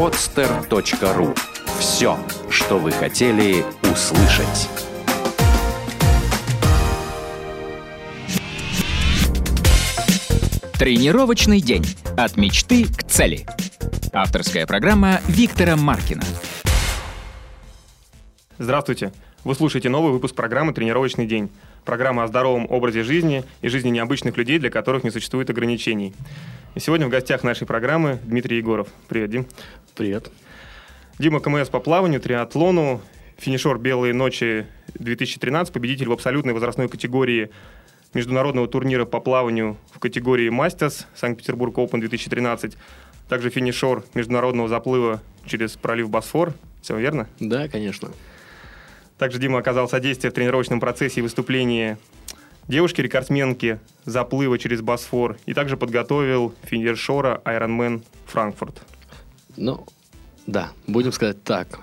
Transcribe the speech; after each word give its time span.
podster.ru 0.00 1.38
Все, 1.78 2.18
что 2.48 2.78
вы 2.78 2.90
хотели 2.90 3.62
услышать. 3.82 4.70
Тренировочный 10.78 11.60
день. 11.60 11.84
От 12.16 12.38
мечты 12.38 12.86
к 12.86 13.02
цели. 13.02 13.44
Авторская 14.14 14.66
программа 14.66 15.20
Виктора 15.28 15.76
Маркина. 15.76 16.24
Здравствуйте! 18.56 19.12
Вы 19.44 19.54
слушаете 19.54 19.90
новый 19.90 20.12
выпуск 20.12 20.34
программы 20.34 20.72
«Тренировочный 20.72 21.26
день». 21.26 21.50
Программа 21.84 22.24
о 22.24 22.28
здоровом 22.28 22.66
образе 22.70 23.02
жизни 23.02 23.44
и 23.62 23.68
жизни 23.68 23.90
необычных 23.90 24.36
людей, 24.36 24.58
для 24.58 24.70
которых 24.70 25.02
не 25.02 25.10
существует 25.10 25.50
ограничений. 25.50 26.14
И 26.74 26.80
сегодня 26.80 27.06
в 27.06 27.10
гостях 27.10 27.42
нашей 27.42 27.66
программы 27.66 28.18
Дмитрий 28.24 28.58
Егоров. 28.58 28.88
Привет, 29.08 29.30
Дим. 29.30 29.46
Привет. 29.96 30.30
Дима 31.18 31.40
КМС 31.40 31.68
по 31.68 31.80
плаванию, 31.80 32.20
триатлону, 32.20 33.00
финишер 33.38 33.78
«Белые 33.78 34.14
ночи» 34.14 34.66
2013, 34.94 35.72
победитель 35.72 36.08
в 36.08 36.12
абсолютной 36.12 36.52
возрастной 36.52 36.88
категории 36.88 37.50
международного 38.14 38.68
турнира 38.68 39.04
по 39.04 39.20
плаванию 39.20 39.76
в 39.92 39.98
категории 39.98 40.48
«Мастерс» 40.48 41.06
Санкт-Петербург 41.14 41.76
Open 41.78 42.00
2013, 42.00 42.76
также 43.28 43.50
финишер 43.50 44.04
международного 44.14 44.68
заплыва 44.68 45.22
через 45.46 45.72
пролив 45.72 46.10
Босфор. 46.10 46.54
Все 46.82 46.96
верно? 46.96 47.28
Да, 47.38 47.68
конечно. 47.68 48.10
Также 49.20 49.38
Дима 49.38 49.58
оказал 49.58 49.86
содействие 49.86 50.30
в 50.30 50.34
тренировочном 50.34 50.80
процессе 50.80 51.20
и 51.20 51.22
выступлении 51.22 51.98
девушки-рекордсменки 52.68 53.78
заплыва 54.06 54.58
через 54.58 54.80
Босфор 54.80 55.36
и 55.44 55.52
также 55.52 55.76
подготовил 55.76 56.54
финишера 56.62 57.42
Ironman 57.44 58.02
Франкфурт. 58.24 58.80
Ну, 59.58 59.86
да, 60.46 60.70
будем 60.86 61.12
сказать 61.12 61.44
так. 61.44 61.80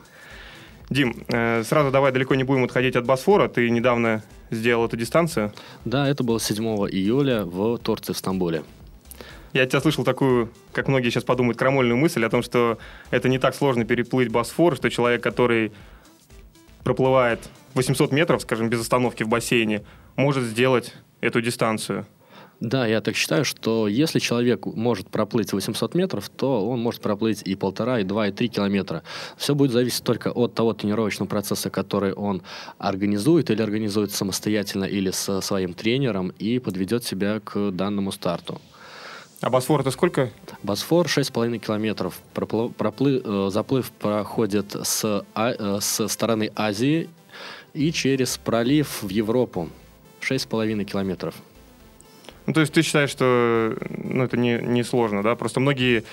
Дим, 0.89 1.25
э, 1.27 1.61
сразу 1.63 1.91
давай 1.91 2.11
далеко 2.11 2.33
не 2.33 2.43
будем 2.43 2.63
отходить 2.63 2.95
от 2.95 3.05
Босфора. 3.05 3.47
Ты 3.47 3.69
недавно 3.69 4.23
сделал 4.49 4.87
эту 4.87 4.97
дистанцию. 4.97 5.53
Да, 5.85 6.07
это 6.07 6.23
было 6.23 6.39
7 6.39 6.65
июля 6.89 7.45
в 7.45 7.77
Турции, 7.77 8.13
в 8.13 8.17
Стамбуле. 8.17 8.63
Я 9.53 9.67
тебя 9.67 9.79
слышал 9.79 10.03
такую, 10.03 10.51
как 10.73 10.87
многие 10.87 11.11
сейчас 11.11 11.23
подумают, 11.23 11.57
крамольную 11.57 11.97
мысль 11.97 12.25
о 12.25 12.29
том, 12.29 12.41
что 12.41 12.79
это 13.11 13.29
не 13.29 13.37
так 13.37 13.53
сложно 13.53 13.85
переплыть 13.85 14.29
Босфор, 14.29 14.75
что 14.75 14.89
человек, 14.89 15.21
который 15.21 15.71
проплывает 16.87 17.49
800 17.73 18.13
метров, 18.13 18.41
скажем, 18.43 18.69
без 18.69 18.79
остановки 18.79 19.23
в 19.23 19.27
бассейне, 19.27 19.83
может 20.15 20.45
сделать 20.45 20.93
эту 21.19 21.41
дистанцию. 21.41 22.05
Да, 22.61 22.87
я 22.87 23.01
так 23.01 23.17
считаю, 23.17 23.43
что 23.43 23.89
если 23.89 24.19
человек 24.19 24.65
может 24.65 25.09
проплыть 25.09 25.51
800 25.51 25.95
метров, 25.95 26.29
то 26.29 26.65
он 26.65 26.79
может 26.79 27.01
проплыть 27.01 27.41
и 27.43 27.55
полтора, 27.55 27.99
и 27.99 28.05
два, 28.05 28.29
и 28.29 28.31
три 28.31 28.47
километра. 28.47 29.03
Все 29.35 29.53
будет 29.53 29.71
зависеть 29.71 30.05
только 30.05 30.29
от 30.31 30.53
того 30.53 30.71
тренировочного 30.71 31.27
процесса, 31.27 31.69
который 31.69 32.13
он 32.13 32.41
организует 32.77 33.49
или 33.49 33.61
организует 33.61 34.11
самостоятельно 34.11 34.85
или 34.85 35.11
со 35.11 35.41
своим 35.41 35.73
тренером 35.73 36.29
и 36.39 36.57
подведет 36.59 37.03
себя 37.03 37.41
к 37.41 37.71
данному 37.71 38.13
старту. 38.13 38.61
А 39.39 39.49
Босфор 39.51 39.81
это 39.81 39.91
сколько? 39.91 40.31
Босфор 40.63 41.05
6,5 41.05 41.59
километров. 41.59 42.19
Проплы, 42.33 42.69
проплы, 42.69 43.21
э, 43.23 43.49
заплыв 43.51 43.91
проходит 43.91 44.75
с, 44.75 45.23
а, 45.35 45.51
э, 45.51 45.79
с 45.79 46.07
стороны 46.07 46.51
Азии 46.55 47.09
и 47.73 47.91
через 47.91 48.37
пролив 48.37 49.03
в 49.03 49.09
Европу. 49.09 49.69
6,5 50.21 50.85
километров. 50.85 51.35
Ну, 52.47 52.53
то 52.53 52.61
есть 52.61 52.73
ты 52.73 52.81
считаешь, 52.81 53.11
что 53.11 53.77
ну, 53.89 54.23
это 54.23 54.37
не, 54.37 54.57
не 54.59 54.83
сложно, 54.83 55.21
да? 55.21 55.35
Просто 55.35 55.59
многие 55.59 56.03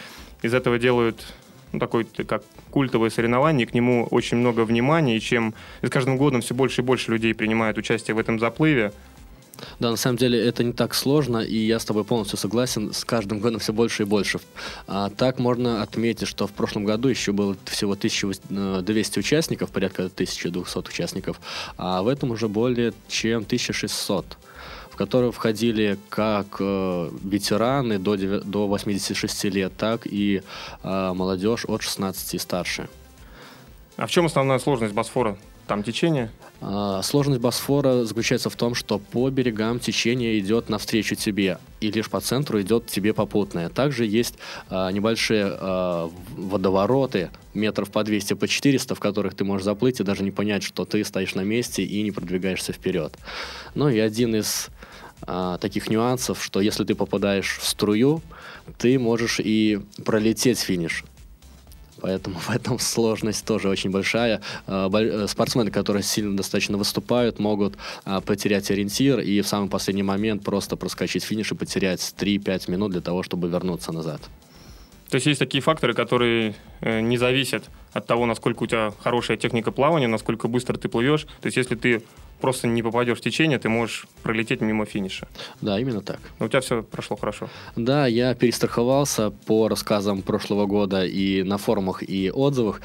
из 0.43 0.53
этого 0.53 0.79
делают 0.79 1.25
ну, 1.73 1.79
такой 1.79 2.05
как 2.05 2.43
культовое 2.71 3.09
соревнование, 3.09 3.67
к 3.67 3.73
нему 3.73 4.07
очень 4.11 4.37
много 4.37 4.67
внимания, 4.67 5.17
и 5.17 5.21
чем 5.21 5.55
с 5.81 5.89
каждым 5.89 6.19
годом 6.19 6.43
все 6.43 6.53
больше 6.53 6.83
и 6.83 6.85
больше 6.85 7.11
людей 7.11 7.35
принимают 7.35 7.79
участие 7.79 8.15
в 8.15 8.19
этом 8.19 8.39
заплыве, 8.39 8.93
да, 9.79 9.91
на 9.91 9.97
самом 9.97 10.17
деле 10.19 10.45
это 10.45 10.65
не 10.65 10.73
так 10.73 10.95
сложно, 10.95 11.39
и 11.39 11.57
я 11.57 11.79
с 11.79 11.85
тобой 11.85 12.05
полностью 12.05 12.39
согласен. 12.39 12.93
С 12.93 13.05
каждым 13.05 13.41
годом 13.41 13.61
все 13.61 13.73
больше 13.73 14.03
и 14.03 14.07
больше. 14.07 14.41
А, 14.87 15.11
так 15.11 15.39
можно 15.39 15.83
отметить, 15.83 16.29
что 16.29 16.47
в 16.47 16.53
прошлом 16.53 16.85
году 16.85 17.09
еще 17.09 17.33
было 17.33 17.57
всего 17.67 17.93
1200 17.93 19.19
участников, 19.19 19.71
порядка 19.71 20.05
1200 20.05 20.79
участников, 20.79 21.41
а 21.77 22.03
в 22.03 22.09
этом 22.09 22.31
уже 22.31 22.49
более 22.49 22.93
чем 23.09 23.43
1600 23.43 24.39
в 24.91 24.97
которые 24.97 25.33
входили 25.33 25.99
как 26.09 26.59
э, 26.61 27.11
ветераны 27.25 27.99
до, 27.99 28.15
9, 28.15 28.45
до 28.45 28.69
86 28.69 29.45
лет, 29.47 29.73
так 29.77 30.03
и 30.05 30.41
э, 30.85 31.13
молодежь 31.13 31.65
от 31.67 31.83
16 31.83 32.35
и 32.35 32.39
старше. 32.39 32.89
А 33.97 34.07
в 34.07 34.11
чем 34.13 34.27
основная 34.27 34.61
сложность 34.61 34.95
Босфора? 34.95 35.37
Там 35.67 35.83
течение? 35.83 36.31
А, 36.61 37.03
сложность 37.03 37.41
Босфора 37.41 38.05
заключается 38.05 38.51
в 38.51 38.57
том, 38.57 38.75
что 38.75 38.99
по 38.99 39.29
берегам 39.31 39.79
течение 39.79 40.39
идет 40.39 40.69
навстречу 40.69 41.15
тебе, 41.15 41.59
и 41.81 41.91
лишь 41.91 42.09
по 42.09 42.21
центру 42.21 42.61
идет 42.61 42.87
тебе 42.87 43.13
попутное. 43.13 43.69
Также 43.69 44.07
есть 44.07 44.35
а, 44.69 44.91
небольшие 44.91 45.47
а, 45.47 46.11
водовороты, 46.37 47.31
метров 47.55 47.91
по 47.91 48.05
200, 48.05 48.35
по 48.35 48.49
400, 48.49 48.95
в 48.95 49.01
которых 49.01 49.35
ты 49.35 49.45
можешь 49.45 49.65
заплыть 49.65 50.01
и 50.01 50.05
даже 50.05 50.23
не 50.23 50.31
понять, 50.31 50.63
что 50.63 50.85
ты 50.85 51.05
стоишь 51.05 51.35
на 51.35 51.43
месте 51.43 51.83
и 51.83 52.03
не 52.03 52.11
продвигаешься 52.11 52.73
вперед. 52.73 53.17
Ну 53.75 53.89
и 53.89 53.99
один 53.99 54.35
из 54.35 54.69
таких 55.61 55.89
нюансов, 55.89 56.43
что 56.43 56.61
если 56.61 56.85
ты 56.85 56.95
попадаешь 56.95 57.59
в 57.59 57.67
струю, 57.67 58.21
ты 58.77 58.99
можешь 58.99 59.41
и 59.41 59.81
пролететь 60.05 60.59
финиш. 60.59 61.05
Поэтому 62.05 62.39
в 62.39 62.51
этом 62.51 62.79
сложность 62.79 63.47
тоже 63.47 63.71
очень 63.71 63.89
большая. 63.89 64.43
А, 64.67 64.91
э, 64.93 65.27
спортсмены, 65.27 65.71
которые 65.71 66.03
сильно 66.03 66.37
достаточно 66.37 66.77
выступают, 66.77 67.39
могут 67.39 67.79
а, 68.05 68.21
потерять 68.21 68.71
ориентир 68.71 69.21
и 69.21 69.41
в 69.41 69.49
самый 69.49 69.71
последний 69.71 70.03
момент 70.03 70.45
просто 70.45 70.77
проскочить 70.77 71.25
финиш 71.25 71.53
и 71.53 71.55
потерять 71.55 72.15
3-5 72.19 72.71
минут 72.71 72.93
для 72.93 73.01
того, 73.01 73.23
чтобы 73.23 73.49
вернуться 73.49 73.91
назад. 73.91 74.21
То 75.09 75.15
есть 75.15 75.27
есть 75.27 75.39
такие 75.39 75.63
факторы, 75.63 75.95
которые 75.95 76.55
э, 76.83 77.01
не 77.01 77.17
зависят 77.17 77.65
от 77.95 78.07
того, 78.07 78.27
насколько 78.27 78.65
у 78.65 78.67
тебя 78.67 78.93
хорошая 79.03 79.39
техника 79.39 79.73
плавания, 79.73 80.07
насколько 80.07 80.47
быстро 80.47 80.77
ты 80.77 80.91
плывешь. 80.91 81.23
То 81.41 81.47
есть 81.47 81.57
если 81.57 81.75
ты 81.75 82.03
просто 82.45 82.69
не 82.69 82.83
попадешь 82.83 83.17
в 83.19 83.21
течение, 83.23 83.59
ты 83.59 83.71
можешь 83.71 84.07
пролететь 84.23 84.61
мимо 84.61 84.85
финиша. 84.85 85.27
Да, 85.63 85.81
именно 85.81 86.03
так. 86.03 86.19
Но 86.39 86.47
у 86.47 86.49
тебя 86.51 86.61
все 86.61 86.83
прошло 86.83 87.17
хорошо. 87.17 87.49
Да, 87.75 88.07
я 88.07 88.35
перестраховался 88.35 89.31
по 89.31 89.69
рассказам 89.69 90.21
прошлого 90.21 90.67
года 90.67 91.07
и 91.07 91.43
на 91.43 91.57
форумах 91.57 92.03
и 92.03 92.31
отзывах 92.31 92.83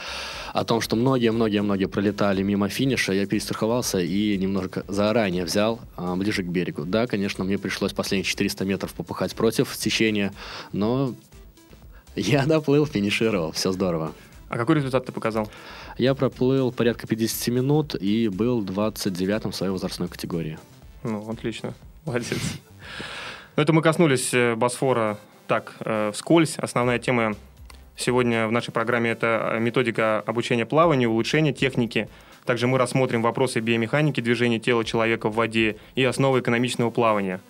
о 0.54 0.64
том, 0.64 0.80
что 0.80 0.96
многие-многие-многие 0.96 1.88
пролетали 1.88 2.42
мимо 2.42 2.70
финиша. 2.70 3.12
Я 3.12 3.26
перестраховался 3.26 4.00
и 4.00 4.38
немножко 4.38 4.86
заранее 4.88 5.44
взял 5.44 5.82
а, 5.98 6.16
ближе 6.16 6.44
к 6.44 6.46
берегу. 6.46 6.86
Да, 6.86 7.06
конечно, 7.06 7.44
мне 7.44 7.58
пришлось 7.58 7.92
последние 7.92 8.24
400 8.24 8.64
метров 8.64 8.94
попахать 8.94 9.36
против 9.36 9.76
течения, 9.76 10.32
но 10.72 11.14
я 12.16 12.46
доплыл, 12.48 12.86
финишировал, 12.86 13.52
все 13.52 13.74
здорово. 13.74 14.14
А 14.50 14.58
какой 14.58 14.76
результат 14.76 15.06
ты 15.06 15.12
показал? 15.12 15.50
Я 16.00 16.16
проплыл 16.16 16.72
порядка 16.72 17.08
50 17.08 17.54
минут 17.54 17.94
и 17.94 18.30
был 18.30 18.64
29-м 18.64 19.52
в 19.52 19.56
своей 19.56 19.70
возрастной 19.70 20.08
категории. 20.08 20.58
Ну, 21.04 21.30
отлично. 21.30 21.74
Молодец. 22.06 22.38
Это 23.58 23.74
мы 23.74 23.82
коснулись 23.82 24.34
э, 24.34 24.56
Босфора 24.56 25.18
так, 25.48 25.76
э, 25.82 26.12
вскользь. 26.14 26.58
Основная 26.58 27.00
тема 27.00 27.36
сегодня 27.98 28.48
в 28.48 28.52
нашей 28.54 28.72
программе– 28.72 29.10
это 29.12 29.58
методика 29.60 30.24
обучения 30.26 30.66
плаванию, 30.66 31.10
улучшение 31.12 31.52
техники. 31.52 32.08
Также 32.46 32.66
мы 32.68 32.78
рассмотрим 32.78 33.22
вопросы 33.22 33.60
биомеханики 33.60 34.22
движения 34.22 34.60
тела 34.60 34.86
человека 34.86 35.28
в 35.28 35.36
воде 35.36 35.76
и 35.96 36.04
основы 36.06 36.40
экономичного 36.40 36.92
плавания. 36.92 37.42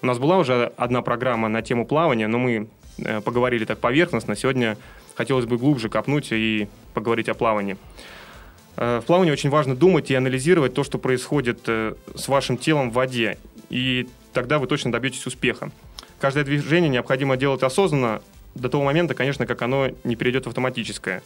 У 0.00 0.06
нас 0.06 0.18
была 0.18 0.38
уже 0.38 0.72
одна 0.78 1.02
программа 1.02 1.48
на 1.50 1.60
тему 1.60 1.84
плавания, 1.84 2.28
но 2.28 2.38
мы 2.38 2.66
э, 2.96 3.20
поговорили 3.20 3.66
так 3.66 3.78
поверхностно. 3.78 4.36
Сегодня 4.36 4.78
хотелось 5.16 5.44
бы 5.44 5.58
глубже 5.58 5.90
копнуть 5.90 6.28
и 6.32 6.66
поговорить 6.92 7.28
о 7.28 7.34
плавании. 7.34 7.76
Э, 8.76 9.00
в 9.02 9.06
плавании 9.06 9.32
очень 9.32 9.50
важно 9.50 9.76
думать 9.76 10.10
и 10.10 10.14
анализировать 10.14 10.74
то, 10.74 10.84
что 10.84 10.98
происходит 10.98 11.60
э, 11.66 11.94
с 12.14 12.28
вашим 12.28 12.56
телом 12.56 12.90
в 12.90 12.94
воде, 12.94 13.38
и 13.68 14.08
тогда 14.32 14.58
вы 14.58 14.66
точно 14.66 14.92
добьетесь 14.92 15.26
успеха. 15.26 15.70
Каждое 16.18 16.44
движение 16.44 16.88
необходимо 16.88 17.36
делать 17.36 17.62
осознанно 17.62 18.22
до 18.54 18.68
того 18.68 18.84
момента, 18.84 19.14
конечно, 19.14 19.46
как 19.46 19.62
оно 19.62 19.90
не 20.04 20.16
перейдет 20.16 20.44
в 20.44 20.48
автоматическое. 20.48 21.22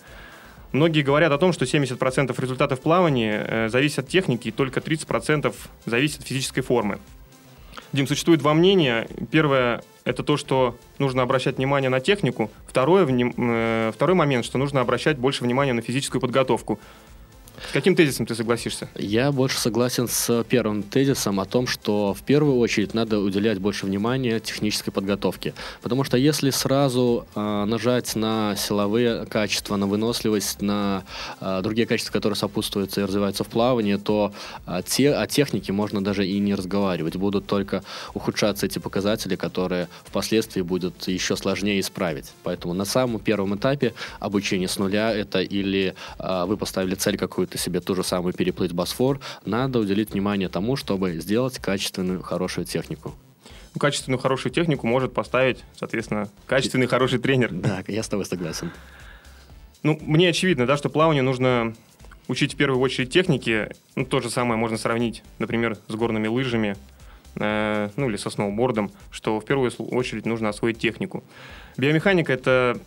Многие 0.72 1.02
говорят 1.02 1.30
о 1.30 1.38
том, 1.38 1.52
что 1.52 1.64
70% 1.64 2.34
результатов 2.40 2.80
плавания 2.80 3.46
э, 3.46 3.68
зависят 3.68 4.00
от 4.00 4.08
техники, 4.08 4.48
и 4.48 4.50
только 4.50 4.80
30% 4.80 5.54
зависит 5.86 6.20
от 6.20 6.26
физической 6.26 6.62
формы. 6.62 6.98
Дим, 7.92 8.06
существует 8.06 8.40
два 8.40 8.54
мнения. 8.54 9.08
Первое– 9.30 9.82
это 10.04 10.22
то, 10.22 10.36
что 10.36 10.76
нужно 10.98 11.22
обращать 11.22 11.56
внимание 11.56 11.90
на 11.90 12.00
технику. 12.00 12.50
Второе, 12.66 13.06
э, 13.06 13.92
второй 13.94 14.14
момент, 14.14 14.44
что 14.44 14.58
нужно 14.58 14.80
обращать 14.80 15.18
больше 15.18 15.44
внимания 15.44 15.72
на 15.72 15.82
физическую 15.82 16.20
подготовку. 16.20 16.78
С 17.68 17.72
каким 17.72 17.96
тезисом 17.96 18.26
ты 18.26 18.34
согласишься? 18.34 18.88
Я 18.94 19.32
больше 19.32 19.58
согласен 19.58 20.08
с 20.08 20.44
первым 20.44 20.82
тезисом 20.82 21.40
о 21.40 21.44
том, 21.44 21.66
что 21.66 22.14
в 22.14 22.22
первую 22.22 22.58
очередь 22.58 22.94
надо 22.94 23.18
уделять 23.18 23.58
больше 23.58 23.86
внимания 23.86 24.40
технической 24.40 24.92
подготовке. 24.92 25.54
Потому 25.82 26.04
что 26.04 26.16
если 26.16 26.50
сразу 26.50 27.26
э, 27.34 27.64
нажать 27.64 28.14
на 28.16 28.54
силовые 28.56 29.26
качества, 29.26 29.76
на 29.76 29.86
выносливость, 29.86 30.62
на 30.62 31.04
э, 31.40 31.60
другие 31.62 31.86
качества, 31.86 32.12
которые 32.12 32.36
сопутствуются 32.36 33.00
и 33.00 33.04
развиваются 33.04 33.44
в 33.44 33.48
плавании, 33.48 33.96
то 33.96 34.32
э, 34.66 34.82
те, 34.86 35.12
о 35.14 35.26
технике 35.26 35.72
можно 35.72 36.02
даже 36.02 36.26
и 36.26 36.38
не 36.38 36.54
разговаривать. 36.54 37.16
Будут 37.16 37.46
только 37.46 37.82
ухудшаться 38.14 38.66
эти 38.66 38.78
показатели, 38.78 39.36
которые 39.36 39.88
впоследствии 40.04 40.62
будут 40.62 41.08
еще 41.08 41.36
сложнее 41.36 41.80
исправить. 41.80 42.32
Поэтому 42.42 42.74
на 42.74 42.84
самом 42.84 43.20
первом 43.20 43.56
этапе 43.56 43.94
обучения 44.20 44.68
с 44.68 44.78
нуля 44.78 45.12
это 45.12 45.40
или 45.40 45.94
э, 46.18 46.44
вы 46.46 46.56
поставили 46.56 46.94
цель 46.94 47.16
какую-то 47.16 47.53
себе 47.58 47.80
ту 47.80 47.94
же 47.94 48.04
самую 48.04 48.34
переплыть 48.34 48.72
Босфор, 48.72 49.20
надо 49.44 49.78
уделить 49.78 50.12
внимание 50.12 50.48
тому, 50.48 50.76
чтобы 50.76 51.18
сделать 51.20 51.58
качественную, 51.58 52.22
хорошую 52.22 52.66
технику. 52.66 53.14
Ну, 53.74 53.80
качественную, 53.80 54.20
хорошую 54.20 54.52
технику 54.52 54.86
может 54.86 55.12
поставить, 55.12 55.64
соответственно, 55.76 56.28
качественный, 56.46 56.86
хороший 56.86 57.18
тренер. 57.18 57.50
Да, 57.52 57.82
я 57.88 58.02
с 58.02 58.08
тобой 58.08 58.24
согласен. 58.24 58.70
Ну, 59.82 59.98
мне 60.00 60.28
очевидно, 60.28 60.66
да, 60.66 60.76
что 60.76 60.88
плавание 60.88 61.22
нужно 61.22 61.74
учить 62.28 62.54
в 62.54 62.56
первую 62.56 62.80
очередь 62.80 63.10
техники. 63.10 63.68
Ну, 63.96 64.04
то 64.04 64.20
же 64.20 64.30
самое 64.30 64.58
можно 64.58 64.78
сравнить, 64.78 65.22
например, 65.38 65.76
с 65.88 65.94
горными 65.94 66.28
лыжами, 66.28 66.76
э, 67.36 67.90
ну, 67.96 68.08
или 68.08 68.16
со 68.16 68.30
сноубордом, 68.30 68.90
что 69.10 69.40
в 69.40 69.44
первую 69.44 69.70
очередь 69.70 70.24
нужно 70.24 70.48
освоить 70.48 70.78
технику. 70.78 71.24
Биомеханика– 71.76 72.32
это 72.34 72.80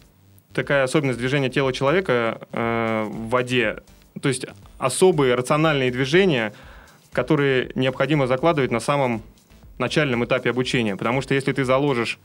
такая 0.53 0.83
особенность 0.83 1.19
движения 1.19 1.49
тела 1.49 1.73
человека 1.73 2.39
э, 2.51 3.03
в 3.07 3.29
воде, 3.29 3.83
то 4.21 4.29
есть 4.29 4.45
особые 4.77 5.35
рациональные 5.35 5.91
движения, 5.91 6.53
которые 7.11 7.71
необходимо 7.75 8.27
закладывать 8.27 8.71
на 8.71 8.79
самом 8.79 9.21
начальном 9.77 10.25
этапе 10.25 10.49
обучения. 10.49 10.95
Потому 10.95 11.21
что 11.21 11.33
если 11.33 11.51
ты 11.53 11.63
заложишь 11.63 12.19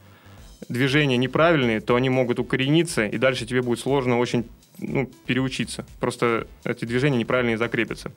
движения 0.68 1.16
неправильные, 1.16 1.80
то 1.80 1.96
они 1.96 2.08
могут 2.08 2.38
укорениться, 2.38 3.06
и 3.06 3.18
дальше 3.18 3.46
тебе 3.46 3.62
будет 3.62 3.80
сложно 3.80 4.18
очень 4.18 4.46
ну, 4.78 5.10
переучиться. 5.26 5.84
Просто 6.00 6.46
эти 6.64 6.84
движения 6.84 7.18
неправильные 7.18 7.58
закрепятся. 7.58 8.12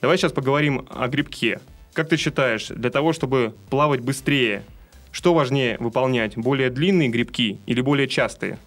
Давай 0.00 0.16
сейчас 0.18 0.32
поговорим 0.32 0.86
о 0.90 1.08
грибке. 1.08 1.60
Как 1.92 2.08
ты 2.08 2.16
считаешь, 2.16 2.68
для 2.68 2.90
того, 2.90 3.12
чтобы 3.12 3.54
плавать 3.70 4.00
быстрее, 4.00 4.62
что 5.10 5.34
важнее 5.34 5.76
выполнять, 5.78 6.36
более 6.36 6.70
длинные 6.70 7.08
грибки 7.08 7.58
или 7.66 7.80
более 7.82 8.08
частые? 8.08 8.58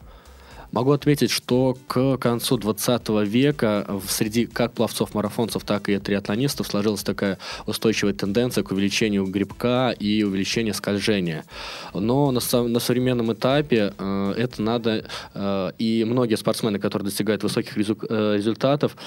Могу 0.75 0.91
отметить, 0.91 1.31
что 1.31 1.77
к 1.87 2.17
концу 2.17 2.57
20 2.57 3.07
века 3.25 3.87
среди 4.09 4.45
как 4.45 4.73
пловцов-марафонцев, 4.73 5.63
так 5.63 5.87
и 5.87 5.97
триатлонистов 5.99 6.67
сложилась 6.67 7.01
такая 7.01 7.37
устойчивая 7.65 8.13
тенденция 8.13 8.61
к 8.61 8.71
увеличению 8.71 9.25
грибка 9.25 9.95
и 9.97 10.21
увеличению 10.23 10.73
скольжения. 10.73 11.45
Но 11.93 12.29
на, 12.31 12.41
на 12.67 12.79
современном 12.81 13.31
этапе 13.31 13.93
э, 13.97 14.33
это 14.35 14.61
надо, 14.61 15.05
э, 15.33 15.71
и 15.77 16.03
многие 16.03 16.35
спортсмены, 16.35 16.77
которые 16.77 17.05
достигают 17.05 17.43
высоких 17.43 17.77
резу, 17.77 17.97
э, 18.09 18.33
результатов, 18.35 18.97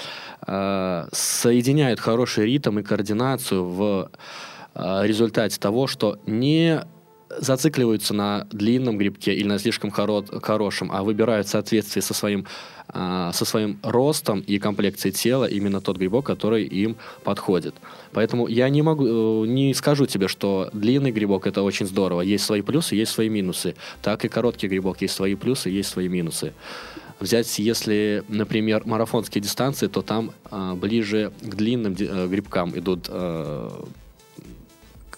э, 0.47 1.07
соединяют 1.11 1.99
хороший 1.99 2.47
ритм 2.47 2.79
и 2.79 2.81
координацию 2.81 3.63
в 3.63 4.09
э, 4.73 5.01
результате 5.03 5.59
того, 5.59 5.85
что 5.85 6.17
не 6.25 6.81
зацикливаются 7.37 8.13
на 8.13 8.47
длинном 8.51 8.97
грибке 8.97 9.33
или 9.33 9.47
на 9.47 9.59
слишком 9.59 9.89
хоро- 9.91 10.41
хорошем, 10.41 10.91
а 10.91 11.03
выбирают 11.03 11.47
в 11.47 11.49
соответствии 11.49 12.01
со 12.01 12.13
своим, 12.13 12.45
э, 12.93 13.31
со 13.33 13.45
своим 13.45 13.79
ростом 13.83 14.39
и 14.39 14.59
комплекцией 14.59 15.13
тела 15.13 15.45
именно 15.45 15.81
тот 15.81 15.97
грибок, 15.97 16.25
который 16.25 16.65
им 16.65 16.95
подходит. 17.23 17.75
Поэтому 18.11 18.47
я 18.47 18.69
не 18.69 18.81
могу, 18.81 19.05
э, 19.05 19.47
не 19.47 19.73
скажу 19.73 20.05
тебе, 20.05 20.27
что 20.27 20.69
длинный 20.73 21.11
грибок 21.11 21.47
это 21.47 21.61
очень 21.61 21.85
здорово. 21.85 22.21
Есть 22.21 22.45
свои 22.45 22.61
плюсы, 22.61 22.95
есть 22.95 23.11
свои 23.11 23.29
минусы. 23.29 23.75
Так 24.01 24.25
и 24.25 24.27
короткий 24.27 24.67
грибок 24.67 25.01
есть 25.01 25.13
свои 25.13 25.35
плюсы, 25.35 25.69
есть 25.69 25.89
свои 25.89 26.07
минусы. 26.07 26.53
Взять, 27.19 27.59
если, 27.59 28.23
например, 28.29 28.83
марафонские 28.85 29.41
дистанции, 29.41 29.87
то 29.87 30.01
там 30.01 30.31
э, 30.51 30.73
ближе 30.75 31.31
к 31.41 31.55
длинным 31.55 31.95
э, 31.99 32.27
грибкам 32.27 32.71
идут 32.77 33.07
э, 33.09 33.69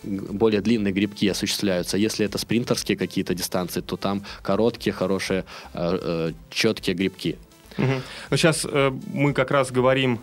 более 0.04 0.62
длинные 0.62 0.94
грибки 0.94 1.28
осуществляются. 1.28 1.98
Если 1.98 2.26
это 2.26 2.38
спринтерские 2.38 2.98
какие-то 2.98 3.34
дистанции, 3.34 3.82
то 3.82 3.98
там 3.98 4.24
короткие, 4.42 4.94
хорошие, 4.94 5.46
э, 5.74 6.00
э, 6.02 6.32
четкие 6.50 6.96
грибки. 6.96 7.38
Угу. 7.78 8.02
Ну, 8.32 8.38
сейчас 8.38 8.66
э, 8.70 8.92
мы 9.14 9.34
как 9.34 9.52
раз 9.52 9.72
говорим, 9.72 10.20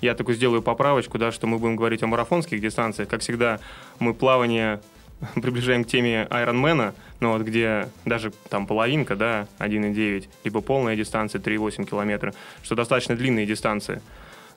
я 0.00 0.14
такую 0.14 0.34
сделаю 0.34 0.62
поправочку, 0.62 1.18
да, 1.18 1.32
что 1.32 1.46
мы 1.46 1.58
будем 1.58 1.76
говорить 1.76 2.02
о 2.02 2.06
марафонских 2.06 2.60
дистанциях. 2.60 3.08
Как 3.08 3.20
всегда, 3.20 3.60
мы 3.98 4.14
плавание 4.14 4.80
приближаем 5.34 5.84
к 5.84 5.88
теме 5.88 6.26
Айронмена, 6.30 6.94
ну 7.20 7.32
вот 7.32 7.42
где 7.42 7.88
даже 8.04 8.32
там 8.48 8.66
половинка, 8.66 9.16
да, 9.16 9.46
1,9, 9.58 10.28
либо 10.44 10.60
полная 10.60 10.96
дистанция 10.96 11.40
3,8 11.40 11.88
километра, 11.88 12.34
что 12.62 12.74
достаточно 12.74 13.16
длинные 13.16 13.46
дистанции. 13.46 14.02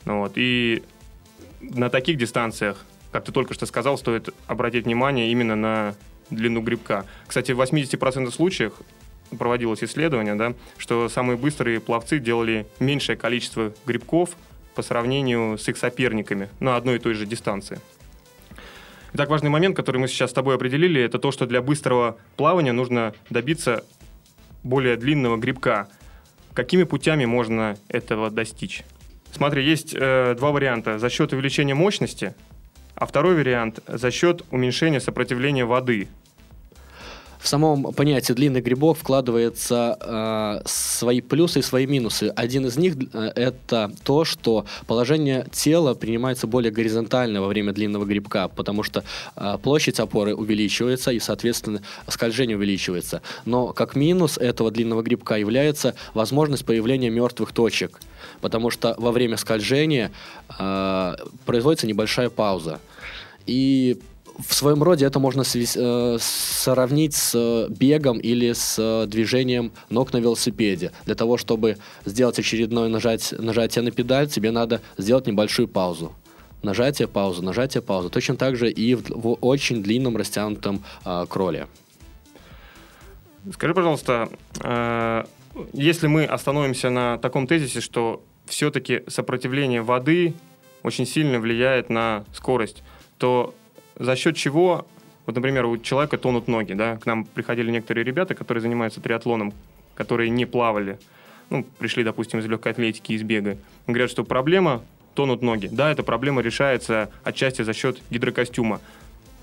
Ну 0.05 0.19
вот, 0.19 0.33
и 0.35 0.83
на 1.61 1.89
таких 1.89 2.17
дистанциях 2.17 2.85
как 3.15 3.23
ты 3.23 3.31
только 3.31 3.53
что 3.53 3.65
сказал, 3.65 3.97
стоит 3.97 4.27
обратить 4.45 4.83
внимание 4.83 5.31
именно 5.31 5.55
на 5.55 5.95
длину 6.29 6.59
грибка. 6.59 7.05
Кстати, 7.25 7.53
в 7.53 7.61
80% 7.61 8.29
случаев 8.29 8.73
проводилось 9.39 9.81
исследование, 9.85 10.35
да, 10.35 10.53
что 10.77 11.07
самые 11.07 11.37
быстрые 11.37 11.79
пловцы 11.79 12.19
делали 12.19 12.67
меньшее 12.81 13.15
количество 13.15 13.71
грибков 13.85 14.31
по 14.75 14.81
сравнению 14.81 15.57
с 15.57 15.65
их 15.69 15.77
соперниками 15.77 16.49
на 16.59 16.75
одной 16.75 16.97
и 16.97 16.99
той 16.99 17.13
же 17.13 17.25
дистанции. 17.25 17.79
Итак, 19.13 19.29
важный 19.29 19.49
момент, 19.49 19.77
который 19.77 20.01
мы 20.01 20.09
сейчас 20.09 20.31
с 20.31 20.33
тобой 20.33 20.55
определили, 20.55 21.01
это 21.01 21.17
то, 21.17 21.31
что 21.31 21.45
для 21.45 21.61
быстрого 21.61 22.17
плавания 22.35 22.73
нужно 22.73 23.13
добиться 23.29 23.85
более 24.61 24.97
длинного 24.97 25.37
грибка. 25.37 25.87
Какими 26.53 26.83
путями 26.83 27.23
можно 27.23 27.77
этого 27.87 28.29
достичь? 28.29 28.83
Смотри, 29.31 29.63
есть 29.63 29.95
э, 29.97 30.35
два 30.37 30.51
варианта. 30.51 30.99
За 30.99 31.09
счет 31.09 31.31
увеличения 31.31 31.75
мощности 31.75 32.35
а 32.95 33.05
второй 33.05 33.35
вариант 33.35 33.79
за 33.87 34.11
счет 34.11 34.43
уменьшения 34.51 34.99
сопротивления 34.99 35.65
воды. 35.65 36.07
В 37.45 37.47
самом 37.47 37.93
понятии 37.93 38.33
длинный 38.33 38.61
грибок 38.61 38.97
вкладывается 38.97 39.97
э, 40.01 40.61
свои 40.67 41.21
плюсы 41.21 41.59
и 41.59 41.61
свои 41.61 41.85
минусы. 41.85 42.33
Один 42.35 42.65
из 42.65 42.75
них 42.75 42.95
э, 43.13 43.31
это 43.35 43.91
то, 44.03 44.25
что 44.25 44.65
положение 44.87 45.45
тела 45.51 45.93
принимается 45.93 46.47
более 46.47 46.71
горизонтально 46.71 47.41
во 47.41 47.47
время 47.47 47.71
длинного 47.71 48.05
грибка, 48.05 48.47
потому 48.47 48.81
что 48.81 49.03
э, 49.35 49.59
площадь 49.61 49.99
опоры 49.99 50.33
увеличивается 50.33 51.11
и, 51.11 51.19
соответственно, 51.19 51.83
скольжение 52.07 52.57
увеличивается. 52.57 53.21
Но 53.45 53.73
как 53.73 53.95
минус 53.95 54.39
этого 54.39 54.71
длинного 54.71 55.03
грибка 55.03 55.35
является 55.35 55.93
возможность 56.15 56.65
появления 56.65 57.11
мертвых 57.11 57.51
точек 57.51 57.99
потому 58.41 58.69
что 58.69 58.95
во 58.97 59.11
время 59.11 59.37
скольжения 59.37 60.11
э, 60.57 61.15
производится 61.45 61.87
небольшая 61.87 62.29
пауза. 62.29 62.79
И 63.45 63.99
в 64.39 64.53
своем 64.53 64.83
роде 64.83 65.05
это 65.05 65.19
можно 65.19 65.43
э, 65.43 66.17
сравнить 66.19 67.15
с 67.15 67.67
бегом 67.69 68.19
или 68.19 68.51
с 68.53 69.05
движением 69.07 69.71
ног 69.89 70.13
на 70.13 70.17
велосипеде. 70.17 70.91
Для 71.05 71.15
того, 71.15 71.37
чтобы 71.37 71.77
сделать 72.05 72.37
очередное 72.37 72.89
нажать, 72.89 73.33
нажатие 73.37 73.83
на 73.83 73.91
педаль, 73.91 74.27
тебе 74.27 74.51
надо 74.51 74.81
сделать 74.97 75.27
небольшую 75.27 75.67
паузу. 75.67 76.13
Нажатие, 76.63 77.07
пауза, 77.07 77.43
нажатие, 77.43 77.81
пауза. 77.81 78.09
Точно 78.09 78.35
так 78.35 78.55
же 78.55 78.69
и 78.69 78.95
в, 78.95 79.09
в 79.09 79.37
очень 79.41 79.83
длинном 79.83 80.17
растянутом 80.17 80.83
э, 81.05 81.25
кроле. 81.29 81.67
Скажи, 83.53 83.73
пожалуйста, 83.73 84.29
э, 84.61 85.23
если 85.73 86.07
мы 86.07 86.25
остановимся 86.25 86.89
на 86.89 87.17
таком 87.19 87.47
тезисе, 87.47 87.79
что 87.79 88.23
все-таки 88.45 89.03
сопротивление 89.07 89.81
воды 89.81 90.33
очень 90.83 91.05
сильно 91.05 91.39
влияет 91.39 91.89
на 91.89 92.25
скорость, 92.33 92.83
то 93.17 93.53
за 93.97 94.15
счет 94.15 94.35
чего, 94.35 94.85
вот, 95.25 95.35
например, 95.35 95.65
у 95.65 95.77
человека 95.77 96.17
тонут 96.17 96.47
ноги, 96.47 96.73
да, 96.73 96.97
к 96.97 97.05
нам 97.05 97.25
приходили 97.25 97.71
некоторые 97.71 98.03
ребята, 98.03 98.35
которые 98.35 98.61
занимаются 98.61 99.01
триатлоном, 99.01 99.53
которые 99.95 100.29
не 100.29 100.45
плавали, 100.45 100.99
ну, 101.49 101.63
пришли, 101.77 102.03
допустим, 102.03 102.39
из 102.39 102.45
легкой 102.45 102.71
атлетики, 102.73 103.13
из 103.13 103.23
бега, 103.23 103.57
говорят, 103.87 104.09
что 104.09 104.23
проблема 104.23 104.83
тонут 105.13 105.41
ноги. 105.41 105.67
Да, 105.71 105.91
эта 105.91 106.03
проблема 106.03 106.41
решается 106.41 107.09
отчасти 107.23 107.61
за 107.61 107.73
счет 107.73 107.99
гидрокостюма. 108.09 108.81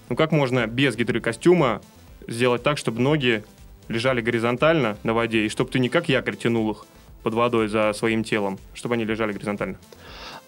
Ну 0.08 0.16
как 0.16 0.30
можно 0.30 0.66
без 0.66 0.94
гидрокостюма 0.96 1.80
сделать 2.28 2.62
так, 2.62 2.78
чтобы 2.78 3.00
ноги 3.00 3.42
лежали 3.88 4.20
горизонтально 4.20 4.96
на 5.02 5.14
воде, 5.14 5.46
и 5.46 5.48
чтобы 5.48 5.70
ты 5.70 5.78
не 5.78 5.88
как 5.88 6.08
якорь 6.08 6.36
тянул 6.36 6.70
их, 6.70 6.86
под 7.22 7.34
водой 7.34 7.68
за 7.68 7.92
своим 7.92 8.24
телом, 8.24 8.58
чтобы 8.74 8.94
они 8.94 9.04
лежали 9.04 9.32
горизонтально? 9.32 9.78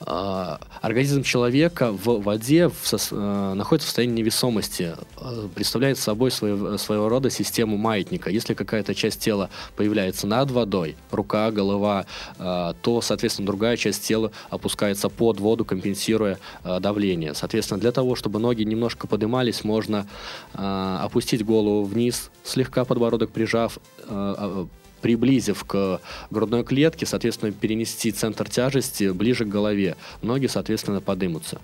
А, 0.00 0.58
организм 0.82 1.22
человека 1.22 1.92
в 1.92 2.20
воде 2.22 2.68
в 2.68 2.80
со, 2.82 2.98
э, 3.10 3.54
находится 3.54 3.86
в 3.86 3.88
состоянии 3.88 4.16
невесомости, 4.16 4.94
э, 5.20 5.48
представляет 5.54 5.98
собой 5.98 6.30
своего, 6.30 6.76
своего 6.78 7.08
рода 7.08 7.30
систему 7.30 7.76
маятника. 7.76 8.28
Если 8.28 8.54
какая-то 8.54 8.94
часть 8.94 9.20
тела 9.20 9.50
появляется 9.76 10.26
над 10.26 10.50
водой, 10.50 10.96
рука, 11.10 11.50
голова, 11.50 12.06
э, 12.38 12.74
то, 12.82 13.00
соответственно, 13.00 13.46
другая 13.46 13.76
часть 13.76 14.02
тела 14.02 14.32
опускается 14.50 15.08
под 15.08 15.40
воду, 15.40 15.64
компенсируя 15.64 16.38
давление. 16.64 17.34
Соответственно, 17.34 17.80
для 17.80 17.92
того, 17.92 18.14
чтобы 18.16 18.38
ноги 18.38 18.62
немножко 18.62 19.06
поднимались, 19.06 19.64
можно 19.64 20.06
опустить 20.52 21.44
голову 21.44 21.84
вниз, 21.84 22.30
слегка 22.42 22.84
подбородок 22.84 23.30
прижав, 23.30 23.78
а, 24.08 24.66
приблизив 25.04 25.64
к 25.64 26.00
грудной 26.30 26.64
клетке, 26.64 27.04
соответственно, 27.04 27.52
перенести 27.52 28.10
центр 28.10 28.48
тяжести 28.48 29.10
ближе 29.10 29.44
к 29.44 29.48
голове. 29.48 29.96
Ноги, 30.22 30.46
соответственно, 30.46 31.02
подымутся. 31.02 31.60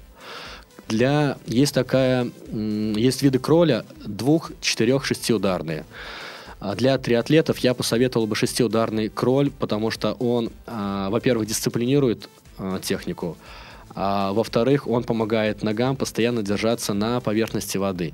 Для... 0.88 1.38
Есть 1.46 1.72
такая... 1.72 2.30
Есть 2.52 3.22
виды 3.22 3.38
кроля 3.38 3.86
двух, 4.04 4.52
четырех, 4.60 5.06
шестиударные. 5.06 5.86
А 6.58 6.74
для 6.74 6.98
триатлетов 6.98 7.56
я 7.60 7.72
посоветовал 7.72 8.26
бы 8.26 8.36
шестиударный 8.36 9.08
кроль, 9.08 9.50
потому 9.50 9.90
что 9.90 10.12
он, 10.12 10.50
а, 10.66 11.08
во-первых, 11.08 11.48
дисциплинирует 11.48 12.28
а, 12.58 12.78
технику, 12.78 13.38
а 13.94 14.34
во-вторых, 14.34 14.86
он 14.86 15.02
помогает 15.02 15.62
ногам 15.62 15.96
постоянно 15.96 16.42
держаться 16.42 16.92
на 16.92 17.20
поверхности 17.20 17.78
воды. 17.78 18.12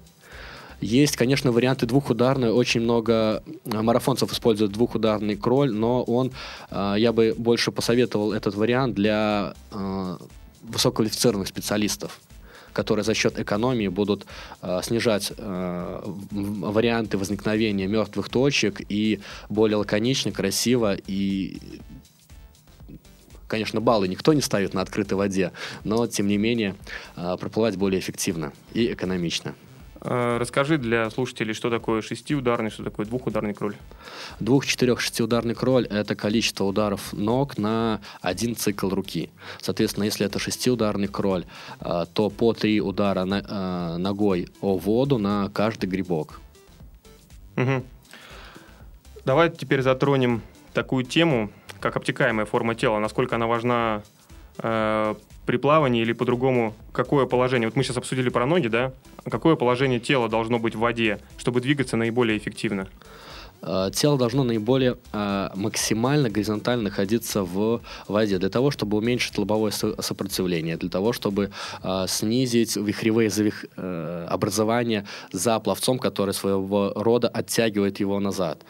Есть, 0.80 1.16
конечно, 1.16 1.52
варианты 1.52 1.86
двухударные. 1.86 2.52
Очень 2.52 2.82
много 2.82 3.42
э, 3.64 3.82
марафонцев 3.82 4.30
используют 4.32 4.72
двухударный 4.72 5.36
кроль, 5.36 5.72
но 5.72 6.02
он, 6.02 6.32
э, 6.70 6.94
я 6.98 7.12
бы 7.12 7.34
больше 7.36 7.72
посоветовал 7.72 8.32
этот 8.32 8.54
вариант 8.54 8.94
для 8.94 9.54
э, 9.72 10.16
высококвалифицированных 10.62 11.48
специалистов 11.48 12.20
которые 12.72 13.04
за 13.04 13.14
счет 13.14 13.38
экономии 13.38 13.88
будут 13.88 14.26
э, 14.60 14.80
снижать 14.82 15.32
э, 15.34 16.02
варианты 16.30 17.16
возникновения 17.16 17.86
мертвых 17.86 18.28
точек 18.28 18.82
и 18.90 19.20
более 19.48 19.78
лаконично, 19.78 20.30
красиво 20.30 20.94
и 21.06 21.58
Конечно, 23.48 23.80
баллы 23.80 24.08
никто 24.08 24.32
не 24.32 24.42
ставит 24.42 24.74
на 24.74 24.82
открытой 24.82 25.16
воде, 25.16 25.52
но, 25.84 26.08
тем 26.08 26.26
не 26.26 26.36
менее, 26.36 26.74
проплывать 27.14 27.76
более 27.76 28.00
эффективно 28.00 28.52
и 28.74 28.92
экономично. 28.92 29.54
Э, 30.00 30.38
расскажи 30.38 30.78
для 30.78 31.08
слушателей, 31.10 31.54
что 31.54 31.70
такое 31.70 32.02
шестиударный, 32.02 32.70
что 32.70 32.84
такое 32.84 33.06
двухударный 33.06 33.54
кроль. 33.54 33.76
Двух, 34.40 34.66
четырех, 34.66 35.00
шестиударный 35.00 35.54
кроль– 35.54 35.86
это 35.90 36.14
количество 36.14 36.64
ударов 36.64 37.12
ног 37.12 37.58
на 37.58 38.00
один 38.20 38.56
цикл 38.56 38.88
руки. 38.88 39.30
Соответственно, 39.60 40.04
если 40.04 40.26
это 40.26 40.38
шестиударный 40.38 41.08
кроль, 41.08 41.44
э, 41.80 42.04
то 42.12 42.30
по 42.30 42.52
три 42.52 42.80
удара 42.80 43.26
э, 43.26 43.96
ногой 43.96 44.48
о 44.60 44.76
воду 44.76 45.18
на 45.18 45.48
каждый 45.50 45.88
грибок. 45.88 46.40
Угу. 47.56 47.84
Давай 49.24 49.50
теперь 49.50 49.82
затронем 49.82 50.42
такую 50.72 51.04
тему, 51.04 51.50
как 51.80 51.96
обтекаемая 51.96 52.46
форма 52.46 52.74
тела. 52.74 52.98
Насколько 52.98 53.36
она 53.36 53.46
важна 53.46 54.02
при 55.46 55.56
плавании 55.56 56.02
или 56.02 56.12
по-другому, 56.12 56.74
какое 56.92 57.26
положение, 57.26 57.68
вот 57.68 57.76
мы 57.76 57.84
сейчас 57.84 57.96
обсудили 57.96 58.28
про 58.28 58.46
ноги, 58.46 58.68
да, 58.68 58.92
какое 59.24 59.56
положение 59.56 60.00
тела 60.00 60.28
должно 60.28 60.58
быть 60.58 60.74
в 60.74 60.80
воде, 60.80 61.20
чтобы 61.38 61.60
двигаться 61.60 61.96
наиболее 61.96 62.36
эффективно? 62.36 62.88
Э, 63.62 63.90
тело 63.92 64.18
должно 64.18 64.44
наиболее 64.44 64.96
э, 65.12 65.48
максимально 65.54 66.30
горизонтально 66.30 66.84
находиться 66.84 67.42
в 67.42 67.80
воде 68.08 68.38
для 68.38 68.48
того, 68.48 68.70
чтобы 68.70 68.96
уменьшить 68.96 69.38
лобовое 69.38 69.70
сопротивление, 69.70 70.76
для 70.76 70.90
того, 70.90 71.12
чтобы 71.12 71.50
э, 71.82 72.04
снизить 72.08 72.76
вихревые 72.76 73.30
образования 74.28 75.06
за 75.32 75.58
пловцом, 75.60 75.98
который 75.98 76.34
своего 76.34 76.92
рода 76.94 77.28
оттягивает 77.28 78.00
его 78.00 78.20
назад. 78.20 78.62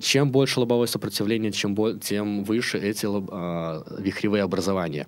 Чем 0.00 0.30
больше 0.30 0.60
лобовое 0.60 0.86
сопротивление, 0.86 1.50
тем 1.52 2.44
выше 2.44 2.78
эти 2.78 3.06
вихревые 4.02 4.42
образования 4.42 5.06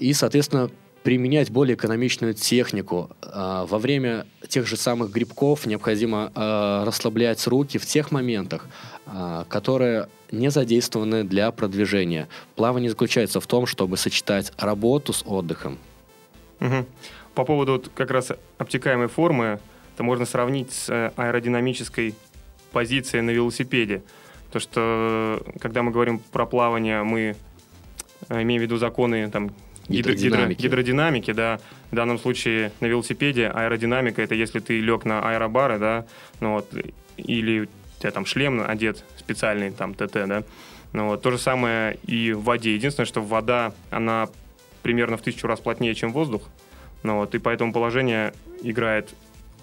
и, 0.00 0.12
соответственно, 0.12 0.70
применять 1.02 1.50
более 1.50 1.76
экономичную 1.76 2.34
технику. 2.34 3.10
А, 3.22 3.64
во 3.66 3.78
время 3.78 4.26
тех 4.48 4.66
же 4.66 4.76
самых 4.76 5.10
грибков 5.10 5.66
необходимо 5.66 6.32
а, 6.34 6.84
расслаблять 6.84 7.46
руки 7.46 7.78
в 7.78 7.86
тех 7.86 8.10
моментах, 8.10 8.66
а, 9.06 9.44
которые 9.48 10.08
не 10.30 10.50
задействованы 10.50 11.24
для 11.24 11.50
продвижения. 11.52 12.28
Плавание 12.56 12.90
заключается 12.90 13.40
в 13.40 13.46
том, 13.46 13.66
чтобы 13.66 13.96
сочетать 13.96 14.52
работу 14.58 15.12
с 15.12 15.22
отдыхом. 15.24 15.78
Угу. 16.60 16.86
По 17.34 17.44
поводу 17.44 17.72
вот 17.72 17.90
как 17.94 18.10
раз 18.10 18.32
обтекаемой 18.58 19.08
формы, 19.08 19.60
это 19.94 20.02
можно 20.02 20.26
сравнить 20.26 20.72
с 20.72 20.88
э, 20.90 21.12
аэродинамической 21.16 22.14
позицией 22.72 23.22
на 23.22 23.30
велосипеде. 23.30 24.02
То, 24.52 24.58
что 24.58 25.40
э, 25.46 25.58
когда 25.58 25.82
мы 25.82 25.90
говорим 25.90 26.18
про 26.32 26.44
плавание, 26.44 27.02
мы 27.02 27.36
э, 28.28 28.42
имеем 28.42 28.60
в 28.60 28.64
виду 28.64 28.76
законы 28.76 29.30
там, 29.30 29.52
гидродинамики. 29.90 30.62
гидродинамики, 30.62 31.32
да. 31.32 31.60
В 31.90 31.94
данном 31.94 32.18
случае 32.18 32.72
на 32.80 32.86
велосипеде 32.86 33.48
аэродинамика 33.48 34.22
это 34.22 34.34
если 34.34 34.60
ты 34.60 34.80
лег 34.80 35.04
на 35.04 35.20
аэробары, 35.20 35.78
да, 35.78 36.06
ну 36.40 36.54
вот, 36.54 36.72
или 37.16 37.60
у 37.62 38.00
тебя 38.00 38.10
там 38.10 38.26
шлем 38.26 38.62
одет 38.66 39.04
специальный, 39.18 39.70
там 39.70 39.94
ТТ, 39.94 40.12
да. 40.26 40.44
Ну 40.92 41.08
вот, 41.08 41.22
то 41.22 41.30
же 41.30 41.38
самое 41.38 41.98
и 42.06 42.32
в 42.32 42.42
воде. 42.42 42.74
Единственное, 42.74 43.06
что 43.06 43.20
вода, 43.22 43.72
она 43.90 44.28
примерно 44.82 45.16
в 45.16 45.22
тысячу 45.22 45.46
раз 45.46 45.60
плотнее, 45.60 45.94
чем 45.94 46.12
воздух. 46.12 46.48
Ну 47.02 47.16
вот, 47.16 47.34
и 47.34 47.38
поэтому 47.38 47.72
положение 47.72 48.32
играет 48.62 49.08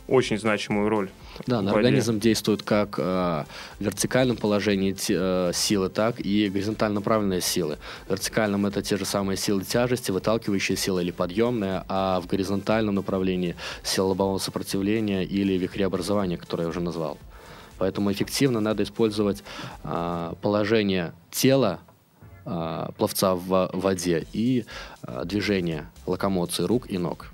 очень 0.08 0.38
значимую 0.38 0.90
роль. 0.90 1.10
Да, 1.46 1.62
на 1.62 1.72
организм 1.72 2.20
действуют 2.20 2.64
как 2.64 2.98
э, 2.98 3.02
в 3.02 3.46
вертикальном 3.80 4.38
положении 4.38 4.96
э, 5.10 5.52
силы, 5.54 5.90
так 5.90 6.20
и 6.20 6.50
горизонтально 6.50 6.96
направленные 6.96 7.42
силы. 7.42 7.78
В 8.08 8.12
вертикальном 8.12 8.66
это 8.66 8.82
те 8.82 8.98
же 8.98 9.06
самые 9.06 9.38
силы 9.38 9.64
тяжести, 9.64 10.12
выталкивающие 10.12 10.78
силы 10.78 11.04
или 11.04 11.12
подъемные, 11.12 11.84
а 11.88 12.20
в 12.22 12.28
горизонтальном 12.28 12.96
направлении 12.96 13.56
сила 13.84 14.08
лобового 14.08 14.40
сопротивления 14.40 15.24
или 15.24 15.54
вихреобразования, 15.54 16.38
которое 16.38 16.64
я 16.64 16.70
уже 16.70 16.80
назвал. 16.80 17.18
Поэтому 17.78 18.12
эффективно 18.12 18.60
надо 18.60 18.84
использовать 18.84 19.44
э, 19.84 20.34
положение 20.42 21.14
тела 21.30 21.80
э, 22.46 22.90
пловца 22.98 23.36
в 23.36 23.70
воде 23.74 24.26
и 24.34 24.66
э, 25.04 25.24
движение 25.26 25.88
локомоции 26.08 26.64
рук 26.64 26.90
и 26.90 26.98
ног 26.98 27.32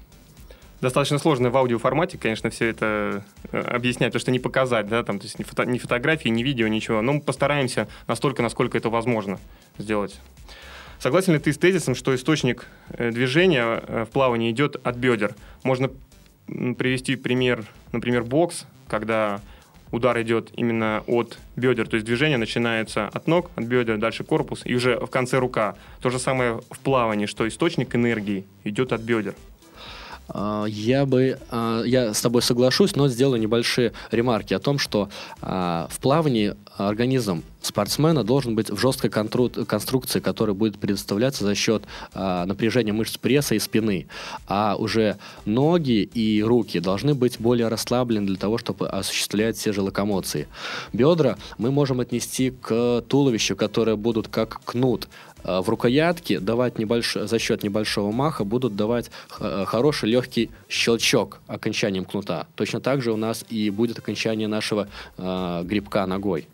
достаточно 0.84 1.18
сложно 1.18 1.50
в 1.50 1.56
аудиоформате, 1.58 2.18
конечно, 2.18 2.50
все 2.50 2.68
это 2.68 3.24
э, 3.52 3.60
объяснять, 3.60 4.10
потому 4.10 4.20
что 4.20 4.32
не 4.32 4.40
показать, 4.40 4.88
да, 4.88 5.02
там, 5.04 5.18
то 5.18 5.24
есть 5.24 5.40
ни, 5.40 5.44
фото, 5.44 5.66
ни 5.66 5.78
фотографии, 5.78 6.28
ни 6.28 6.44
видео, 6.44 6.68
ничего. 6.68 7.02
Но 7.02 7.14
мы 7.14 7.22
постараемся 7.22 7.88
настолько, 8.06 8.44
насколько 8.44 8.78
это 8.78 8.90
возможно 8.90 9.40
сделать. 9.78 10.20
Согласен 11.00 11.34
ли 11.34 11.40
ты 11.40 11.54
с 11.54 11.58
тезисом, 11.58 11.96
что 11.96 12.14
источник 12.14 12.68
э, 12.90 13.12
движения 13.12 13.64
э, 13.64 14.06
в 14.06 14.12
плавании 14.12 14.52
идет 14.52 14.76
от 14.86 14.98
бедер? 14.98 15.36
Можно 15.64 15.90
привести 16.48 17.16
пример, 17.16 17.66
например, 17.94 18.24
бокс, 18.24 18.66
когда 18.90 19.40
удар 19.92 20.22
идет 20.22 20.52
именно 20.58 21.02
от 21.08 21.38
бедер, 21.56 21.88
то 21.88 21.96
есть 21.96 22.06
движение 22.06 22.38
начинается 22.38 23.08
от 23.08 23.28
ног, 23.28 23.52
от 23.56 23.64
бедер, 23.64 23.98
дальше 23.98 24.26
корпус 24.26 24.64
и 24.66 24.76
уже 24.76 25.00
в 25.00 25.08
конце 25.08 25.38
рука. 25.38 25.76
То 26.02 26.10
же 26.10 26.20
самое 26.20 26.60
в 26.70 26.80
плавании, 26.80 27.26
что 27.26 27.48
источник 27.48 27.96
энергии 27.96 28.44
идет 28.66 28.92
от 28.92 29.00
бедер. 29.00 29.36
А, 30.30 30.66
я 30.66 31.06
бы, 31.06 31.38
а, 31.50 31.84
я 31.84 32.14
с 32.14 32.22
тобой 32.22 32.42
соглашусь, 32.42 32.96
но 32.96 33.08
сделаю 33.08 33.40
небольшие 33.40 33.94
ремарки 34.12 34.54
о 34.54 34.60
том, 34.60 34.80
что 34.80 35.10
а, 35.42 35.88
в 35.90 36.00
плавании 36.00 36.56
организм 36.78 37.44
спортсмена 37.62 38.24
должен 38.24 38.56
быть 38.56 38.70
в 38.70 38.78
жесткой 38.78 39.10
конструкции, 39.10 40.20
которая 40.20 40.54
будет 40.54 40.80
предоставляться 40.80 41.46
за 41.46 41.56
счет 41.56 41.84
напряжения 42.14 42.92
мышц 42.92 43.18
пресса 43.18 43.56
и 43.56 43.60
спины. 43.60 44.08
А 44.48 44.76
уже 44.78 45.18
ноги 45.46 46.02
и 46.02 46.44
руки 46.44 46.80
должны 46.80 47.14
быть 47.14 47.40
более 47.40 47.70
расслаблены 47.70 48.26
для 48.26 48.36
того, 48.36 48.58
чтобы 48.58 48.90
осуществлять 48.90 49.56
все 49.56 49.72
же 49.72 49.82
локомоции. 49.82 50.48
Бедра 50.92 51.38
мы 51.58 51.72
можем 51.72 52.02
отнести 52.02 52.50
к 52.50 53.02
туловищу, 53.08 53.56
которые 53.56 53.96
будут 53.96 54.28
как 54.28 54.60
кнут, 54.66 55.08
в 55.44 55.70
рукоятке 55.70 56.40
давать 56.40 56.80
небольш... 56.80 57.14
за 57.14 57.40
счет 57.40 57.64
небольшого 57.64 58.12
маха 58.12 58.44
будут 58.44 58.76
давать 58.76 59.12
э, 59.40 59.66
хороший 59.66 60.10
легкий 60.10 60.50
щелчок 60.70 61.40
окончанием 61.48 62.06
кнута. 62.06 62.48
Точно 62.56 62.80
так 62.80 63.02
же 63.02 63.12
у 63.12 63.18
нас 63.18 63.46
и 63.50 63.70
будет 63.70 64.00
окончание 64.00 64.48
нашего 64.48 64.88
э, 65.18 65.62
грибка 65.64 66.06
ногой. 66.06 66.48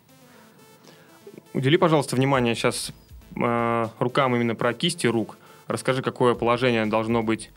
Удели, 1.52 1.76
пожалуйста, 1.76 2.16
внимание 2.16 2.54
сейчас 2.54 2.92
э, 3.36 3.86
рукам 3.98 4.34
именно 4.34 4.54
про 4.54 4.72
кисти 4.72 5.06
рук. 5.06 5.36
Расскажи, 5.68 6.02
какое 6.02 6.34
положение 6.34 6.86
должно 6.86 7.22
быть 7.22 7.50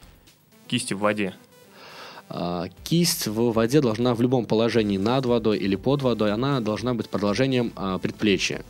кисти 0.67 0.93
в 0.93 0.99
воде. 0.99 1.33
Э, 2.29 2.65
кисть 2.83 3.27
в 3.27 3.51
воде 3.51 3.81
должна 3.81 4.13
в 4.13 4.21
любом 4.21 4.45
положении 4.45 4.97
над 4.97 5.25
водой 5.25 5.57
или 5.57 5.75
под 5.75 6.01
водой, 6.01 6.31
она 6.31 6.59
должна 6.59 6.93
быть 6.93 7.09
продолжением 7.09 7.71
предплечья 8.01 8.63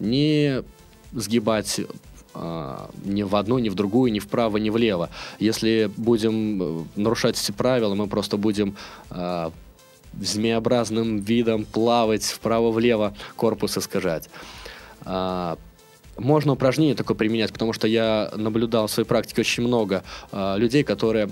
не 0.00 0.64
сгибать 1.12 1.80
а, 2.32 2.90
ни 3.04 3.22
в 3.22 3.34
одну, 3.34 3.58
ни 3.58 3.68
в 3.68 3.74
другую, 3.74 4.12
ни 4.12 4.20
вправо, 4.20 4.56
ни 4.58 4.70
влево. 4.70 5.10
Если 5.40 5.90
будем 5.96 6.62
э, 6.62 6.84
нарушать 6.94 7.40
эти 7.40 7.50
правила, 7.50 7.94
мы 7.94 8.06
просто 8.06 8.36
будем 8.36 8.76
а, 9.10 9.52
змеобразным 10.20 11.18
видом 11.18 11.64
плавать 11.64 12.24
вправо-влево, 12.24 13.14
корпус 13.34 13.76
искажать. 13.78 14.30
А, 15.04 15.58
можно 16.18 16.52
упражнение 16.52 16.94
такое 16.94 17.16
применять, 17.16 17.52
потому 17.52 17.72
что 17.72 17.88
я 17.88 18.30
наблюдал 18.36 18.86
в 18.86 18.90
своей 18.92 19.08
практике 19.08 19.40
очень 19.40 19.66
много 19.66 20.04
людей, 20.32 20.84
которые 20.84 21.30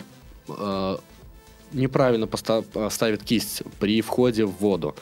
неправильно 1.72 2.26
ставят 2.88 3.22
кисть 3.22 3.62
при 3.78 4.00
входе 4.00 4.46
в 4.46 4.52
воду. 4.52 4.96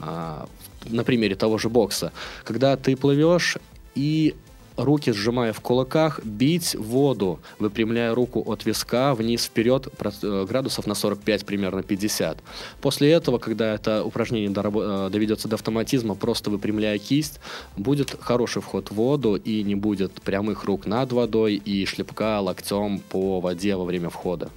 на 0.00 1.04
примере 1.04 1.36
того 1.36 1.58
же 1.58 1.68
бокса. 1.68 2.12
Когда 2.42 2.76
ты 2.76 2.96
плывешь 2.96 3.58
и 3.98 4.36
руки 4.76 5.10
сжимая 5.12 5.52
в 5.52 5.60
кулаках, 5.60 6.24
бить 6.24 6.76
воду, 6.76 7.40
выпрямляя 7.58 8.14
руку 8.14 8.44
от 8.46 8.64
виска 8.64 9.12
вниз 9.14 9.44
вперед 9.44 9.88
э, 10.22 10.46
градусов 10.48 10.86
на 10.86 10.94
45, 10.94 11.44
примерно 11.44 11.82
50. 11.82 12.38
После 12.80 13.10
этого, 13.10 13.38
когда 13.38 13.74
это 13.74 14.04
упражнение 14.04 14.50
э, 14.50 15.10
доведется 15.10 15.48
до 15.48 15.56
автоматизма, 15.56 16.14
просто 16.14 16.50
выпрямляя 16.50 16.98
кисть, 16.98 17.40
будет 17.76 18.16
хороший 18.20 18.62
вход 18.62 18.90
в 18.90 18.94
воду 18.94 19.34
и 19.34 19.64
не 19.64 19.74
будет 19.74 20.12
прямых 20.22 20.64
рук 20.64 20.86
над 20.86 21.12
водой 21.12 21.56
и 21.56 21.84
шлепка 21.84 22.40
локтем 22.40 23.00
по 23.00 23.40
воде 23.40 23.74
во 23.74 23.84
время 23.84 24.10
входа. 24.10 24.48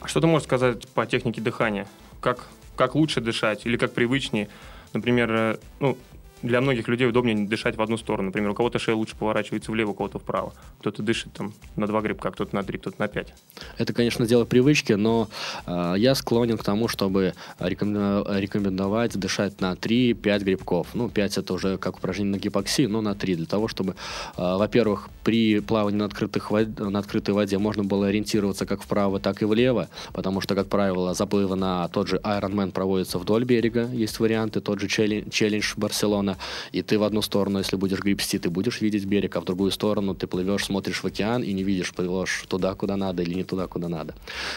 А 0.00 0.06
что 0.06 0.20
ты 0.20 0.28
можешь 0.28 0.46
сказать 0.46 0.86
по 0.88 1.04
технике 1.06 1.40
дыхания? 1.40 1.88
Как, 2.20 2.46
как 2.76 2.94
лучше 2.94 3.20
дышать 3.20 3.66
или 3.66 3.76
как 3.76 3.92
привычнее? 3.94 4.48
Например, 4.92 5.32
э, 5.32 5.56
ну, 5.80 5.98
для 6.42 6.60
многих 6.60 6.88
людей 6.88 7.08
удобнее 7.08 7.46
дышать 7.46 7.76
в 7.76 7.82
одну 7.82 7.96
сторону. 7.96 8.26
Например, 8.26 8.50
у 8.50 8.54
кого-то 8.54 8.78
шея 8.78 8.96
лучше 8.96 9.16
поворачивается 9.16 9.72
влево, 9.72 9.90
у 9.90 9.94
кого-то 9.94 10.18
вправо. 10.18 10.52
Кто-то 10.80 11.02
дышит 11.02 11.32
там 11.32 11.52
на 11.76 11.86
два 11.86 12.00
грибка, 12.00 12.30
кто-то 12.30 12.54
на 12.54 12.62
три, 12.62 12.78
кто-то 12.78 12.96
на 12.98 13.08
пять. 13.08 13.34
Это, 13.76 13.92
конечно, 13.92 14.26
дело 14.26 14.44
привычки, 14.44 14.92
но 14.92 15.28
э, 15.66 15.94
я 15.98 16.14
склонен 16.14 16.58
к 16.58 16.64
тому, 16.64 16.88
чтобы 16.88 17.34
рекомендовать 17.58 19.18
дышать 19.18 19.60
на 19.60 19.72
3-5 19.72 20.44
грибков. 20.44 20.88
Ну, 20.94 21.08
5 21.08 21.38
это 21.38 21.54
уже 21.54 21.78
как 21.78 21.96
упражнение 21.98 22.36
на 22.36 22.38
гипоксии, 22.38 22.86
но 22.86 23.00
на 23.00 23.14
3. 23.14 23.36
Для 23.36 23.46
того, 23.46 23.68
чтобы, 23.68 23.92
э, 23.92 23.94
во-первых, 24.36 25.08
при 25.24 25.60
плавании 25.60 25.98
на, 25.98 26.04
открытых 26.04 26.50
вод... 26.50 26.78
на 26.78 26.98
открытой 26.98 27.34
воде 27.34 27.58
можно 27.58 27.84
было 27.84 28.08
ориентироваться 28.08 28.66
как 28.66 28.82
вправо, 28.82 29.18
так 29.20 29.42
и 29.42 29.44
влево, 29.44 29.88
потому 30.12 30.40
что, 30.40 30.54
как 30.54 30.68
правило, 30.68 31.14
заплывы 31.14 31.56
на 31.56 31.88
тот 31.88 32.08
же 32.08 32.16
Ironman 32.18 32.72
проводятся 32.72 33.18
вдоль 33.18 33.44
берега, 33.44 33.88
есть 33.88 34.20
варианты, 34.20 34.60
тот 34.60 34.80
же 34.80 34.88
челлендж 34.88 35.74
Барселона 35.76 36.27
океана, 36.28 36.36
и 36.72 36.82
ты 36.82 36.98
в 36.98 37.02
одну 37.02 37.22
сторону, 37.22 37.58
если 37.58 37.76
будешь 37.76 38.00
гребсти, 38.00 38.38
ты 38.38 38.50
будешь 38.50 38.80
видеть 38.80 39.04
берег, 39.04 39.36
а 39.36 39.40
в 39.40 39.44
другую 39.44 39.70
сторону 39.70 40.14
ты 40.14 40.26
плывешь, 40.26 40.64
смотришь 40.64 41.02
в 41.02 41.06
океан 41.06 41.42
и 41.42 41.52
не 41.52 41.62
видишь, 41.62 41.92
плывешь 41.92 42.44
туда, 42.48 42.74
куда 42.74 42.96
надо 42.96 43.22
или 43.22 43.34
не 43.34 43.44
туда, 43.44 43.66
куда 43.66 43.88
надо. 43.88 44.14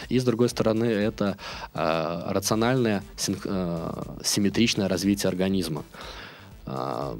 И 0.09 0.19
с 0.19 0.23
другой 0.23 0.49
стороны, 0.49 0.85
это 0.85 1.37
э, 1.73 2.31
рациональное, 2.33 3.03
синх, 3.17 3.45
э, 3.45 4.03
симметричное 4.23 4.87
развитие 4.87 5.29
организма 5.29 5.83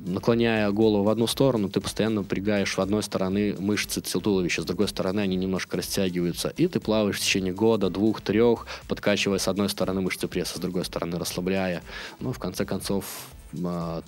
наклоняя 0.06 0.72
голову 0.72 1.04
в 1.04 1.10
одну 1.10 1.28
сторону, 1.28 1.70
ты 1.70 1.82
постоянно 1.82 2.22
напрягаешь 2.22 2.78
в 2.78 2.80
одной 2.80 3.04
стороны 3.04 3.56
мышцы 3.60 4.02
туловища, 4.02 4.62
с 4.62 4.66
другой 4.66 4.88
стороны 4.88 5.22
они 5.22 5.36
немножко 5.36 5.78
растягиваются, 5.78 6.50
и 6.50 6.68
ты 6.68 6.80
плаваешь 6.80 7.18
в 7.18 7.20
течение 7.20 7.54
года, 7.54 7.90
двух, 7.90 8.22
трех, 8.22 8.68
подкачивая 8.88 9.40
с 9.40 9.48
одной 9.48 9.70
стороны 9.70 10.02
мышцы 10.02 10.28
пресса, 10.28 10.58
с 10.58 10.62
другой 10.62 10.86
стороны 10.86 11.18
расслабляя. 11.18 11.82
Ну, 12.20 12.32
в 12.32 12.40
конце 12.40 12.66
концов, 12.66 13.06
а, 13.06 13.41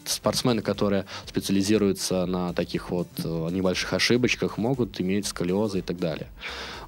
спортсмены, 0.05 0.61
которые 0.61 1.05
специализируются 1.25 2.25
на 2.25 2.53
таких 2.53 2.89
вот 2.89 3.07
э, 3.23 3.49
небольших 3.51 3.93
ошибочках, 3.93 4.57
могут 4.57 4.99
иметь 5.01 5.27
сколиозы 5.27 5.79
и 5.79 5.81
так 5.81 5.97
далее. 5.97 6.27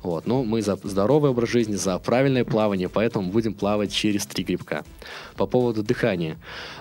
Вот. 0.05 0.27
Но 0.27 0.43
мы 0.43 0.61
за 0.61 0.77
здоровый 0.83 1.31
образ 1.31 1.49
жизни, 1.49 1.73
за 1.73 1.97
правильное 1.97 2.45
плавание, 2.45 2.89
поэтому 2.89 3.31
будем 3.31 3.55
плавать 3.55 3.91
через 3.91 4.27
три 4.27 4.43
грибка. 4.43 4.85
По 5.35 5.47
поводу 5.47 5.81
дыхания. 5.81 6.37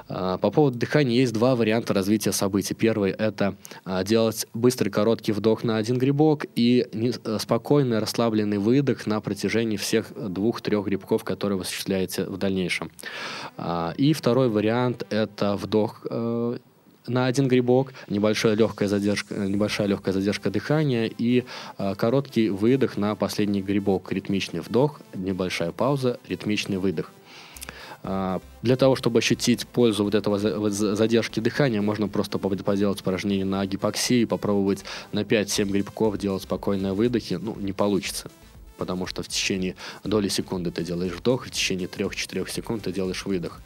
А, 0.09 0.37
по 0.37 0.51
поводу 0.51 0.79
дыхания 0.79 1.17
есть 1.17 1.33
два 1.33 1.57
варианта 1.57 1.95
развития 1.95 2.33
событий. 2.33 2.75
Первый– 2.75 3.11
это 3.19 3.57
а, 3.87 4.05
делать 4.05 4.47
быстрый 4.53 4.91
короткий 4.91 5.33
вдох 5.33 5.65
на 5.65 5.79
один 5.79 5.97
грибок 5.97 6.45
и 6.55 6.87
э, 6.93 7.39
спокойный 7.39 7.99
расслабленный 7.99 8.59
выдох 8.59 9.07
на 9.07 9.23
протяжении 9.23 9.79
всех 9.79 10.13
двух-трех 10.15 10.85
грибков, 10.85 11.25
которые 11.25 11.57
вы 11.57 11.63
осуществляете 11.63 12.25
в 12.25 12.37
дальнейшем. 12.37 12.91
И 13.97 14.13
второй 14.13 14.49
вариант– 14.49 15.07
это 15.11 15.57
вдох 15.65 16.07
э, 16.09 16.59
на 17.07 17.27
один 17.27 17.49
грибок, 17.49 17.93
небольшая 18.09 18.55
легкая 18.55 18.89
задержка, 18.89 19.35
небольшая 19.35 19.89
легкая 19.89 20.15
задержка 20.15 20.51
дыхания 20.51 21.07
и 21.07 21.45
э, 21.79 21.95
короткий 21.97 22.49
выдох 22.49 22.97
на 22.97 23.15
последний 23.15 23.63
грибок, 23.63 24.13
ритмичный 24.13 24.61
вдох, 24.61 25.01
небольшая 25.15 25.73
пауза, 25.73 26.19
ритмичный 26.29 26.79
выдох. 26.79 27.11
Э, 28.03 28.39
для 28.63 28.77
того, 28.77 28.97
чтобы 28.97 29.19
ощутить 29.19 29.67
пользу 29.67 30.05
вот 30.05 30.15
этого 30.15 30.39
задержки 30.39 31.41
дыхания, 31.41 31.83
можно 31.83 32.09
просто 32.09 32.39
поделать 32.39 33.01
упражнение 33.01 33.45
на 33.45 33.67
гипоксии, 33.67 34.25
попробовать 34.25 34.85
на 35.13 35.21
5-7 35.21 35.65
грибков 35.67 36.19
делать 36.19 36.43
спокойные 36.43 36.93
выдохи. 36.93 37.39
Ну, 37.41 37.57
не 37.59 37.73
получится 37.73 38.31
потому 38.77 39.07
что 39.07 39.23
в 39.23 39.29
течение 39.29 39.77
доли 40.03 40.29
секунды 40.29 40.73
ты 40.73 40.83
делаешь 40.83 41.13
вдох, 41.13 41.47
в 41.47 41.51
течение 41.51 41.89
3-4 41.89 42.51
секунд 42.51 42.83
ты 42.83 42.93
делаешь 42.93 43.25
выдох. 43.25 43.61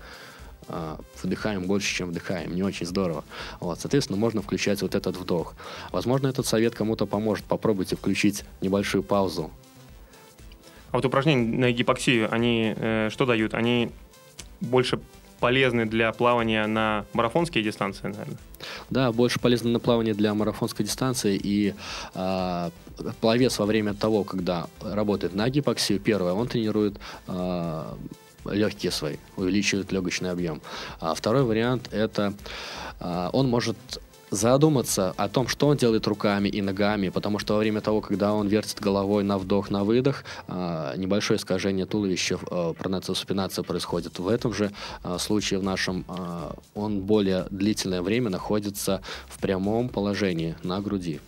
А, 0.68 0.98
вдыхаем 1.22 1.66
больше, 1.66 1.94
чем 1.94 2.11
вдыхаем. 2.11 2.54
Не 2.54 2.62
очень 2.62 2.87
здорово. 2.87 3.24
Вот, 3.61 3.81
соответственно, 3.81 4.18
можно 4.18 4.42
включать 4.42 4.83
вот 4.83 4.94
этот 4.94 5.16
вдох. 5.16 5.54
Возможно, 5.92 6.28
этот 6.28 6.46
совет 6.46 6.74
кому-то 6.74 7.07
поможет. 7.07 7.44
Попробуйте 7.46 7.96
включить 7.96 8.44
небольшую 8.61 9.02
паузу. 9.02 9.50
А 10.90 10.96
вот 10.96 11.04
упражнения 11.04 11.59
на 11.59 11.72
гипоксию, 11.72 12.33
они 12.33 12.74
э, 12.76 13.09
что 13.11 13.26
дают? 13.26 13.54
Они 13.54 13.90
больше 14.61 15.00
полезны 15.40 15.87
для 15.87 16.12
плавания 16.12 16.66
на 16.66 17.04
марафонские 17.12 17.62
дистанции, 17.62 18.09
наверное? 18.09 18.38
Да, 18.90 19.12
больше 19.12 19.38
полезны 19.38 19.70
на 19.70 19.81
плавание 19.81 20.14
для 20.14 20.35
марафонской 20.35 20.85
дистанции. 20.85 21.38
И 21.42 21.74
э, 22.14 22.70
пловец 23.20 23.59
во 23.59 23.66
время 23.66 23.94
того, 23.94 24.24
когда 24.24 24.66
работает 24.81 25.35
на 25.35 25.48
гипоксию, 25.48 26.00
первое, 26.00 26.33
он 26.33 26.48
тренирует 26.48 26.98
э, 27.26 27.85
легкие 28.53 28.93
свои, 28.93 29.17
увеличивает 29.37 29.93
легочный 29.93 30.31
объем. 30.31 30.61
А 31.01 31.15
второй 31.15 31.43
вариант 31.43 31.89
это 31.93 32.35
а, 33.01 33.31
он 33.33 33.49
может 33.49 33.77
задуматься 34.31 35.15
о 35.17 35.29
том, 35.29 35.49
что 35.49 35.69
он 35.69 35.77
делает 35.77 36.07
руками 36.07 36.49
и 36.49 36.61
ногами, 36.61 37.09
потому 37.09 37.39
что 37.39 37.55
во 37.55 37.61
время 37.61 37.81
того, 37.81 38.01
когда 38.01 38.35
он 38.35 38.49
вертит 38.49 38.81
головой 38.81 39.25
на 39.25 39.39
вдох, 39.39 39.71
на 39.71 39.85
выдох, 39.85 40.25
а, 40.47 40.95
небольшое 40.97 41.39
искажение 41.39 41.87
туловища, 41.87 42.39
а, 42.51 42.75
пронация, 42.75 43.15
супинация 43.15 43.63
происходит. 43.63 44.19
В 44.19 44.29
этом 44.29 44.53
же 44.53 44.71
случае 45.19 45.61
в 45.61 45.63
нашем 45.63 46.05
он 46.75 47.01
более 47.01 47.47
длительное 47.51 48.03
время 48.03 48.31
находится 48.31 49.03
в 49.29 49.39
прямом 49.39 49.89
положении 49.89 50.57
на 50.63 50.81
груди. 50.81 51.21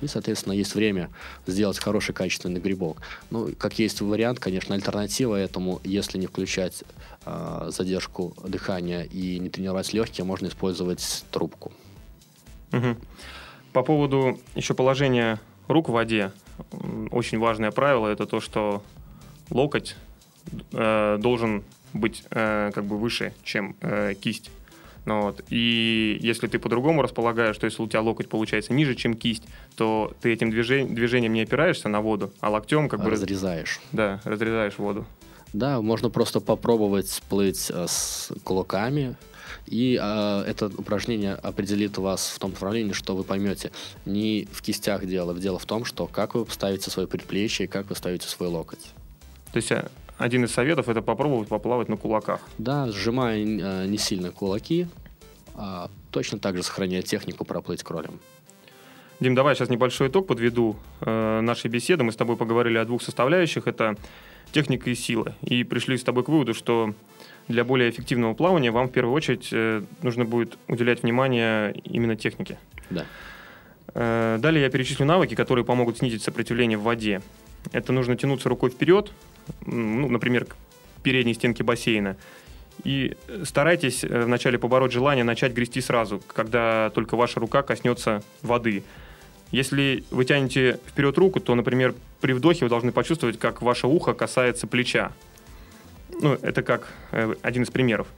И, 0.00 0.06
соответственно, 0.06 0.52
есть 0.52 0.74
время 0.74 1.10
сделать 1.46 1.78
хороший 1.78 2.14
качественный 2.14 2.60
грибок. 2.60 2.98
Ну, 3.30 3.50
как 3.58 3.78
есть 3.78 4.00
вариант, 4.00 4.38
конечно, 4.38 4.74
альтернатива 4.74 5.36
этому, 5.36 5.80
если 5.84 6.18
не 6.18 6.26
включать 6.26 6.84
э, 7.24 7.68
задержку 7.70 8.34
дыхания 8.46 9.02
и 9.04 9.38
не 9.38 9.48
тренировать 9.48 9.92
легкие, 9.92 10.24
можно 10.24 10.48
использовать 10.48 11.24
трубку. 11.30 11.72
Угу. 12.72 12.96
По 13.72 13.82
поводу 13.82 14.38
еще 14.54 14.74
положения 14.74 15.40
рук 15.68 15.88
в 15.88 15.92
воде, 15.92 16.32
очень 17.10 17.38
важное 17.38 17.70
правило 17.70 18.08
это 18.08 18.26
то, 18.26 18.40
что 18.40 18.82
локоть 19.50 19.96
э, 20.72 21.18
должен 21.20 21.64
быть 21.92 22.24
э, 22.30 22.70
как 22.74 22.84
бы 22.84 22.98
выше, 22.98 23.32
чем 23.42 23.76
э, 23.80 24.14
кисть. 24.14 24.50
Ну, 25.06 25.22
вот. 25.22 25.42
И 25.50 26.18
если 26.20 26.48
ты 26.48 26.58
по-другому 26.58 27.00
располагаешь, 27.00 27.56
то 27.56 27.64
если 27.64 27.80
у 27.80 27.86
тебя 27.86 28.00
локоть 28.00 28.28
получается 28.28 28.72
ниже, 28.72 28.94
чем 28.96 29.14
кисть, 29.14 29.44
то 29.76 30.12
ты 30.20 30.32
этим 30.32 30.50
движением, 30.50 30.94
движением 30.94 31.32
не 31.32 31.42
опираешься 31.42 31.88
на 31.88 32.00
воду, 32.00 32.32
а 32.40 32.50
локтем 32.50 32.88
как 32.88 33.02
бы... 33.02 33.10
Разрезаешь. 33.10 33.80
Да, 33.92 34.20
разрезаешь 34.24 34.78
воду. 34.78 35.06
Да, 35.52 35.80
можно 35.80 36.10
просто 36.10 36.40
попробовать 36.40 37.22
плыть 37.28 37.70
э, 37.72 37.86
с 37.88 38.32
кулаками, 38.42 39.16
и 39.66 39.98
э, 40.00 40.44
это 40.46 40.66
упражнение 40.66 41.34
определит 41.34 41.98
вас 41.98 42.28
в 42.28 42.38
том 42.40 42.50
направлении, 42.50 42.92
что 42.92 43.14
вы 43.14 43.24
поймете. 43.24 43.70
Не 44.04 44.48
в 44.50 44.60
кистях 44.60 45.06
дело, 45.06 45.34
дело 45.34 45.58
в 45.58 45.66
том, 45.66 45.84
что 45.84 46.06
как 46.06 46.34
вы 46.34 46.46
ставите 46.50 46.90
свое 46.90 47.08
предплечье 47.08 47.66
и 47.66 47.68
как 47.68 47.88
вы 47.88 47.96
ставите 47.96 48.26
свой 48.28 48.48
локоть. 48.48 48.92
То 49.52 49.56
есть 49.56 49.70
э, 49.70 49.88
один 50.18 50.44
из 50.44 50.52
советов 50.52 50.88
это 50.88 51.02
попробовать 51.02 51.48
поплавать 51.48 51.88
на 51.88 51.96
кулаках. 51.96 52.40
Да, 52.58 52.88
сжимая 52.90 53.38
э, 53.38 53.86
не 53.86 53.98
сильно 53.98 54.30
кулаки, 54.30 54.86
а 55.54 55.90
точно 56.10 56.38
так 56.38 56.56
же 56.56 56.62
сохраняя 56.62 57.02
технику 57.02 57.44
проплыть 57.44 57.82
кролем. 57.82 58.18
Дим, 59.20 59.34
давай 59.34 59.54
сейчас 59.54 59.70
небольшой 59.70 60.08
итог 60.08 60.26
подведу 60.26 60.76
э, 61.00 61.40
нашей 61.40 61.68
беседы. 61.70 62.04
Мы 62.04 62.12
с 62.12 62.16
тобой 62.16 62.36
поговорили 62.36 62.76
о 62.76 62.84
двух 62.84 63.02
составляющих. 63.02 63.66
Это 63.66 63.96
техника 64.52 64.90
и 64.90 64.94
сила. 64.94 65.34
И 65.42 65.64
пришли 65.64 65.96
с 65.96 66.04
тобой 66.04 66.22
к 66.22 66.28
выводу, 66.28 66.52
что 66.52 66.94
для 67.48 67.64
более 67.64 67.88
эффективного 67.90 68.34
плавания 68.34 68.70
вам 68.70 68.88
в 68.88 68.92
первую 68.92 69.14
очередь 69.14 69.48
э, 69.52 69.82
нужно 70.02 70.24
будет 70.24 70.58
уделять 70.68 71.02
внимание 71.02 71.72
именно 71.84 72.14
технике. 72.14 72.58
Да. 72.90 73.06
Э, 73.94 74.36
далее 74.38 74.62
я 74.62 74.70
перечислю 74.70 75.06
навыки, 75.06 75.34
которые 75.34 75.64
помогут 75.64 75.98
снизить 75.98 76.22
сопротивление 76.22 76.76
в 76.76 76.82
воде. 76.82 77.22
Это 77.72 77.92
нужно 77.92 78.16
тянуться 78.16 78.48
рукой 78.48 78.70
вперед, 78.70 79.12
ну, 79.64 80.08
например, 80.08 80.44
к 80.44 80.56
передней 81.02 81.34
стенке 81.34 81.62
бассейна. 81.62 82.16
И 82.84 83.16
старайтесь 83.44 84.04
э, 84.04 84.24
вначале 84.24 84.58
побороть 84.58 84.92
желание 84.92 85.24
начать 85.24 85.52
грести 85.52 85.80
сразу, 85.80 86.22
когда 86.32 86.90
только 86.94 87.16
ваша 87.16 87.40
рука 87.40 87.62
коснется 87.62 88.22
воды. 88.42 88.82
Если 89.50 90.04
вы 90.10 90.24
тянете 90.24 90.80
вперед 90.86 91.16
руку, 91.18 91.40
то, 91.40 91.54
например, 91.54 91.94
при 92.20 92.32
вдохе 92.32 92.64
вы 92.64 92.68
должны 92.68 92.92
почувствовать, 92.92 93.38
как 93.38 93.62
ваше 93.62 93.86
ухо 93.86 94.12
касается 94.12 94.66
плеча. 94.66 95.12
Ну, 96.20 96.34
это 96.34 96.62
как 96.62 96.92
э, 97.12 97.34
один 97.42 97.62
из 97.62 97.70
примеров. 97.70 98.08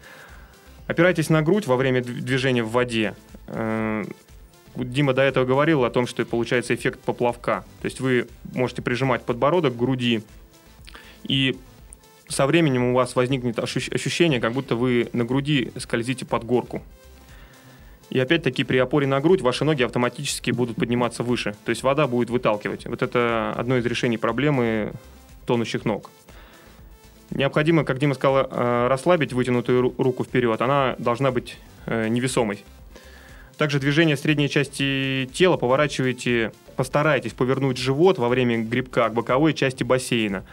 Опирайтесь 0.87 1.28
на 1.28 1.42
грудь 1.42 1.66
во 1.66 1.76
время 1.76 2.02
движения 2.02 2.62
в 2.62 2.70
воде. 2.70 3.14
Дима 4.84 5.12
до 5.12 5.22
этого 5.22 5.44
говорил 5.44 5.84
о 5.84 5.90
том, 5.90 6.06
что 6.06 6.24
получается 6.24 6.74
эффект 6.74 7.00
поплавка. 7.00 7.64
То 7.80 7.86
есть 7.86 8.00
вы 8.00 8.28
можете 8.54 8.82
прижимать 8.82 9.22
подбородок 9.22 9.74
к 9.74 9.76
груди, 9.76 10.22
и 11.24 11.56
со 12.28 12.46
временем 12.46 12.84
у 12.84 12.94
вас 12.94 13.16
возникнет 13.16 13.58
ощущение, 13.58 14.40
как 14.40 14.52
будто 14.52 14.76
вы 14.76 15.08
на 15.12 15.24
груди 15.24 15.72
скользите 15.78 16.26
под 16.26 16.44
горку. 16.44 16.82
И 18.10 18.18
опять-таки 18.18 18.64
при 18.64 18.78
опоре 18.78 19.06
на 19.06 19.20
грудь 19.20 19.42
ваши 19.42 19.64
ноги 19.64 19.82
автоматически 19.82 20.50
будут 20.50 20.76
подниматься 20.76 21.22
выше. 21.22 21.54
То 21.64 21.70
есть 21.70 21.82
вода 21.82 22.06
будет 22.06 22.30
выталкивать. 22.30 22.86
Вот 22.86 23.02
это 23.02 23.52
одно 23.54 23.76
из 23.76 23.84
решений 23.84 24.16
проблемы 24.16 24.92
тонущих 25.46 25.84
ног. 25.84 26.10
Необходимо, 27.30 27.84
как 27.84 27.98
Дима 27.98 28.14
сказал, 28.14 28.48
э, 28.50 28.88
расслабить 28.88 29.34
вытянутую 29.34 29.94
руку 29.98 30.24
вперед. 30.24 30.60
Она 30.62 30.96
должна 30.98 31.30
быть 31.30 31.58
э, 31.84 32.08
невесомой. 32.08 32.64
Также 33.58 33.80
движение 33.80 34.16
средней 34.16 34.48
части 34.48 35.28
тела 35.34 35.56
поворачивайте, 35.56 36.52
постарайтесь 36.76 37.32
повернуть 37.32 37.76
живот 37.76 38.16
во 38.16 38.28
время 38.28 38.58
грибка 38.58 39.08
к 39.08 39.14
боковой 39.14 39.52
части 39.52 39.82
бассейна. 39.82 40.44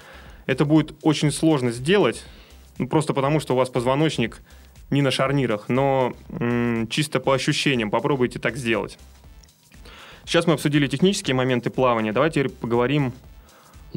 Это 0.47 0.65
будет 0.65 0.95
очень 1.03 1.31
сложно 1.31 1.71
сделать, 1.71 2.23
ну, 2.79 2.87
просто 2.87 3.13
потому 3.13 3.39
что 3.39 3.53
у 3.53 3.57
вас 3.57 3.69
позвоночник 3.69 4.41
не 4.89 5.03
на 5.03 5.11
шарнирах, 5.11 5.69
но 5.69 6.13
м- 6.29 6.87
чисто 6.89 7.19
по 7.19 7.35
ощущениям 7.35 7.91
попробуйте 7.91 8.39
так 8.39 8.57
сделать. 8.57 8.97
Сейчас 10.25 10.47
мы 10.47 10.53
обсудили 10.53 10.87
технические 10.87 11.35
моменты 11.35 11.69
плавания. 11.69 12.11
Давайте 12.11 12.49
поговорим 12.49 13.13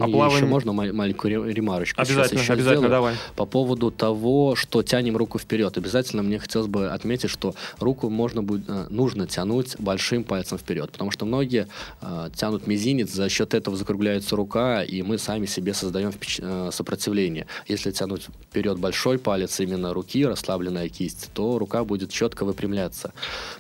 а 0.05 0.09
и 0.09 0.13
плавание... 0.13 0.39
еще 0.39 0.47
можно 0.47 0.73
маленькую 0.73 1.53
ремарочку? 1.53 2.01
Обязательно, 2.01 2.41
еще 2.41 2.53
обязательно, 2.53 2.87
сделаю. 2.87 2.91
давай. 2.91 3.15
По 3.37 3.47
поводу 3.47 3.91
того, 3.91 4.55
что 4.57 4.83
тянем 4.83 5.17
руку 5.17 5.39
вперед. 5.39 5.77
Обязательно 5.77 6.23
мне 6.23 6.39
хотелось 6.39 6.69
бы 6.69 6.89
отметить, 6.89 7.31
что 7.31 7.55
руку 7.79 8.11
можно 8.11 8.43
будет, 8.43 8.65
э, 8.69 8.87
нужно 8.91 9.27
тянуть 9.27 9.77
большим 9.79 10.25
пальцем 10.25 10.59
вперед, 10.59 10.91
потому 10.91 11.11
что 11.11 11.27
многие 11.27 11.69
э, 12.01 12.31
тянут 12.35 12.67
мизинец, 12.67 13.11
за 13.11 13.29
счет 13.29 13.55
этого 13.55 13.77
закругляется 13.77 14.37
рука, 14.37 14.83
и 14.83 15.03
мы 15.03 15.19
сами 15.19 15.47
себе 15.47 15.75
создаем 15.75 16.13
впеч... 16.13 16.41
э, 16.43 16.71
сопротивление. 16.73 17.47
Если 17.67 17.91
тянуть 17.91 18.29
вперед 18.51 18.79
большой 18.79 19.19
палец 19.19 19.61
именно 19.61 19.95
руки, 19.95 20.25
расслабленная 20.25 20.89
кисть, 20.89 21.31
то 21.35 21.59
рука 21.59 21.85
будет 21.85 22.11
четко 22.11 22.45
выпрямляться. 22.45 23.13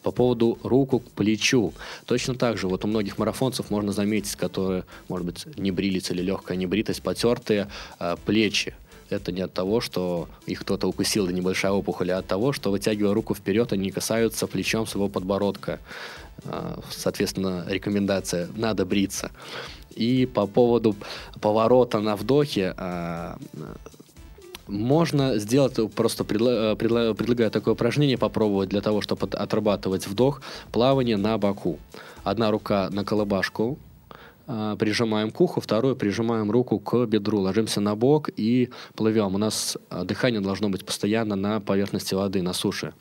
По 0.03 0.11
поводу 0.11 0.59
руку 0.62 1.01
к 1.01 1.11
плечу. 1.11 1.72
Точно 2.07 2.35
так 2.35 2.59
же, 2.59 2.68
вот 2.68 2.85
у 2.85 2.88
многих 2.88 3.18
марафонцев 3.18 3.70
можно 3.70 3.92
заметить, 3.92 4.37
которые, 4.37 4.85
может 5.09 5.27
быть, 5.27 5.59
не 5.59 5.70
брились 5.70 6.11
или 6.11 6.22
легкая 6.29 6.57
небритость, 6.57 7.03
потертые 7.03 7.69
э, 7.99 8.17
плечи. 8.25 8.75
Это 9.11 9.33
не 9.33 9.41
от 9.41 9.53
того, 9.55 9.81
что 9.81 10.29
их 10.47 10.61
кто-то 10.61 10.87
укусил, 10.87 11.27
да 11.27 11.33
небольшая 11.33 11.73
опухоль, 11.73 12.12
а 12.12 12.19
от 12.19 12.27
того, 12.27 12.53
что 12.53 12.71
вытягивая 12.71 13.14
руку 13.14 13.35
вперед, 13.35 13.73
они 13.73 13.91
касаются 13.91 14.47
плечом 14.47 14.87
своего 14.87 15.09
подбородка. 15.09 15.81
Э, 16.45 16.81
соответственно, 16.91 17.64
рекомендация 17.69 18.49
«надо 18.57 18.85
бриться». 18.85 19.31
И 19.97 20.27
по 20.27 20.47
поводу 20.47 20.95
поворота 21.41 22.01
на 22.01 22.14
вдохе, 22.14 22.75
э, 22.77 23.37
можно 24.69 25.38
сделать, 25.38 25.93
просто 25.95 26.25
предла, 26.25 26.77
предла, 26.77 27.14
предлагаю 27.14 27.51
такое 27.51 27.73
упражнение 27.75 28.19
попробовать 28.19 28.69
для 28.69 28.81
того, 28.81 29.01
чтобы 29.01 29.27
отрабатывать 29.27 30.07
вдох, 30.07 30.43
плавание 30.73 31.17
на 31.17 31.38
боку. 31.38 31.79
Одна 32.23 32.51
рука 32.51 32.91
на 32.91 33.05
колыбашку, 33.05 33.79
а, 33.81 33.88
прижимаем 34.78 35.30
к 35.30 35.40
уху, 35.40 35.61
вторую 35.61 35.94
прижимаем 35.94 36.50
руку 36.50 36.78
к 36.78 37.06
бедру, 37.06 37.40
ложимся 37.40 37.80
на 37.80 37.94
бок 37.94 38.30
и 38.34 38.70
плывем. 38.94 39.34
У 39.34 39.38
нас 39.38 39.76
а, 39.90 40.04
дыхание 40.04 40.40
должно 40.40 40.68
быть 40.68 40.84
постоянно 40.84 41.37
на 41.37 41.61
поверхности 41.61 42.14
воды, 42.14 42.42
на 42.42 42.52
суше. 42.52 42.94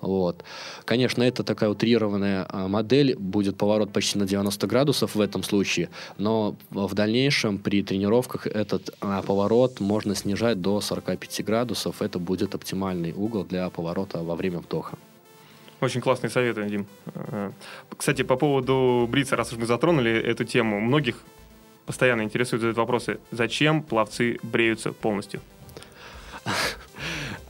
Вот. 0.00 0.44
Конечно, 0.84 1.22
это 1.22 1.42
такая 1.42 1.70
утрированная 1.70 2.46
а, 2.48 2.68
модель, 2.68 3.16
будет 3.16 3.56
поворот 3.56 3.92
почти 3.92 4.18
на 4.18 4.26
90 4.26 4.66
градусов 4.66 5.14
в 5.14 5.20
этом 5.20 5.42
случае, 5.42 5.88
но 6.18 6.56
в 6.70 6.94
дальнейшем 6.94 7.58
при 7.58 7.82
тренировках 7.82 8.46
этот 8.46 8.94
а, 9.00 9.22
поворот 9.22 9.80
можно 9.80 10.14
снижать 10.14 10.60
до 10.60 10.80
45 10.80 11.44
градусов. 11.44 12.02
Это 12.02 12.18
будет 12.18 12.54
оптимальный 12.54 13.12
угол 13.12 13.44
для 13.44 13.68
поворота 13.70 14.22
во 14.22 14.36
время 14.36 14.58
вдоха. 14.58 14.96
Очень 15.84 16.00
классные 16.00 16.30
советы, 16.30 16.64
Дим. 16.66 16.86
Э, 17.14 17.50
кстати, 17.94 18.22
по 18.22 18.36
поводу 18.36 19.06
брица, 19.06 19.36
раз 19.36 19.52
уж 19.52 19.58
мы 19.58 19.66
затронули 19.66 20.10
эту 20.10 20.44
тему, 20.44 20.80
многих 20.80 21.16
постоянно 21.84 22.22
интересуют 22.22 22.62
задают 22.62 22.78
вопросы. 22.78 23.18
Зачем 23.30 23.82
пловцы 23.82 24.38
бреются 24.42 24.92
полностью? 24.92 25.42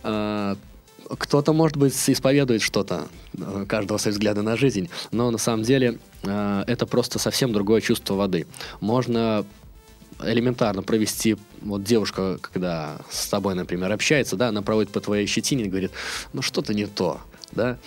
А, 0.02 0.56
кто-то, 1.18 1.52
может 1.52 1.76
быть, 1.76 1.94
исповедует 2.08 2.60
что-то, 2.60 3.06
э, 3.38 3.66
каждого 3.68 3.98
свои 3.98 4.10
взгляды 4.10 4.42
на 4.42 4.56
жизнь, 4.56 4.90
но 5.12 5.30
на 5.30 5.38
самом 5.38 5.62
деле 5.62 6.00
э, 6.24 6.64
это 6.66 6.86
просто 6.86 7.20
совсем 7.20 7.52
другое 7.52 7.80
чувство 7.80 8.14
воды. 8.14 8.48
Можно 8.80 9.46
элементарно 10.20 10.82
провести, 10.82 11.36
вот 11.60 11.84
девушка, 11.84 12.38
когда 12.40 12.98
с 13.10 13.28
тобой, 13.28 13.54
например, 13.54 13.92
общается, 13.92 14.34
да, 14.34 14.48
она 14.48 14.62
проводит 14.62 14.90
по 14.90 15.00
твоей 15.00 15.28
щетине 15.28 15.66
и 15.66 15.68
говорит, 15.68 15.92
ну 16.32 16.42
что-то 16.42 16.74
не 16.74 16.86
то, 16.86 17.20
да, 17.54 17.78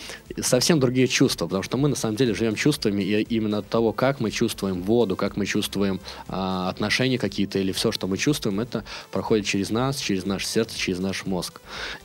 совсем 0.42 0.80
другие 0.80 1.08
чувства, 1.08 1.46
потому 1.46 1.64
что 1.64 1.78
мы 1.78 1.90
на 1.90 1.96
самом 1.96 2.16
деле 2.16 2.34
живем 2.34 2.56
чувствами, 2.56 3.04
и 3.04 3.22
именно 3.24 3.60
от 3.60 3.70
того, 3.70 3.94
как 3.94 4.20
мы 4.20 4.32
чувствуем 4.32 4.82
воду, 4.82 5.16
как 5.16 5.38
мы 5.38 5.46
чувствуем 5.46 6.00
а, 6.28 6.70
отношения 6.70 7.18
какие-то 7.18 7.60
или 7.60 7.72
все, 7.72 7.92
что 7.92 8.08
мы 8.08 8.18
чувствуем, 8.18 8.60
это 8.60 8.84
проходит 9.12 9.46
через 9.46 9.70
нас, 9.70 9.98
через 10.00 10.26
наше 10.26 10.46
сердце, 10.48 10.78
через 10.78 11.00
наш 11.00 11.26
мозг. 11.26 11.62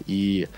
И 0.07 0.49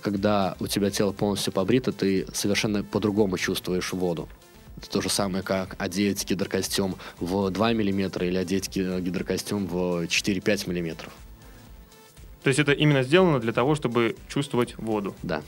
когда 0.00 0.56
у 0.60 0.66
тебя 0.66 0.90
тело 0.90 1.12
полностью 1.12 1.52
побрито, 1.52 1.92
ты 1.92 2.26
совершенно 2.32 2.84
по-другому 2.84 3.38
чувствуешь 3.38 3.92
воду. 3.92 4.28
Это 4.76 4.90
то 4.90 5.00
же 5.00 5.08
самое, 5.08 5.42
как 5.42 5.74
одеть 5.78 6.24
гидрокостюм 6.24 6.96
в 7.18 7.50
2 7.50 7.72
мм 7.72 8.22
или 8.24 8.36
одеть 8.36 8.68
гидрокостюм 8.68 9.66
в 9.66 10.04
4-5 10.04 10.70
мм. 10.70 11.10
То 12.42 12.48
есть 12.48 12.60
это 12.60 12.72
именно 12.72 13.02
сделано 13.02 13.40
для 13.40 13.52
того, 13.52 13.74
чтобы 13.74 14.16
чувствовать 14.28 14.78
воду? 14.78 15.14
Да. 15.22 15.42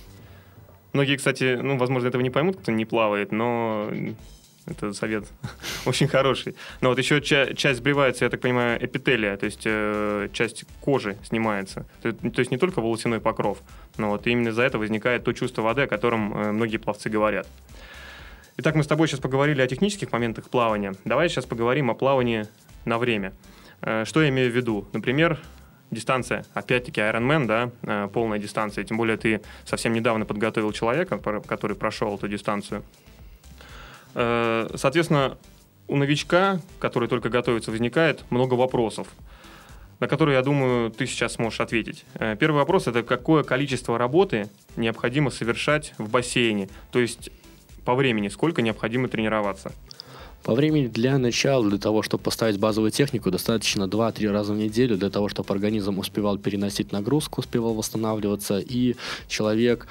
Многие, 0.92 1.16
кстати, 1.16 1.58
ну, 1.60 1.78
возможно, 1.78 2.08
этого 2.08 2.22
не 2.22 2.30
поймут, 2.30 2.56
кто 2.56 2.72
не 2.72 2.84
плавает, 2.84 3.32
но 3.32 3.90
это 4.66 4.92
совет 4.92 5.24
очень 5.86 6.08
хороший. 6.08 6.56
Но 6.80 6.90
вот 6.90 6.98
еще 6.98 7.20
ча- 7.20 7.54
часть 7.54 7.78
сбривается, 7.78 8.24
я 8.24 8.30
так 8.30 8.40
понимаю, 8.40 8.84
эпителия, 8.84 9.36
то 9.36 9.46
есть 9.46 9.62
э, 9.64 10.28
часть 10.32 10.64
кожи 10.80 11.16
снимается. 11.24 11.86
То, 12.02 12.12
то 12.12 12.38
есть 12.40 12.50
не 12.50 12.56
только 12.56 12.80
волосяной 12.80 13.20
покров, 13.20 13.58
но 13.96 14.10
вот 14.10 14.26
именно 14.26 14.52
за 14.52 14.62
это 14.62 14.78
возникает 14.78 15.24
то 15.24 15.32
чувство 15.32 15.62
воды, 15.62 15.82
о 15.82 15.86
котором 15.86 16.36
э, 16.36 16.52
многие 16.52 16.78
пловцы 16.78 17.08
говорят. 17.08 17.46
Итак, 18.56 18.74
мы 18.74 18.82
с 18.82 18.86
тобой 18.86 19.08
сейчас 19.08 19.20
поговорили 19.20 19.62
о 19.62 19.66
технических 19.66 20.12
моментах 20.12 20.50
плавания. 20.50 20.94
Давай 21.04 21.28
сейчас 21.28 21.46
поговорим 21.46 21.90
о 21.90 21.94
плавании 21.94 22.46
на 22.84 22.98
время. 22.98 23.32
Э, 23.80 24.04
что 24.04 24.22
я 24.22 24.28
имею 24.28 24.50
в 24.52 24.54
виду? 24.54 24.86
Например, 24.92 25.38
дистанция, 25.90 26.44
опять-таки 26.54 27.00
Ironman, 27.00 27.46
да, 27.46 27.70
э, 27.82 28.08
полная 28.12 28.38
дистанция, 28.38 28.84
тем 28.84 28.96
более 28.96 29.16
ты 29.16 29.40
совсем 29.64 29.92
недавно 29.92 30.24
подготовил 30.24 30.72
человека, 30.72 31.18
который 31.18 31.76
прошел 31.76 32.14
эту 32.16 32.28
дистанцию. 32.28 32.84
Э, 34.14 34.68
соответственно, 34.74 35.36
у 35.88 35.96
новичка, 35.96 36.60
который 36.78 37.08
только 37.08 37.28
готовится, 37.28 37.70
возникает 37.70 38.24
много 38.30 38.54
вопросов, 38.54 39.08
на 39.98 40.08
которые, 40.08 40.36
я 40.36 40.42
думаю, 40.42 40.90
ты 40.90 41.06
сейчас 41.06 41.34
сможешь 41.34 41.60
ответить. 41.60 42.04
Э, 42.14 42.36
первый 42.38 42.56
вопрос– 42.56 42.86
это 42.86 43.02
какое 43.02 43.42
количество 43.42 43.98
работы 43.98 44.48
необходимо 44.76 45.30
совершать 45.30 45.94
в 45.98 46.08
бассейне, 46.08 46.68
то 46.90 47.00
есть 47.00 47.30
по 47.84 47.94
времени, 47.94 48.28
сколько 48.28 48.62
необходимо 48.62 49.08
тренироваться? 49.08 49.72
По 50.42 50.54
времени 50.54 50.86
для 50.86 51.18
начала, 51.18 51.68
для 51.68 51.78
того, 51.78 52.02
чтобы 52.02 52.22
поставить 52.22 52.58
базовую 52.58 52.90
технику, 52.90 53.30
достаточно 53.30 53.84
2-3 53.84 54.30
раза 54.30 54.54
в 54.54 54.56
неделю 54.56 54.96
для 54.96 55.10
того, 55.10 55.28
чтобы 55.28 55.52
организм 55.52 55.98
успевал 55.98 56.38
переносить 56.38 56.92
нагрузку, 56.92 57.40
успевал 57.40 57.74
восстанавливаться, 57.74 58.58
и 58.58 58.96
человек 59.28 59.86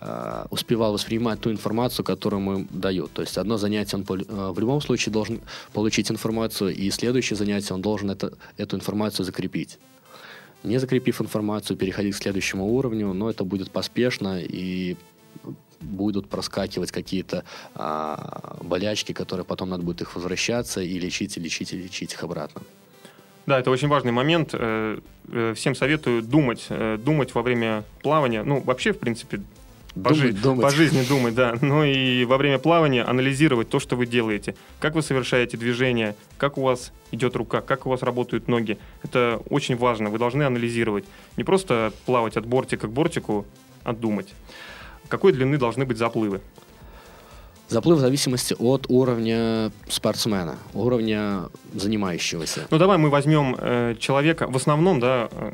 э, 0.00 0.46
успевал 0.50 0.92
воспринимать 0.92 1.40
ту 1.40 1.52
информацию, 1.52 2.04
которую 2.04 2.42
ему 2.42 2.66
дают. 2.70 3.12
То 3.12 3.22
есть 3.22 3.38
одно 3.38 3.58
занятие 3.58 3.98
он 3.98 4.02
э, 4.02 4.50
в 4.50 4.58
любом 4.58 4.80
случае 4.80 5.12
должен 5.12 5.40
получить 5.72 6.10
информацию, 6.10 6.74
и 6.74 6.90
следующее 6.90 7.36
занятие 7.36 7.74
он 7.74 7.80
должен 7.80 8.10
это, 8.10 8.32
эту 8.56 8.76
информацию 8.76 9.24
закрепить. 9.24 9.78
не 10.64 10.78
закрепив 10.78 11.20
информацию, 11.20 11.76
переходить 11.76 12.16
к 12.16 12.22
следующему 12.22 12.66
уровню, 12.66 13.12
но 13.12 13.30
это 13.30 13.44
будет 13.44 13.70
поспешно 13.70 14.40
и 14.42 14.96
будут 15.82 16.28
проскакивать 16.28 16.92
какие-то 16.92 17.44
а, 17.74 18.56
болячки, 18.62 19.12
которые 19.12 19.44
потом 19.44 19.70
надо 19.70 19.82
будет 19.82 20.00
их 20.00 20.14
возвращаться 20.14 20.80
и 20.80 20.98
лечить, 20.98 21.36
и 21.36 21.40
лечить, 21.40 21.72
и 21.72 21.76
лечить 21.76 22.12
их 22.12 22.24
обратно. 22.24 22.62
Да, 23.46 23.58
это 23.58 23.70
очень 23.70 23.88
важный 23.88 24.12
момент. 24.12 24.50
Э, 24.52 24.98
э, 25.28 25.54
всем 25.56 25.74
советую 25.74 26.22
думать, 26.22 26.66
э, 26.68 26.96
думать 27.04 27.34
во 27.34 27.42
время 27.42 27.82
плавания. 28.02 28.44
Ну, 28.44 28.60
вообще, 28.60 28.92
в 28.92 28.98
принципе, 29.00 29.40
по, 29.94 30.10
Думать, 30.10 30.18
жи- 30.18 30.32
думать. 30.32 30.62
по 30.62 30.70
жизни 30.70 31.02
думать, 31.06 31.34
да. 31.34 31.54
Но 31.60 31.84
и 31.84 32.24
во 32.24 32.38
время 32.38 32.58
плавания 32.58 33.02
анализировать 33.02 33.68
то, 33.68 33.78
что 33.80 33.96
вы 33.96 34.06
делаете. 34.06 34.54
Как 34.78 34.94
вы 34.94 35.02
совершаете 35.02 35.56
движение, 35.56 36.14
как 36.38 36.56
у 36.56 36.62
вас 36.62 36.92
идет 37.10 37.36
рука, 37.36 37.60
как 37.60 37.84
у 37.86 37.90
вас 37.90 38.02
работают 38.02 38.48
ноги. 38.48 38.78
Это 39.02 39.42
очень 39.50 39.76
важно. 39.76 40.08
Вы 40.08 40.18
должны 40.18 40.44
анализировать. 40.44 41.04
Не 41.36 41.44
просто 41.44 41.92
плавать 42.06 42.36
от 42.36 42.46
бортика 42.46 42.86
к 42.86 42.90
бортику, 42.90 43.44
а 43.84 43.92
думать. 43.92 44.28
Какой 45.12 45.34
длины 45.34 45.58
должны 45.58 45.84
быть 45.84 45.98
заплывы? 45.98 46.40
Заплыв 47.68 47.98
в 47.98 48.00
зависимости 48.00 48.56
от 48.58 48.86
уровня 48.88 49.70
спортсмена, 49.86 50.56
уровня 50.72 51.50
занимающегося. 51.74 52.66
Ну 52.70 52.78
давай 52.78 52.96
мы 52.96 53.10
возьмем 53.10 53.54
э, 53.58 53.94
человека. 53.98 54.46
В 54.46 54.56
основном, 54.56 55.00
да, 55.00 55.28
э, 55.30 55.52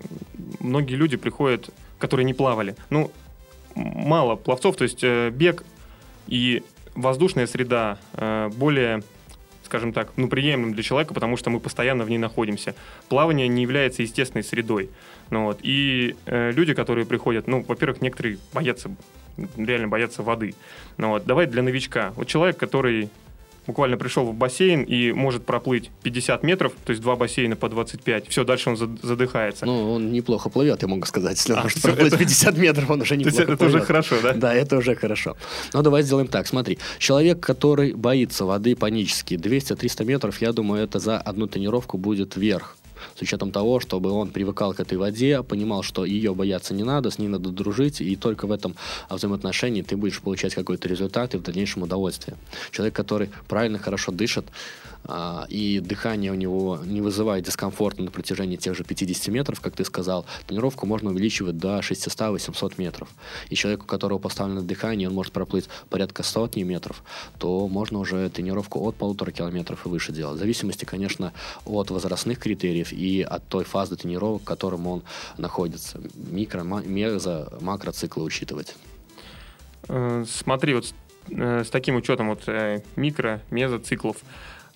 многие 0.60 0.94
люди 0.94 1.16
приходят, 1.16 1.70
которые 1.98 2.24
не 2.24 2.34
плавали. 2.34 2.76
Ну, 2.90 3.10
мало 3.74 4.36
пловцов, 4.36 4.76
то 4.76 4.84
есть 4.84 5.02
э, 5.02 5.30
бег 5.30 5.64
и 6.28 6.62
воздушная 6.94 7.48
среда 7.48 7.98
э, 8.12 8.50
более, 8.54 9.02
скажем 9.64 9.92
так, 9.92 10.12
ну, 10.14 10.28
приемлем 10.28 10.72
для 10.72 10.84
человека, 10.84 11.14
потому 11.14 11.36
что 11.36 11.50
мы 11.50 11.58
постоянно 11.58 12.04
в 12.04 12.10
ней 12.10 12.18
находимся. 12.18 12.76
Плавание 13.08 13.48
не 13.48 13.62
является 13.62 14.02
естественной 14.02 14.44
средой. 14.44 14.88
Ну, 15.30 15.46
вот. 15.46 15.58
И 15.62 16.14
э, 16.26 16.52
люди, 16.52 16.74
которые 16.74 17.06
приходят, 17.06 17.48
ну, 17.48 17.64
во-первых, 17.66 18.00
некоторые 18.02 18.38
боятся, 18.52 18.88
реально 19.56 19.88
боятся 19.88 20.22
воды. 20.22 20.54
Ну, 20.96 21.08
вот. 21.10 21.24
Давай 21.26 21.46
для 21.46 21.62
новичка. 21.62 22.12
Вот 22.16 22.26
человек, 22.26 22.56
который 22.56 23.08
буквально 23.66 23.98
пришел 23.98 24.24
в 24.24 24.34
бассейн 24.34 24.82
и 24.82 25.12
может 25.12 25.44
проплыть 25.44 25.90
50 26.02 26.42
метров, 26.42 26.72
то 26.86 26.90
есть 26.90 27.02
два 27.02 27.16
бассейна 27.16 27.54
по 27.54 27.68
25, 27.68 28.26
все, 28.28 28.42
дальше 28.44 28.70
он 28.70 28.76
зад- 28.78 28.98
задыхается. 29.02 29.66
Ну, 29.66 29.92
он 29.92 30.10
неплохо 30.10 30.48
плывет, 30.48 30.80
я 30.80 30.88
могу 30.88 31.04
сказать. 31.04 31.36
Если 31.36 31.52
он 31.52 31.58
А, 31.58 31.62
может 31.64 31.82
проплыть 31.82 32.06
это- 32.14 32.16
50 32.16 32.56
метров, 32.56 32.88
он 32.88 33.02
уже 33.02 33.16
то 33.16 33.20
есть 33.26 33.38
неплохо 33.38 33.52
это 33.52 33.66
уже 33.66 33.80
хорошо, 33.80 34.16
да? 34.22 34.32
Да, 34.32 34.54
это 34.54 34.78
уже 34.78 34.94
хорошо. 34.94 35.36
Но 35.74 35.82
давай 35.82 36.02
сделаем 36.02 36.28
так. 36.28 36.46
Смотри, 36.46 36.78
человек, 36.98 37.40
который 37.40 37.92
боится 37.92 38.46
воды 38.46 38.74
панически, 38.74 39.34
200-300 39.36 40.04
метров, 40.06 40.40
я 40.40 40.52
думаю, 40.52 40.82
это 40.84 40.98
за 40.98 41.18
одну 41.18 41.46
тренировку 41.46 41.98
будет 41.98 42.36
вверх. 42.36 42.78
С 43.16 43.22
учетом 43.22 43.52
того, 43.52 43.80
чтобы 43.80 44.10
он 44.10 44.30
привыкал 44.30 44.74
к 44.74 44.80
этой 44.80 44.98
воде, 44.98 45.42
понимал, 45.42 45.82
что 45.82 46.04
ее 46.04 46.34
бояться 46.34 46.74
не 46.74 46.84
надо, 46.84 47.10
с 47.10 47.18
ней 47.18 47.28
надо 47.28 47.50
дружить, 47.50 48.00
и 48.00 48.16
только 48.16 48.46
в 48.46 48.52
этом 48.52 48.74
а, 49.08 49.16
взаимоотношении 49.16 49.82
ты 49.82 49.96
будешь 49.96 50.20
получать 50.20 50.54
какой-то 50.54 50.88
результат 50.88 51.34
и 51.34 51.38
в 51.38 51.42
дальнейшем 51.42 51.82
удовольствие. 51.82 52.36
Человек, 52.70 52.94
который 52.94 53.30
правильно, 53.48 53.78
хорошо 53.78 54.12
дышит, 54.12 54.46
а, 55.04 55.46
и 55.48 55.80
дыхание 55.80 56.32
у 56.32 56.34
него 56.34 56.80
не 56.84 57.00
вызывает 57.00 57.44
дискомфорта 57.44 58.02
на 58.02 58.10
протяжении 58.10 58.56
тех 58.56 58.76
же 58.76 58.84
50 58.84 59.28
метров, 59.28 59.60
как 59.60 59.74
ты 59.74 59.84
сказал, 59.84 60.26
тренировку 60.46 60.86
можно 60.86 61.10
увеличивать 61.10 61.56
до 61.56 61.78
600-800 61.78 62.74
метров. 62.76 63.08
И 63.48 63.54
человеку, 63.54 63.84
у 63.84 63.86
которого 63.86 64.18
поставлено 64.18 64.62
дыхание, 64.62 65.08
он 65.08 65.14
может 65.14 65.32
проплыть 65.32 65.68
порядка 65.88 66.22
сотни 66.22 66.62
метров, 66.62 67.02
то 67.38 67.68
можно 67.68 67.98
уже 67.98 68.28
тренировку 68.28 68.80
от 68.86 68.96
полутора 68.96 69.30
километров 69.30 69.86
и 69.86 69.88
выше 69.88 70.12
делать. 70.12 70.36
В 70.36 70.40
зависимости, 70.40 70.84
конечно, 70.84 71.32
от 71.64 71.90
возрастных 71.90 72.38
критериев 72.38 72.87
и 72.92 73.22
от 73.22 73.46
той 73.48 73.64
фазы 73.64 73.96
тренировок, 73.96 74.42
в 74.42 74.44
котором 74.44 74.86
он 74.86 75.02
находится. 75.36 76.00
Микро, 76.14 76.62
мезо, 76.62 77.52
макроциклы 77.60 78.24
учитывать. 78.24 78.74
Э, 79.88 80.24
Смотри, 80.28 80.74
вот 80.74 80.86
с, 80.86 80.94
э, 81.30 81.64
с 81.64 81.70
таким 81.70 81.96
учетом 81.96 82.28
вот 82.28 82.42
э, 82.48 82.82
микро, 82.96 83.40
мезоциклов, 83.50 84.16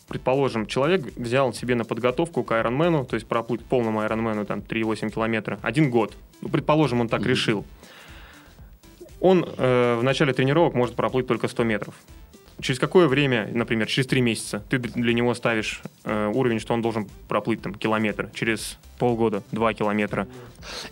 предположим, 0.08 0.66
человек 0.66 1.16
взял 1.16 1.52
себе 1.54 1.74
на 1.74 1.84
подготовку 1.84 2.42
к 2.42 2.52
Айронмену, 2.52 3.04
то 3.04 3.14
есть 3.14 3.26
проплыть 3.26 3.64
полному 3.64 4.00
Айронмену 4.00 4.44
там 4.44 4.60
3,8 4.60 5.10
километра, 5.10 5.58
один 5.62 5.90
год. 5.90 6.14
Ну, 6.40 6.48
предположим, 6.48 7.00
он 7.00 7.08
так 7.08 7.20
Мгм. 7.20 7.28
решил. 7.30 7.64
Он 9.20 9.44
э, 9.56 9.96
в 9.98 10.02
начале 10.02 10.32
тренировок 10.32 10.74
может 10.74 10.96
проплыть 10.96 11.26
только 11.26 11.46
100 11.48 11.62
метров. 11.64 11.94
Через 12.62 12.78
какое 12.78 13.08
время, 13.08 13.50
например, 13.52 13.88
через 13.88 14.06
3 14.06 14.20
месяца, 14.20 14.62
ты 14.68 14.78
для 14.78 15.12
него 15.14 15.34
ставишь 15.34 15.82
э, 16.04 16.30
уровень, 16.32 16.60
что 16.60 16.74
он 16.74 16.80
должен 16.80 17.08
проплыть 17.26 17.60
там 17.60 17.74
километр, 17.74 18.30
через 18.34 18.78
полгода 19.00 19.42
2 19.50 19.74
километра. 19.74 20.28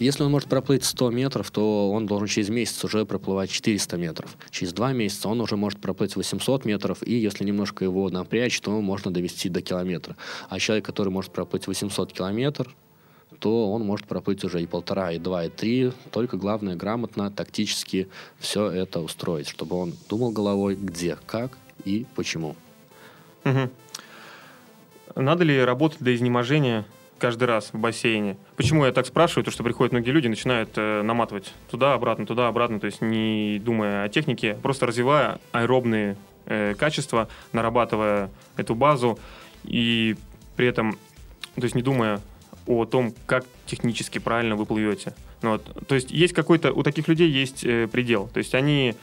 Если 0.01 0.25
он 0.25 0.33
может 0.33 0.49
проплыть 0.49 0.85
100 0.85 1.11
метров, 1.13 1.49
то 1.53 1.93
он 1.93 2.07
должен 2.07 2.27
через 2.27 2.49
месяц 2.49 2.83
уже 2.85 3.07
проплывать 3.07 3.51
400 3.51 3.97
метров. 3.99 4.37
Через 4.51 4.73
два 4.73 4.93
месяца 4.93 5.29
он 5.29 5.41
уже 5.41 5.57
может 5.57 5.81
проплыть 5.81 6.17
800 6.17 6.65
метров, 6.65 7.07
и 7.07 7.15
если 7.15 7.45
немножко 7.45 7.85
его 7.85 8.11
напрячь, 8.11 8.61
то 8.61 8.73
можно 8.81 9.13
довести 9.13 9.49
до 9.49 9.63
километра. 9.63 10.17
А 10.49 10.59
человек, 10.59 10.85
который 10.85 11.11
может 11.11 11.31
проплыть 11.31 11.69
800 11.69 12.13
километров, 12.13 12.75
то 13.39 13.71
он 13.73 13.85
может 13.87 14.07
проплыть 14.07 14.43
уже 14.45 14.61
и 14.61 14.67
полтора, 14.67 15.13
и 15.13 15.19
два, 15.19 15.45
и 15.45 15.49
три. 15.49 15.93
Только 16.11 16.37
главное 16.37 16.75
грамотно, 16.75 17.31
тактически 17.31 18.09
все 18.41 18.69
это 18.71 19.01
устроить, 19.01 19.49
чтобы 19.49 19.77
он 19.77 19.95
думал 20.09 20.33
головой, 20.33 20.75
где, 20.75 21.17
как 21.27 21.57
и 21.85 22.07
почему. 22.15 22.57
Мгм. 23.45 23.71
Надо 25.17 25.45
ли 25.45 25.63
работать 25.63 26.01
до 26.01 26.15
изнеможения 26.15 26.85
каждый 27.19 27.45
раз 27.45 27.71
в 27.73 27.79
бассейне? 27.79 28.37
Почему 28.57 28.85
я 28.85 28.93
так 28.93 29.07
спрашиваю? 29.07 29.45
То, 29.45 29.51
что 29.51 29.63
приходят 29.63 29.93
многие 29.93 30.11
люди, 30.11 30.29
начинают 30.29 30.71
э, 30.77 31.03
наматывать 31.03 31.53
туда-обратно, 31.71 32.27
туда-обратно, 32.27 32.81
то 32.81 32.87
есть 32.87 33.01
не 33.01 33.61
думая 33.63 34.05
о 34.05 34.09
технике, 34.09 34.55
просто 34.63 34.87
развивая 34.87 35.39
аэробные 35.53 36.17
э, 36.47 36.75
качества, 36.75 37.29
нарабатывая 37.53 38.31
эту 38.57 38.75
базу 38.75 39.19
и 39.65 40.17
при 40.57 40.67
этом, 40.67 40.93
то 41.55 41.63
есть 41.63 41.75
не 41.75 41.83
думая 41.83 42.21
о 42.67 42.85
том, 42.85 43.15
как 43.27 43.45
технически 43.67 44.19
правильно 44.19 44.57
вы 44.57 44.67
плывете. 44.67 45.15
Ну 45.43 45.53
вот. 45.53 45.87
То 45.87 45.95
есть 45.95 46.11
есть 46.11 46.35
какой-то, 46.35 46.73
у 46.73 46.83
таких 46.83 47.09
людей 47.09 47.31
есть 47.31 47.65
э, 47.65 47.89
предел. 47.89 48.29
То 48.29 48.39
есть 48.39 48.55
они 48.55 48.95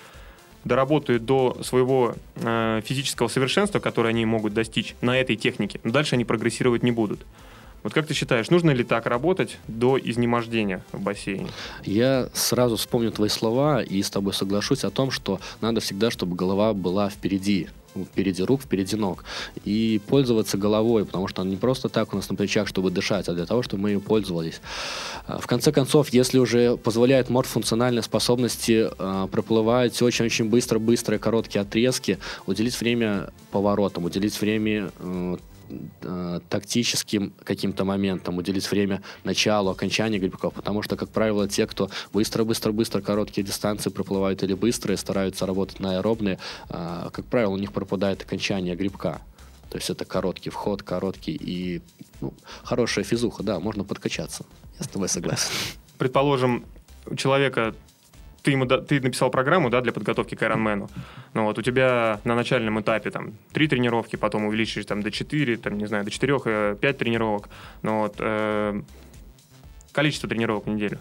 доработают 0.64 1.26
до 1.26 1.58
своего 1.64 2.16
э, 2.36 2.82
физического 2.84 3.28
совершенства, 3.28 3.80
которое 3.80 4.10
они 4.10 4.26
могут 4.26 4.54
достичь 4.54 4.96
на 5.02 5.20
этой 5.20 5.36
технике, 5.36 5.80
но 5.84 5.92
дальше 5.92 6.16
они 6.16 6.26
прогрессировать 6.26 6.84
не 6.84 6.92
будут. 6.92 7.22
Вот 7.84 7.94
как 7.94 8.08
ты 8.08 8.14
считаешь, 8.14 8.50
нужно 8.50 8.72
ли 8.72 8.84
так 8.84 9.06
работать 9.06 9.60
до 9.68 9.98
изнемождения 9.98 10.84
в 10.92 11.00
бассейне? 11.00 11.48
Я 11.86 12.30
сразу 12.34 12.76
вспомню 12.76 13.12
твои 13.12 13.30
слова 13.30 13.82
и 13.82 14.02
с 14.02 14.10
тобой 14.10 14.34
соглашусь 14.34 14.84
о 14.84 14.90
том, 14.90 15.12
что 15.12 15.40
надо 15.62 15.80
всегда, 15.80 16.12
чтобы 16.12 16.36
голова 16.36 16.74
была 16.74 17.10
впереди. 17.10 17.70
Впереди 18.06 18.44
рук, 18.44 18.62
впереди 18.62 18.96
ног. 18.96 19.24
И 19.66 20.00
пользоваться 20.08 20.58
головой, 20.58 21.06
потому 21.06 21.28
что 21.28 21.42
она 21.42 21.52
не 21.52 21.58
просто 21.58 21.90
так 21.90 22.14
у 22.14 22.16
нас 22.16 22.30
на 22.30 22.36
плечах, 22.36 22.68
чтобы 22.68 22.92
дышать, 22.92 23.28
а 23.30 23.34
для 23.34 23.46
того, 23.46 23.62
чтобы 23.64 23.84
мы 23.84 23.90
ее 23.92 24.00
пользовались. 24.00 24.62
А, 25.26 25.40
В 25.40 25.48
конце 25.48 25.72
концов, 25.72 26.10
если 26.10 26.40
уже 26.40 26.78
позволяет 26.78 27.30
морфункциональные 27.30 28.04
способности 28.04 28.90
а, 28.98 29.28
проплывать 29.28 30.02
очень-очень 30.02 30.50
быстро-быстро 30.50 31.18
короткие 31.18 31.62
отрезки, 31.62 32.20
уделить 32.46 32.80
время 32.80 33.30
поворотам, 33.52 34.06
уделить 34.06 34.40
время 34.40 34.92
э, 35.00 35.38
э, 36.02 36.40
тактическим 36.50 37.34
каким-то 37.44 37.86
моментом, 37.86 38.38
уделить 38.38 38.70
время 38.70 39.02
началу, 39.24 39.72
окончанию 39.72 40.20
грибков, 40.20 40.54
потому 40.54 40.82
что, 40.82 40.96
как 40.96 41.10
правило, 41.10 41.48
те, 41.48 41.68
кто 41.68 41.90
быстро-быстро-быстро 42.14 43.02
короткие 43.02 43.46
дистанции 43.46 43.90
проплывают 43.90 44.44
или 44.44 44.54
быстрые, 44.54 44.98
стараются 44.98 45.46
работать 45.46 45.80
на 45.80 45.98
аэробные, 45.98 46.40
а, 46.70 47.10
как 47.12 47.26
правило, 47.26 47.52
у 47.52 47.58
них 47.58 47.72
пропадает 47.72 48.22
окончание 48.22 48.76
грибка. 48.76 49.22
То 49.70 49.78
есть 49.78 49.90
это 49.90 50.06
короткий 50.06 50.50
вход, 50.50 50.84
короткий 50.84 51.36
и 51.40 51.82
ну, 52.22 52.34
хорошая 52.64 53.04
физуха, 53.04 53.44
да, 53.44 53.60
можно 53.60 53.84
подкачаться. 53.84 54.46
Я 54.80 54.86
с 54.86 54.88
тобой 54.88 55.10
согласен. 55.10 55.52
Предположим, 55.98 56.66
у 57.06 57.16
человека 57.16 57.76
ты, 58.48 58.52
ему, 58.52 58.66
ты 58.66 59.02
написал 59.02 59.30
программу 59.30 59.70
да, 59.70 59.82
для 59.82 59.92
подготовки 59.92 60.36
к 60.36 60.42
Ironman. 60.42 60.90
Ну, 61.34 61.44
вот 61.44 61.60
у 61.60 61.62
тебя 61.62 62.22
на 62.24 62.34
начальном 62.34 62.80
этапе 62.80 63.12
там 63.12 63.34
три 63.52 63.68
тренировки, 63.68 64.16
потом 64.16 64.46
увеличишь 64.46 64.86
там, 64.86 65.04
до 65.04 65.12
4, 65.12 65.58
там, 65.58 65.78
не 65.78 65.86
знаю, 65.86 66.06
до 66.06 66.12
4, 66.12 66.76
5 66.76 66.98
тренировок. 66.98 67.50
Ну, 67.82 68.00
вот, 68.00 68.16
э, 68.20 68.82
количество 69.92 70.30
тренировок 70.30 70.66
в 70.66 70.70
неделю. 70.70 70.98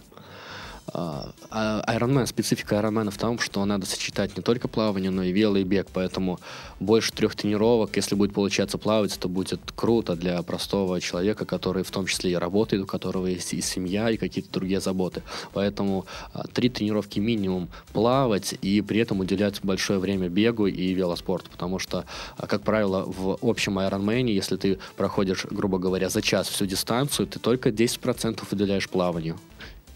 А, 0.92 1.32
а 1.50 1.96
Ironman, 1.96 2.26
специфика 2.26 2.76
Ironman 2.76 3.10
в 3.10 3.18
том, 3.18 3.38
что 3.38 3.64
надо 3.64 3.86
сочетать 3.86 4.36
не 4.36 4.42
только 4.42 4.68
плавание, 4.68 5.10
но 5.10 5.22
и 5.22 5.32
вело 5.32 5.56
и 5.56 5.64
бег, 5.64 5.88
поэтому 5.92 6.38
больше 6.80 7.12
трех 7.12 7.34
тренировок, 7.34 7.96
если 7.96 8.14
будет 8.14 8.32
получаться 8.34 8.78
плавать, 8.78 9.18
то 9.18 9.28
будет 9.28 9.60
круто 9.74 10.14
для 10.14 10.42
простого 10.42 11.00
человека, 11.00 11.44
который 11.44 11.82
в 11.82 11.90
том 11.90 12.06
числе 12.06 12.32
и 12.32 12.34
работает, 12.34 12.84
у 12.84 12.86
которого 12.86 13.26
есть 13.26 13.52
и 13.52 13.60
семья, 13.60 14.10
и 14.10 14.16
какие-то 14.16 14.52
другие 14.52 14.80
заботы. 14.80 15.22
Поэтому 15.52 16.06
а, 16.32 16.46
три 16.46 16.68
тренировки 16.68 17.18
минимум 17.18 17.68
плавать 17.92 18.54
и 18.62 18.80
при 18.80 19.00
этом 19.00 19.20
уделять 19.20 19.60
большое 19.62 19.98
время 19.98 20.28
бегу 20.28 20.66
и 20.66 20.92
велоспорту, 20.92 21.50
потому 21.50 21.78
что, 21.78 22.04
как 22.36 22.62
правило, 22.62 23.04
в 23.06 23.38
общем 23.42 23.78
Ironman, 23.78 24.30
если 24.30 24.56
ты 24.56 24.78
проходишь, 24.96 25.46
грубо 25.50 25.78
говоря, 25.78 26.08
за 26.08 26.22
час 26.22 26.48
всю 26.48 26.66
дистанцию, 26.66 27.26
ты 27.26 27.38
только 27.38 27.70
10% 27.70 28.42
уделяешь 28.50 28.88
плаванию 28.88 29.36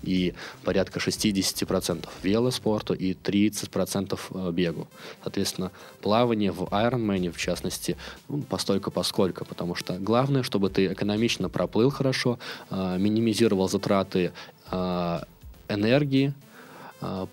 и 0.03 0.35
порядка 0.65 0.99
60% 0.99 2.09
велоспорту 2.23 2.95
и 2.95 3.15
30% 3.15 4.19
э, 4.31 4.53
бегу. 4.53 4.89
Соответственно, 5.23 5.71
плавание 6.01 6.53
в 6.53 6.65
Ironman, 6.65 7.31
в 7.31 7.39
частности, 7.39 7.97
ну, 8.29 8.43
постолько 8.43 8.91
поскольку, 8.91 9.45
потому 9.45 9.75
что 9.75 9.99
главное, 9.99 10.43
чтобы 10.43 10.71
ты 10.71 10.93
экономично 10.93 11.49
проплыл 11.49 11.91
хорошо, 11.91 12.39
э, 12.71 12.97
минимизировал 12.99 13.69
затраты 13.69 14.33
э, 14.71 15.21
энергии, 15.69 16.33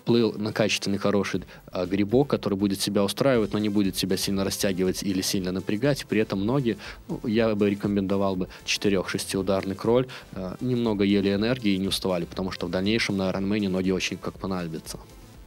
плыл 0.04 0.32
на 0.38 0.52
качественный 0.52 0.98
хороший 0.98 1.42
а, 1.72 1.86
грибок, 1.86 2.28
который 2.28 2.54
будет 2.54 2.80
себя 2.80 3.04
устраивать, 3.04 3.52
но 3.52 3.58
не 3.58 3.68
будет 3.68 3.96
себя 3.96 4.16
сильно 4.16 4.44
растягивать 4.44 5.02
или 5.02 5.20
сильно 5.20 5.52
напрягать. 5.52 6.06
При 6.06 6.20
этом 6.20 6.44
ноги, 6.46 6.78
ну, 7.08 7.20
я 7.24 7.54
бы 7.54 7.68
рекомендовал 7.68 8.36
бы 8.36 8.48
4-6 8.64 9.36
ударный 9.36 9.74
кроль, 9.74 10.06
а, 10.32 10.56
немного 10.60 11.04
ели 11.04 11.34
энергии 11.34 11.72
и 11.72 11.78
не 11.78 11.88
уставали, 11.88 12.24
потому 12.24 12.50
что 12.50 12.66
в 12.66 12.70
дальнейшем 12.70 13.16
на 13.16 13.30
Ironman 13.30 13.68
ноги 13.68 13.90
очень 13.90 14.16
как 14.16 14.34
понадобятся. 14.34 14.98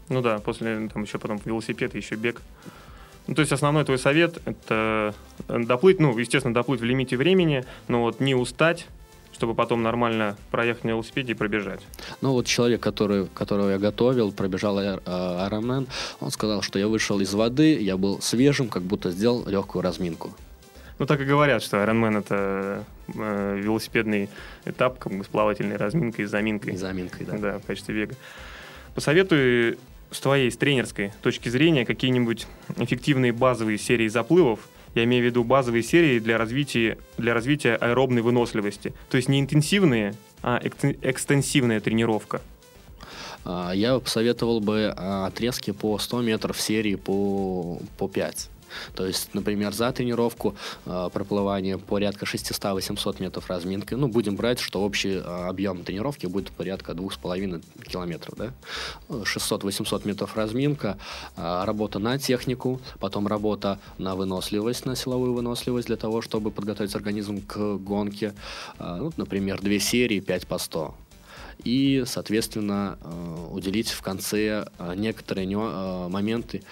Ну 0.10 0.22
да, 0.22 0.40
после 0.40 0.90
там 0.94 1.04
еще 1.04 1.18
потом 1.18 1.40
велосипед 1.46 1.96
еще 1.96 2.16
бег. 2.16 2.42
Ну, 3.28 3.36
то 3.36 3.42
есть 3.42 3.52
основной 3.52 3.86
твой 3.86 3.98
совет 3.98 4.40
это 4.46 5.14
доплыть, 5.48 6.00
ну, 6.00 6.18
естественно, 6.18 6.54
доплыть 6.54 6.82
в 6.82 6.84
лимите 6.84 7.18
времени, 7.18 7.64
но 7.88 8.02
вот 8.02 8.20
не 8.20 8.36
устать, 8.36 8.88
чтобы 9.42 9.56
потом 9.56 9.82
нормально 9.82 10.38
проехать 10.52 10.84
на 10.84 10.90
велосипеде 10.90 11.32
и 11.32 11.36
пробежать. 11.36 11.82
Ну 12.22 12.34
вот 12.34 12.46
человек, 12.46 12.80
который, 12.80 13.26
которого 13.26 13.72
я 13.72 13.80
готовил, 13.80 14.32
пробежал 14.32 14.80
Ironman, 14.80 15.88
он 16.20 16.30
сказал, 16.30 16.62
что 16.62 16.78
я 16.78 16.88
вышел 16.88 17.20
из 17.22 17.34
воды, 17.34 17.82
я 17.82 17.98
был 17.98 18.22
свежим, 18.22 18.70
как 18.70 18.84
будто 18.84 19.10
сделал 19.10 19.44
легкую 19.48 19.82
разминку. 19.82 20.36
Ну, 21.00 21.08
так 21.08 21.20
и 21.22 21.24
говорят, 21.24 21.64
что 21.64 21.78
Ironman 21.78 22.20
это 22.20 22.86
э, 23.16 23.60
велосипедный 23.64 24.30
этап, 24.66 25.00
как 25.00 25.12
бы 25.12 25.24
с 25.24 25.28
плавательной 25.28 25.78
разминкой 25.78 26.26
и 26.26 26.28
заминкой. 26.28 26.74
И 26.74 26.78
заминкой, 26.78 27.26
да. 27.26 27.38
Да, 27.40 27.58
в 27.58 27.66
качестве 27.66 27.96
бега. 27.96 28.14
Посоветую 28.94 29.80
с 30.12 30.20
твоей, 30.20 30.52
с 30.52 30.58
тренерской 30.58 31.14
точки 31.24 31.50
зрения, 31.50 31.84
какие-нибудь 31.84 32.46
эффективные 32.78 33.32
базовые 33.32 33.80
серии 33.80 34.08
заплывов, 34.08 34.60
я 34.96 35.04
имею 35.04 35.24
в 35.24 35.26
виду 35.26 35.44
базовые 35.44 35.84
серии 35.84 36.20
для 36.20 36.38
развития, 36.38 36.98
для 37.18 37.34
развития 37.34 37.76
аэробной 37.76 38.22
выносливости. 38.22 38.94
То 39.10 39.18
есть 39.18 39.30
не 39.30 39.40
интенсивные, 39.40 40.16
а 40.44 40.62
экстенсивная 40.64 41.80
тренировка. 41.80 42.42
А, 43.46 43.72
я 43.72 44.00
посоветовал 44.00 44.60
бы 44.60 44.94
а, 44.96 45.28
отрезки 45.28 45.72
по 45.72 45.98
100 45.98 46.22
метров 46.22 46.60
серии 46.60 46.96
по, 46.96 47.80
по 47.98 48.08
5. 48.08 48.50
То 48.96 49.06
есть, 49.06 49.34
например, 49.34 49.74
за 49.74 49.92
тренировку 49.92 50.56
э, 50.86 51.10
проплывание 51.14 51.78
порядка 51.78 52.26
600-800 52.26 53.22
метров 53.22 53.50
разминки. 53.50 53.94
Ну, 53.94 54.08
будем 54.08 54.36
брать, 54.36 54.60
что 54.60 54.82
общий 54.82 55.16
э, 55.16 55.22
объем 55.22 55.84
тренировки 55.84 56.28
будет 56.28 56.52
порядка 56.52 56.94
2,5 56.94 57.64
километров. 57.88 58.36
Да? 58.38 58.54
600-800 59.10 60.08
метров 60.08 60.36
разминка, 60.36 60.98
э, 61.38 61.64
работа 61.66 62.00
на 62.00 62.18
технику, 62.18 62.80
потом 63.00 63.28
работа 63.28 63.80
на 63.98 64.16
выносливость, 64.16 64.86
на 64.86 64.96
силовую 64.96 65.34
выносливость 65.34 65.88
для 65.88 65.98
того, 65.98 66.22
чтобы 66.22 66.52
подготовить 66.52 66.96
организм 66.96 67.46
к 67.46 67.76
гонке. 67.78 68.34
Э, 68.80 68.98
ну, 69.00 69.12
например, 69.18 69.62
две 69.62 69.80
серии 69.80 70.20
5 70.20 70.48
по 70.48 70.58
100 70.58 70.96
и, 71.64 72.04
соответственно, 72.08 72.98
уделить 73.52 73.90
в 73.90 74.02
конце 74.02 74.66
некоторые 74.96 75.48
моменты 76.10 76.64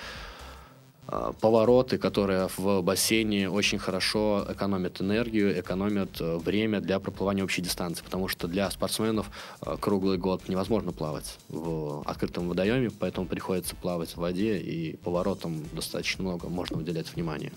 повороты, 1.42 1.98
которые 1.98 2.50
в 2.58 2.82
бассейне 2.82 3.50
очень 3.50 3.80
хорошо 3.80 4.46
экономят 4.50 5.02
энергию, 5.02 5.60
экономят 5.60 6.22
э, 6.22 6.38
время 6.38 6.82
для 6.82 7.00
проплывания 7.00 7.44
общей 7.44 7.62
дистанции, 7.62 8.04
потому 8.04 8.28
что 8.28 8.48
для 8.48 8.70
спортсменов 8.70 9.30
э, 9.62 9.76
круглый 9.80 10.18
год 10.18 10.48
невозможно 10.48 10.92
плавать 10.92 11.38
в 11.50 12.04
открытом 12.06 12.48
водоеме, 12.48 12.90
поэтому 12.92 13.28
приходится 13.28 13.76
плавать 13.76 14.10
в 14.10 14.18
воде, 14.18 14.58
и 14.58 14.98
поворотам 14.98 15.64
достаточно 15.74 16.24
много 16.24 16.48
можно 16.48 16.78
уделять 16.78 17.14
внимания. 17.16 17.52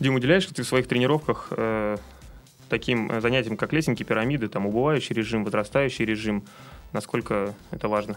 Дим, 0.00 0.14
уделяешь 0.14 0.46
ли 0.46 0.52
ты 0.52 0.62
в 0.62 0.66
своих 0.66 0.88
тренировках 0.88 1.48
э, 1.50 1.96
таким 2.68 3.10
э, 3.10 3.20
занятиям, 3.20 3.56
как 3.56 3.72
лесенки, 3.72 4.02
пирамиды, 4.02 4.48
там 4.48 4.66
убывающий 4.66 5.14
режим, 5.14 5.44
возрастающий 5.44 6.04
режим? 6.04 6.44
Насколько 6.92 7.54
это 7.70 7.88
важно? 7.88 8.16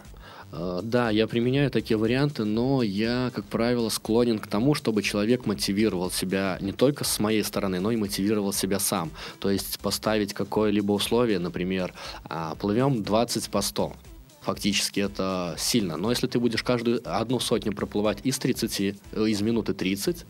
Э, 0.51 0.79
да, 0.83 1.09
я 1.09 1.27
применяю 1.27 1.69
такие 1.69 1.97
варианты, 1.97 2.43
но 2.43 2.81
я, 2.81 3.31
как 3.33 3.45
правило, 3.45 3.89
склонен 3.89 4.39
к 4.39 4.47
тому, 4.47 4.73
чтобы 4.73 5.03
человек 5.03 5.45
мотивировал 5.45 6.11
себя 6.11 6.57
не 6.61 6.71
только 6.71 7.03
с 7.03 7.19
моей 7.19 7.43
стороны, 7.43 7.79
но 7.79 7.91
и 7.91 7.97
мотивировал 7.97 8.53
себя 8.53 8.79
сам. 8.79 9.11
То 9.39 9.49
есть 9.49 9.79
поставить 9.79 10.33
какое-либо 10.33 10.91
условие, 10.91 11.39
например, 11.39 11.93
а, 12.23 12.55
плывем 12.55 13.03
20 13.03 13.49
по 13.49 13.61
100. 13.61 13.93
Фактически 14.41 15.01
это 15.01 15.55
сильно. 15.57 15.97
Но 15.97 16.09
если 16.09 16.27
ты 16.27 16.39
будешь 16.39 16.63
каждую 16.63 17.01
одну 17.03 17.39
сотню 17.39 17.73
проплывать 17.73 18.19
из 18.23 18.39
30, 18.39 18.95
э, 19.11 19.27
из 19.27 19.41
минуты 19.41 19.73
30, 19.73 20.25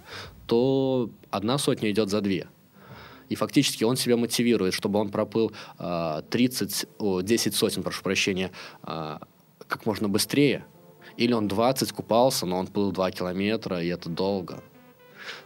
то 0.47 1.09
одна 1.29 1.57
сотня 1.57 1.91
идет 1.91 2.09
за 2.09 2.21
две. 2.21 2.47
И 3.29 3.35
фактически 3.35 3.83
он 3.83 3.95
себя 3.95 4.17
мотивирует, 4.17 4.73
чтобы 4.73 4.99
он 4.99 5.09
проплыл 5.09 5.51
э, 5.77 6.21
30, 6.29 6.85
о, 6.97 7.21
10 7.21 7.55
сотен, 7.55 7.83
прошу 7.83 8.03
прощения, 8.03 8.51
э, 8.83 9.19
как 9.67 9.85
можно 9.85 10.09
быстрее. 10.09 10.65
Или 11.15 11.33
он 11.33 11.47
20 11.47 11.91
купался, 11.91 12.45
но 12.45 12.57
он 12.57 12.67
плыл 12.67 12.91
2 12.91 13.11
километра, 13.11 13.81
и 13.81 13.87
это 13.87 14.09
долго. 14.09 14.63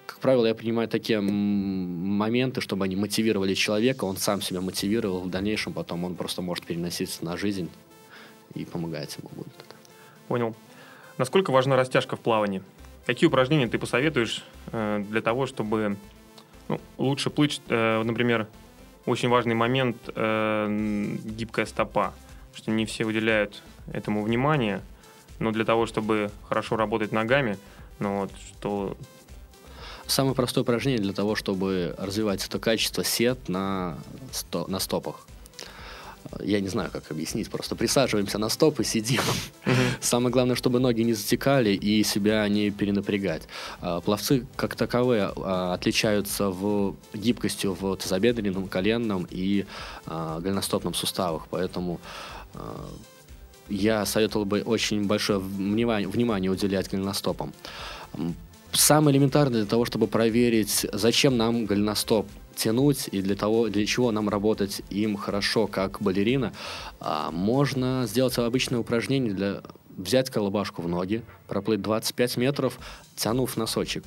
Как 0.06 0.20
правило, 0.20 0.46
я 0.46 0.56
принимаю 0.56 0.88
такие 0.88 1.20
моменты, 1.20 2.62
чтобы 2.62 2.86
они 2.86 2.96
мотивировали 2.96 3.54
человека, 3.54 4.06
он 4.06 4.18
сам 4.18 4.42
себя 4.42 4.62
мотивировал, 4.62 5.22
в 5.22 5.30
дальнейшем 5.30 5.74
потом 5.74 6.06
он 6.06 6.16
просто 6.16 6.42
может 6.42 6.66
переносить 6.66 7.22
на 7.22 7.38
жизнь 7.38 7.70
и 8.54 8.66
помогать 8.66 9.18
ему 9.18 9.30
будет. 9.36 9.54
Понял. 10.28 10.56
Насколько 11.18 11.52
важна 11.52 11.76
растяжка 11.76 12.16
в 12.16 12.20
плавании? 12.20 12.62
Какие 13.06 13.28
упражнения 13.28 13.68
ты 13.68 13.78
посоветуешь 13.78 14.44
э, 14.72 15.04
для 15.10 15.22
того, 15.22 15.46
чтобы 15.46 15.98
ну, 16.68 16.80
лучше 16.98 17.30
плыть, 17.30 17.62
э, 17.70 18.04
например, 18.04 18.48
очень 19.06 19.30
важный 19.30 19.56
момент 19.56 19.98
э, 20.16 21.18
гибкая 21.26 21.66
стопа, 21.66 22.14
что 22.54 22.72
не 22.72 22.86
все 22.86 23.06
уделяют 23.06 23.62
этому 23.92 24.24
внимание, 24.24 24.82
но 25.40 25.52
для 25.52 25.66
того, 25.66 25.86
чтобы 25.86 26.32
хорошо 26.48 26.78
работать 26.78 27.12
ногами, 27.12 27.58
ну 28.00 28.22
вот, 28.22 28.32
что... 28.38 28.98
Самое 30.06 30.36
простое 30.36 30.64
упражнение 30.64 31.02
для 31.02 31.14
того, 31.14 31.36
чтобы 31.36 31.96
развивать 31.98 32.46
это 32.46 32.60
качество 32.60 33.04
сет 33.04 33.48
на, 33.48 33.98
сто, 34.32 34.66
на 34.68 34.80
стопах. 34.80 35.26
Я 36.42 36.60
не 36.62 36.68
знаю, 36.68 36.90
как 36.92 37.12
объяснить, 37.12 37.50
просто 37.50 37.76
присаживаемся 37.76 38.38
на 38.38 38.50
стоп 38.50 38.80
и 38.80 38.84
сидим. 38.84 39.22
Uh-huh. 39.66 39.74
Самое 40.02 40.32
главное, 40.32 40.56
чтобы 40.56 40.80
ноги 40.80 41.02
не 41.02 41.14
затекали 41.14 41.72
и 41.72 42.04
себя 42.04 42.48
не 42.48 42.72
перенапрягать. 42.72 43.44
А, 43.82 44.02
пловцы, 44.02 44.46
как 44.56 44.76
таковые, 44.76 45.32
а, 45.36 45.74
отличаются 45.74 46.50
в 46.50 46.96
гибкостью 47.14 47.78
в 47.80 47.96
тазобедренном, 47.98 48.68
коленном 48.68 49.28
и 49.30 49.66
а, 50.06 50.40
голеностопном 50.40 50.94
суставах, 50.94 51.48
поэтому 51.50 52.00
я 53.68 54.06
советовал 54.06 54.46
бы 54.46 54.62
очень 54.62 55.08
большое 55.08 55.40
внимание, 55.40 56.08
внимание 56.08 56.52
уделять 56.52 56.90
голеностопам. 56.92 57.52
Самое 58.72 59.16
элементарное 59.16 59.62
для 59.62 59.70
того, 59.70 59.86
чтобы 59.86 60.08
проверить, 60.08 60.86
зачем 60.92 61.38
нам 61.38 61.66
голеностоп 61.66 62.28
тянуть 62.56 63.10
и 63.12 63.22
для 63.22 63.36
того, 63.36 63.70
для 63.70 63.86
чего 63.86 64.12
нам 64.12 64.30
работать 64.30 64.82
им 64.90 65.18
хорошо, 65.18 65.68
как 65.68 66.02
балерина, 66.02 66.54
а, 67.00 67.32
можно 67.32 68.06
сделать 68.08 68.38
обычное 68.38 68.80
упражнение 68.80 69.34
для 69.34 69.62
взять 69.96 70.30
колобашку 70.30 70.82
в 70.82 70.88
ноги, 70.88 71.24
проплыть 71.48 71.82
25 71.82 72.38
метров, 72.38 72.80
тянув 73.16 73.58
носочек. 73.58 74.04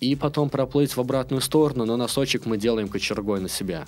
И 0.00 0.14
потом 0.14 0.50
проплыть 0.50 0.94
в 0.94 1.00
обратную 1.00 1.40
сторону, 1.40 1.86
но 1.86 1.96
носочек 1.96 2.44
мы 2.44 2.58
делаем 2.58 2.88
кочергой 2.88 3.40
на 3.40 3.48
себя 3.48 3.86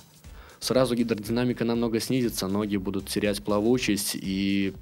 сразу 0.59 0.95
гидродинамика 0.95 1.65
намного 1.65 1.99
снизится, 1.99 2.47
ноги 2.47 2.77
будут 2.77 3.07
терять 3.07 3.41
плавучесть, 3.41 4.15
и 4.15 4.73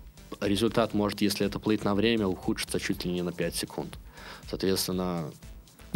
результат 0.41 0.93
может, 0.93 1.21
если 1.21 1.45
это 1.45 1.59
плыть 1.59 1.83
на 1.83 1.95
время, 1.95 2.27
ухудшиться 2.27 2.79
чуть 2.79 3.05
ли 3.05 3.11
не 3.11 3.21
на 3.21 3.31
5 3.31 3.55
секунд. 3.55 3.97
Соответственно... 4.49 5.31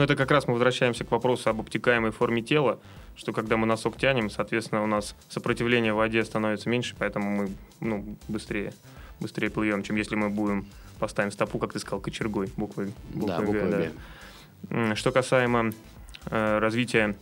Ну, 0.01 0.05
это 0.05 0.15
как 0.15 0.31
раз 0.31 0.47
мы 0.47 0.53
возвращаемся 0.53 1.03
к 1.03 1.11
вопросу 1.11 1.51
об 1.51 1.59
обтекаемой 1.59 2.09
форме 2.09 2.41
тела, 2.41 2.79
что 3.15 3.33
когда 3.33 3.55
мы 3.55 3.67
носок 3.67 3.97
тянем, 3.97 4.31
соответственно, 4.31 4.83
у 4.83 4.87
нас 4.87 5.15
сопротивление 5.29 5.93
в 5.93 5.97
воде 5.97 6.25
становится 6.25 6.69
меньше, 6.69 6.95
поэтому 6.97 7.29
мы 7.29 7.49
ну, 7.81 8.17
быстрее 8.27 8.73
быстрее 9.19 9.51
плывем, 9.51 9.83
чем 9.83 9.97
если 9.97 10.15
мы 10.15 10.31
будем 10.31 10.65
поставим 10.97 11.29
стопу, 11.29 11.59
как 11.59 11.73
ты 11.73 11.77
сказал, 11.77 11.99
кочергой, 11.99 12.51
буквой, 12.57 12.91
буквой 13.13 13.27
Да, 13.37 13.41
буквой 13.43 13.69
«Г». 13.69 13.91
М, 14.71 14.95
Что 14.95 15.11
касаемо 15.11 15.71
э, 16.31 16.57
развития 16.57 17.15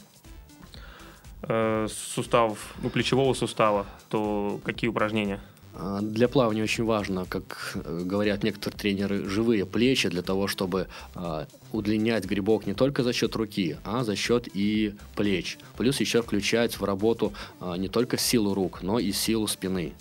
э, 1.42 1.86
суставов, 1.90 2.76
ну, 2.82 2.90
плечевого 2.90 3.34
сустава, 3.34 3.88
то 4.08 4.62
какие 4.64 4.90
упражнения? 4.90 5.42
А, 5.76 6.02
Для 6.02 6.28
плавания 6.28 6.64
очень 6.64 6.84
важно, 6.84 7.26
как 7.26 7.74
э, 7.76 8.02
говорят 8.04 8.44
некоторые 8.44 8.78
тренеры, 8.78 9.30
живые 9.30 9.66
плечи 9.66 10.10
для 10.10 10.22
того, 10.22 10.48
чтобы 10.48 10.88
а, 11.16 11.48
удлинять 11.72 12.26
грибок 12.26 12.66
не 12.66 12.74
только 12.74 13.04
за 13.04 13.14
счет 13.14 13.36
руки, 13.36 13.78
а 13.84 14.04
за 14.04 14.16
счет 14.16 14.48
и 14.54 14.96
плеч. 15.16 15.58
Плюс 15.78 16.00
еще 16.00 16.22
включать 16.22 16.80
в 16.80 16.84
работу 16.84 17.34
а, 17.60 17.76
не 17.78 17.88
только 17.88 18.18
силу 18.18 18.54
рук, 18.54 18.82
но 18.82 19.00
и 19.00 19.12
силу 19.12 19.48
спины. 19.48 19.94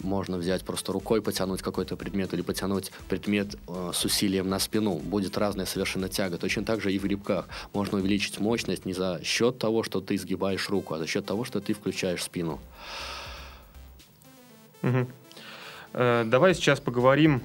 Можно 0.00 0.38
взять 0.38 0.62
просто 0.62 0.92
рукой, 0.92 1.20
потянуть 1.20 1.60
какой-то 1.60 1.96
предмет 1.96 2.32
или 2.32 2.40
потянуть 2.40 2.92
предмет 3.08 3.56
с 3.92 4.04
усилием 4.04 4.48
на 4.48 4.58
спину. 4.58 4.94
Будет 4.94 5.36
разная 5.36 5.66
совершенно 5.66 6.08
тяга. 6.08 6.38
Точно 6.38 6.64
так 6.64 6.80
же 6.80 6.90
и 6.90 6.98
в 6.98 7.02
грибках. 7.02 7.46
Можно 7.74 7.98
увеличить 7.98 8.38
мощность 8.38 8.86
не 8.86 8.94
за 8.94 9.20
счет 9.22 9.58
того, 9.58 9.82
что 9.82 10.00
ты 10.00 10.16
сгибаешь 10.16 10.70
руку, 10.70 10.94
а 10.94 10.98
за 10.98 11.06
счет 11.06 11.26
того, 11.26 11.44
что 11.44 11.60
ты 11.60 11.74
включаешь 11.74 12.22
спину. 12.22 12.58
Мгм. 14.84 15.08
Э, 15.94 16.24
Давай 16.26 16.54
сейчас 16.54 16.78
поговорим 16.78 17.40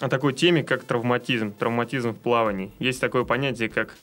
о 0.00 0.08
такой 0.08 0.32
теме, 0.32 0.64
как 0.64 0.82
травматизм, 0.84 1.52
травматизм 1.52 2.10
в 2.12 2.16
плавании. 2.16 2.72
Есть 2.78 3.02
такое 3.02 3.24
понятие, 3.24 3.68
как 3.68 3.94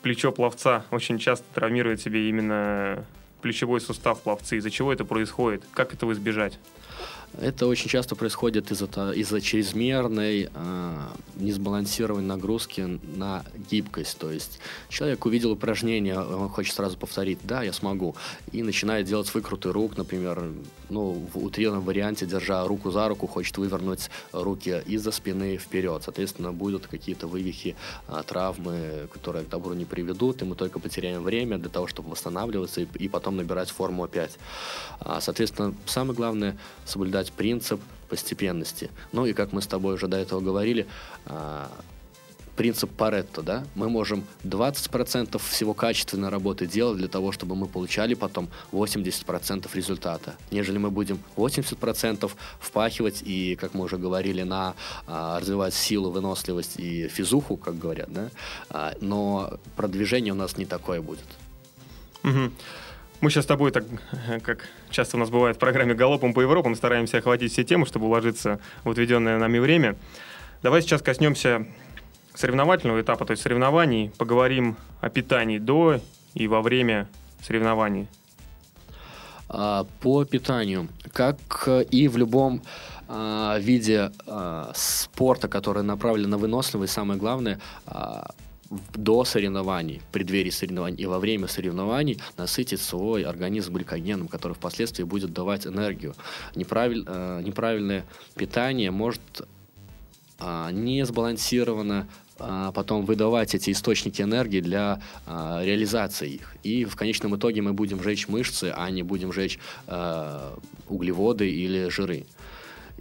плечо 0.00 0.32
пловца. 0.32 0.86
Очень 0.90 1.18
часто 1.18 1.44
травмирует 1.52 2.00
себе 2.00 2.30
именно 2.30 3.04
плечевой 3.42 3.82
сустав 3.82 4.22
пловцы. 4.22 4.56
Из-за 4.56 4.70
чего 4.70 4.90
это 4.90 5.04
происходит? 5.04 5.62
Как 5.74 5.92
этого 5.92 6.12
избежать? 6.12 6.58
Это 7.40 7.66
очень 7.66 7.88
часто 7.88 8.14
происходит 8.14 8.70
из-за 8.70 8.84
из-за 9.12 9.40
чрезмерной 9.40 10.48
а, 10.54 11.12
несбалансированной 11.36 12.26
нагрузки 12.26 13.00
на 13.16 13.44
гибкость. 13.70 14.18
То 14.18 14.30
есть 14.30 14.60
человек 14.88 15.26
увидел 15.26 15.52
упражнение, 15.52 16.18
он 16.18 16.48
хочет 16.48 16.74
сразу 16.74 16.96
повторить, 16.96 17.38
да, 17.42 17.62
я 17.62 17.72
смогу, 17.72 18.14
и 18.52 18.62
начинает 18.62 19.06
делать 19.06 19.32
выкруты 19.34 19.72
рук, 19.72 19.96
например, 19.96 20.44
ну, 20.90 21.26
в 21.32 21.44
утрированном 21.44 21.84
варианте, 21.84 22.26
держа 22.26 22.66
руку 22.66 22.90
за 22.90 23.08
руку, 23.08 23.26
хочет 23.26 23.56
вывернуть 23.58 24.10
руки 24.32 24.82
из-за 24.86 25.10
спины 25.10 25.56
вперед. 25.56 26.02
Соответственно, 26.04 26.52
будут 26.52 26.86
какие-то 26.86 27.26
вывихи, 27.26 27.74
а, 28.06 28.22
травмы, 28.22 29.08
которые 29.12 29.44
к 29.44 29.48
добру 29.48 29.74
не 29.74 29.84
приведут, 29.84 30.42
и 30.42 30.44
мы 30.44 30.54
только 30.54 30.78
потеряем 30.78 31.22
время 31.22 31.58
для 31.58 31.70
того, 31.70 31.86
чтобы 31.86 32.10
восстанавливаться 32.10 32.82
и, 32.82 32.86
и 32.98 33.08
потом 33.08 33.36
набирать 33.36 33.70
форму 33.70 34.04
опять. 34.04 34.38
А, 35.00 35.20
Соответственно, 35.20 35.74
самое 35.86 36.14
главное 36.14 36.56
соблюдать 36.84 37.23
принцип 37.30 37.80
постепенности. 38.08 38.90
Ну 39.12 39.26
и 39.26 39.32
как 39.32 39.52
мы 39.52 39.62
с 39.62 39.66
тобой 39.66 39.94
уже 39.94 40.08
до 40.08 40.16
этого 40.16 40.40
говорили, 40.40 40.86
а, 41.26 41.70
принцип 42.56 42.90
Паретто, 42.90 43.42
да, 43.42 43.64
мы 43.74 43.88
можем 43.88 44.24
20% 44.44 45.38
всего 45.38 45.74
качественной 45.74 46.28
работы 46.28 46.66
делать 46.66 46.98
для 46.98 47.08
того, 47.08 47.32
чтобы 47.32 47.56
мы 47.56 47.66
получали 47.66 48.14
потом 48.14 48.48
80% 48.72 49.74
результата. 49.74 50.34
Нежели 50.50 50.78
мы 50.78 50.90
будем 50.90 51.18
80% 51.36 52.30
впахивать 52.60 53.22
и, 53.24 53.56
как 53.56 53.74
мы 53.74 53.84
уже 53.84 53.96
говорили, 53.96 54.42
на 54.42 54.74
а, 55.06 55.40
развивать 55.40 55.74
силу, 55.74 56.10
выносливость 56.10 56.78
и 56.78 57.08
физуху, 57.08 57.56
как 57.56 57.78
говорят, 57.78 58.12
да, 58.12 58.30
а, 58.70 58.94
но 59.00 59.58
продвижение 59.76 60.32
у 60.32 60.36
нас 60.36 60.56
не 60.56 60.66
такое 60.66 61.00
будет. 61.00 61.26
Мгм. 62.22 62.52
Мы 63.24 63.30
сейчас 63.30 63.44
с 63.44 63.46
тобой, 63.46 63.70
так 63.70 63.84
как 64.42 64.68
часто 64.90 65.16
у 65.16 65.20
нас 65.20 65.30
бывает 65.30 65.56
в 65.56 65.58
программе 65.58 65.94
«Галопом 65.94 66.34
по 66.34 66.42
Европам», 66.42 66.74
стараемся 66.74 67.16
охватить 67.16 67.52
все 67.52 67.64
темы, 67.64 67.86
чтобы 67.86 68.04
уложиться 68.04 68.60
в 68.84 68.90
отведенное 68.90 69.38
нами 69.38 69.58
время. 69.60 69.96
Давай 70.62 70.82
сейчас 70.82 71.00
коснемся 71.00 71.66
соревновательного 72.34 73.00
этапа, 73.00 73.24
то 73.24 73.30
есть 73.30 73.42
соревнований, 73.42 74.12
поговорим 74.18 74.76
о 75.00 75.08
питании 75.08 75.56
до 75.56 76.02
и 76.34 76.46
во 76.48 76.60
время 76.60 77.08
соревнований. 77.42 78.08
А, 79.48 79.86
По 80.02 80.26
питанию, 80.26 80.88
как 81.14 81.64
э, 81.66 81.84
и 81.84 82.08
в 82.08 82.18
любом 82.18 82.60
а, 83.08 83.56
виде 83.58 84.12
а, 84.26 84.70
спорта, 84.74 85.48
который 85.48 85.82
направлен 85.82 86.28
на 86.28 86.36
выносливость, 86.36 86.92
самое 86.92 87.18
главное, 87.18 87.58
до 88.94 89.24
соревнований, 89.24 90.00
в 90.00 90.12
преддверии 90.12 90.50
соревнований 90.50 91.02
и 91.02 91.06
во 91.06 91.18
время 91.18 91.48
соревнований 91.48 92.18
насытить 92.36 92.80
свой 92.80 93.24
организм 93.24 93.74
гликогеном, 93.74 94.28
который 94.28 94.54
впоследствии 94.54 95.04
будет 95.04 95.32
давать 95.32 95.66
энергию. 95.66 96.14
Неправиль- 96.54 97.04
э, 97.06 97.42
неправильное 97.42 98.04
питание 98.34 98.90
может 98.90 99.20
а, 100.38 100.70
не 100.72 101.04
сбалансированно 101.06 102.08
а, 102.38 102.72
потом 102.72 103.04
выдавать 103.04 103.54
эти 103.54 103.70
источники 103.70 104.20
энергии 104.20 104.60
для 104.60 105.00
а, 105.26 105.62
реализации 105.64 106.34
их. 106.34 106.56
И 106.62 106.84
в 106.84 106.96
конечном 106.96 107.36
итоге 107.36 107.62
мы 107.62 107.72
будем 107.72 108.02
жечь 108.02 108.28
мышцы, 108.28 108.72
а 108.74 108.90
не 108.90 109.02
будем 109.02 109.32
жечь 109.32 109.58
а, 109.86 110.58
углеводы 110.88 111.48
или 111.48 111.88
жиры. 111.88 112.26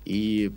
И 0.06 0.52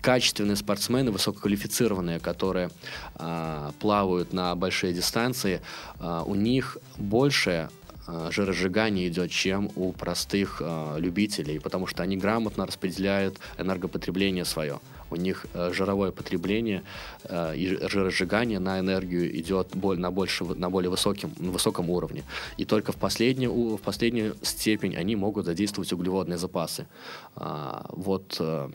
качественные 0.00 0.56
спортсмены, 0.56 1.10
высококвалифицированные, 1.10 2.20
которые 2.20 2.70
а, 3.16 3.72
плавают 3.80 4.32
на 4.32 4.54
большие 4.54 4.92
дистанции, 4.92 5.60
а, 5.98 6.22
у 6.24 6.34
них 6.34 6.78
больше 6.96 7.68
а, 8.06 8.30
жиросжигание 8.30 9.08
идет, 9.08 9.30
чем 9.30 9.70
у 9.76 9.92
простых 9.92 10.62
а, 10.64 10.96
любителей, 10.98 11.60
потому 11.60 11.86
что 11.86 12.02
они 12.02 12.16
грамотно 12.16 12.66
распределяют 12.66 13.38
энергопотребление 13.58 14.44
свое. 14.44 14.80
У 15.10 15.16
них 15.16 15.46
э, 15.54 15.72
жировое 15.72 16.12
потребление 16.12 16.82
э, 17.24 17.56
и 17.56 17.66
жи- 17.66 17.88
жиросжигание 17.88 18.60
на 18.60 18.78
энергию 18.78 19.36
идет 19.40 19.74
боль- 19.74 19.98
на, 19.98 20.12
больше, 20.12 20.44
на 20.44 20.70
более 20.70 20.88
высоким, 20.88 21.32
на 21.38 21.50
высоком 21.50 21.90
уровне. 21.90 22.22
И 22.58 22.64
только 22.64 22.92
в 22.92 22.96
последнюю, 22.96 23.76
в 23.76 23.80
последнюю 23.80 24.36
степень 24.42 24.94
они 24.94 25.16
могут 25.16 25.46
задействовать 25.46 25.92
углеводные 25.92 26.38
запасы. 26.38 26.86
А, 27.34 27.86
вот 27.90 28.36
э, 28.38 28.70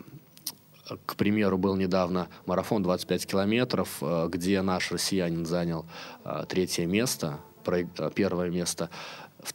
к 1.06 1.16
примеру, 1.16 1.58
был 1.58 1.76
недавно 1.76 2.28
марафон 2.46 2.84
25 2.84 3.26
километров, 3.26 3.98
э, 4.02 4.28
где 4.30 4.62
наш 4.62 4.92
россиянин 4.92 5.46
занял 5.46 5.86
э, 6.24 6.46
третье 6.48 6.86
место, 6.86 7.40
э, 7.66 8.12
первое 8.14 8.50
место 8.50 8.90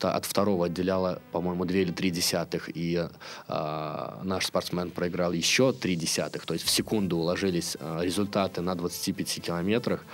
от 0.02 0.24
второго 0.24 0.66
отделяло, 0.66 1.20
по-моему, 1.32 1.64
2 1.64 1.78
или 1.78 1.92
3 1.92 2.10
десятых, 2.10 2.70
и 2.76 3.08
э, 3.48 4.08
наш 4.22 4.46
спортсмен 4.46 4.90
проиграл 4.90 5.32
еще 5.32 5.72
3 5.72 5.96
десятых, 5.96 6.46
то 6.46 6.54
есть 6.54 6.64
в 6.64 6.70
секунду 6.70 7.16
уложились 7.16 7.76
э, 7.78 8.00
результаты 8.02 8.60
на 8.60 8.74
25 8.74 9.42
километрах. 9.42 10.04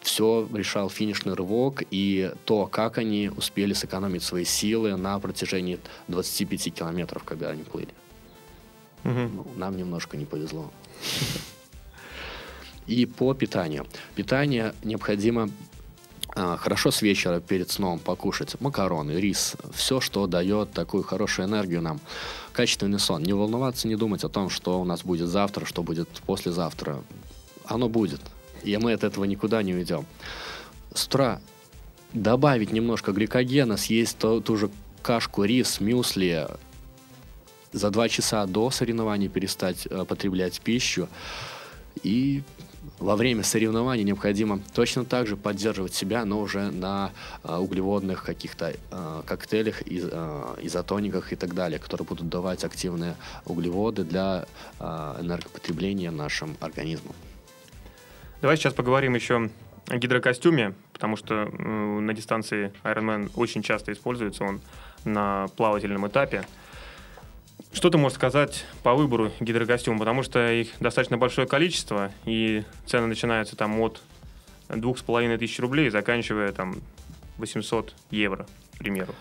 все 0.00 0.48
решал 0.54 0.88
финишный 0.88 1.34
рывок 1.34 1.82
и 1.90 2.32
то, 2.44 2.66
как 2.66 2.98
они 2.98 3.30
успели 3.36 3.74
сэкономить 3.74 4.22
свои 4.22 4.44
силы 4.44 4.96
на 4.96 5.18
протяжении 5.18 5.78
25 6.08 6.74
километров, 6.74 7.24
когда 7.24 7.50
они 7.50 7.64
плыли. 7.64 7.92
Ну, 9.04 9.46
нам 9.56 9.76
немножко 9.76 10.16
не 10.16 10.24
повезло. 10.24 10.70
И 12.86 13.06
по 13.06 13.34
питанию. 13.34 13.86
Питание 14.14 14.74
необходимо 14.82 15.50
а, 16.34 16.56
хорошо 16.56 16.90
с 16.90 17.02
вечера 17.02 17.40
перед 17.40 17.70
сном 17.70 17.98
покушать 17.98 18.60
макароны, 18.60 19.12
рис, 19.12 19.56
все, 19.74 20.00
что 20.00 20.26
дает 20.26 20.72
такую 20.72 21.02
хорошую 21.02 21.48
энергию 21.48 21.82
нам. 21.82 22.00
Качественный 22.52 22.98
сон. 22.98 23.22
Не 23.22 23.32
волноваться, 23.32 23.88
не 23.88 23.96
думать 23.96 24.24
о 24.24 24.28
том, 24.28 24.48
что 24.48 24.80
у 24.80 24.84
нас 24.84 25.02
будет 25.02 25.28
завтра, 25.28 25.64
что 25.64 25.82
будет 25.82 26.08
послезавтра. 26.26 27.02
Оно 27.64 27.88
будет. 27.88 28.20
И 28.62 28.76
мы 28.76 28.92
от 28.92 29.04
этого 29.04 29.24
никуда 29.24 29.62
не 29.62 29.74
уйдем. 29.74 30.06
С 30.94 31.06
утра 31.06 31.40
добавить 32.12 32.72
немножко 32.72 33.12
гликогена, 33.12 33.76
съесть 33.76 34.18
ту, 34.18 34.40
ту 34.40 34.56
же 34.56 34.70
кашку, 35.02 35.44
рис, 35.44 35.80
мюсли, 35.80 36.48
за 37.72 37.90
два 37.90 38.08
часа 38.08 38.46
до 38.46 38.70
соревнований 38.70 39.28
перестать 39.28 39.86
э, 39.90 40.04
потреблять 40.04 40.60
пищу. 40.60 41.08
И 42.02 42.42
во 42.98 43.16
время 43.16 43.42
соревнований 43.42 44.04
необходимо 44.04 44.60
точно 44.74 45.04
так 45.04 45.26
же 45.26 45.36
поддерживать 45.36 45.94
себя, 45.94 46.24
но 46.24 46.40
уже 46.40 46.70
на 46.70 47.10
э, 47.44 47.56
углеводных 47.56 48.24
каких-то 48.24 48.72
э, 48.90 49.22
коктейлях, 49.26 49.82
из, 49.82 50.08
э, 50.10 50.42
изотониках 50.62 51.32
и 51.32 51.36
так 51.36 51.54
далее, 51.54 51.78
которые 51.78 52.06
будут 52.06 52.28
давать 52.28 52.64
активные 52.64 53.14
углеводы 53.44 54.04
для 54.04 54.46
э, 54.80 55.16
энергопотребления 55.20 56.10
нашим 56.10 56.56
организмом. 56.60 57.14
Давай 58.40 58.56
сейчас 58.56 58.72
поговорим 58.72 59.14
еще 59.14 59.50
о 59.88 59.96
гидрокостюме, 59.96 60.74
потому 60.92 61.16
что 61.16 61.34
э, 61.34 61.48
на 61.48 62.14
дистанции 62.14 62.72
Ironman 62.84 63.30
очень 63.34 63.62
часто 63.62 63.92
используется 63.92 64.44
он 64.44 64.60
на 65.04 65.48
плавательном 65.56 66.06
этапе. 66.06 66.44
Что 67.72 67.90
ты 67.90 67.98
можешь 67.98 68.16
сказать 68.16 68.64
по 68.82 68.94
выбору 68.94 69.30
гидрокостюма? 69.40 69.98
Потому 69.98 70.22
что 70.22 70.50
их 70.50 70.70
достаточно 70.80 71.18
большое 71.18 71.46
количество, 71.46 72.10
и 72.24 72.64
цены 72.86 73.06
начинаются 73.06 73.56
там 73.56 73.78
от 73.80 74.00
двух 74.68 74.98
с 74.98 75.02
половиной 75.02 75.38
тысяч 75.38 75.58
рублей, 75.60 75.90
заканчивая 75.90 76.52
там 76.52 76.76
800 77.36 77.94
евро, 78.10 78.46
к 78.74 78.78
примеру. 78.78 79.14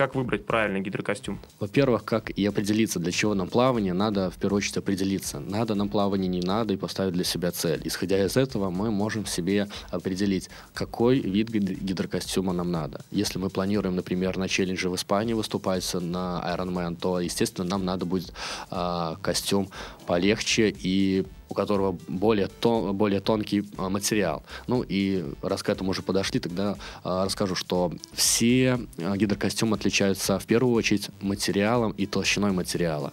Как 0.00 0.14
выбрать 0.14 0.46
правильный 0.46 0.80
гидрокостюм? 0.80 1.38
Во-первых, 1.58 2.06
как 2.06 2.30
и 2.30 2.46
определиться, 2.46 2.98
для 2.98 3.12
чего 3.12 3.34
нам 3.34 3.48
плавание, 3.48 3.92
надо 3.92 4.30
в 4.30 4.36
первую 4.36 4.56
очередь 4.56 4.78
определиться. 4.78 5.40
Надо 5.40 5.74
нам 5.74 5.90
плавание, 5.90 6.26
не 6.26 6.40
надо, 6.40 6.72
и 6.72 6.78
поставить 6.78 7.12
для 7.12 7.24
себя 7.24 7.50
цель. 7.50 7.82
Исходя 7.84 8.24
из 8.24 8.34
этого, 8.38 8.70
мы 8.70 8.90
можем 8.90 9.26
себе 9.26 9.68
определить, 9.90 10.48
какой 10.72 11.18
вид 11.18 11.50
гидрокостюма 11.50 12.54
нам 12.54 12.70
надо. 12.70 13.04
Если 13.10 13.38
мы 13.38 13.50
планируем, 13.50 13.94
например, 13.94 14.38
на 14.38 14.48
челлендже 14.48 14.88
в 14.88 14.94
Испании 14.94 15.34
выступать 15.34 15.92
на 15.92 16.42
Ironman, 16.56 16.96
то, 16.96 17.20
естественно, 17.20 17.68
нам 17.68 17.84
надо 17.84 18.06
будет 18.06 18.32
э, 18.70 19.16
костюм 19.20 19.68
полегче 20.06 20.74
и 20.82 21.26
у 21.50 21.54
которого 21.54 21.98
более, 22.08 22.46
тон, 22.46 22.96
более 22.96 23.20
тонкий 23.20 23.64
а, 23.76 23.90
материал. 23.90 24.42
Ну 24.68 24.84
и 24.88 25.24
раз 25.42 25.62
к 25.62 25.68
этому 25.68 25.90
уже 25.90 26.02
подошли, 26.02 26.40
тогда 26.40 26.76
а, 27.04 27.24
расскажу, 27.26 27.54
что 27.54 27.92
все 28.12 28.78
а, 28.98 29.16
гидрокостюмы 29.16 29.76
отличаются 29.76 30.38
в 30.38 30.46
первую 30.46 30.74
очередь 30.74 31.10
материалом 31.20 31.92
и 31.92 32.06
толщиной 32.06 32.52
материала. 32.52 33.12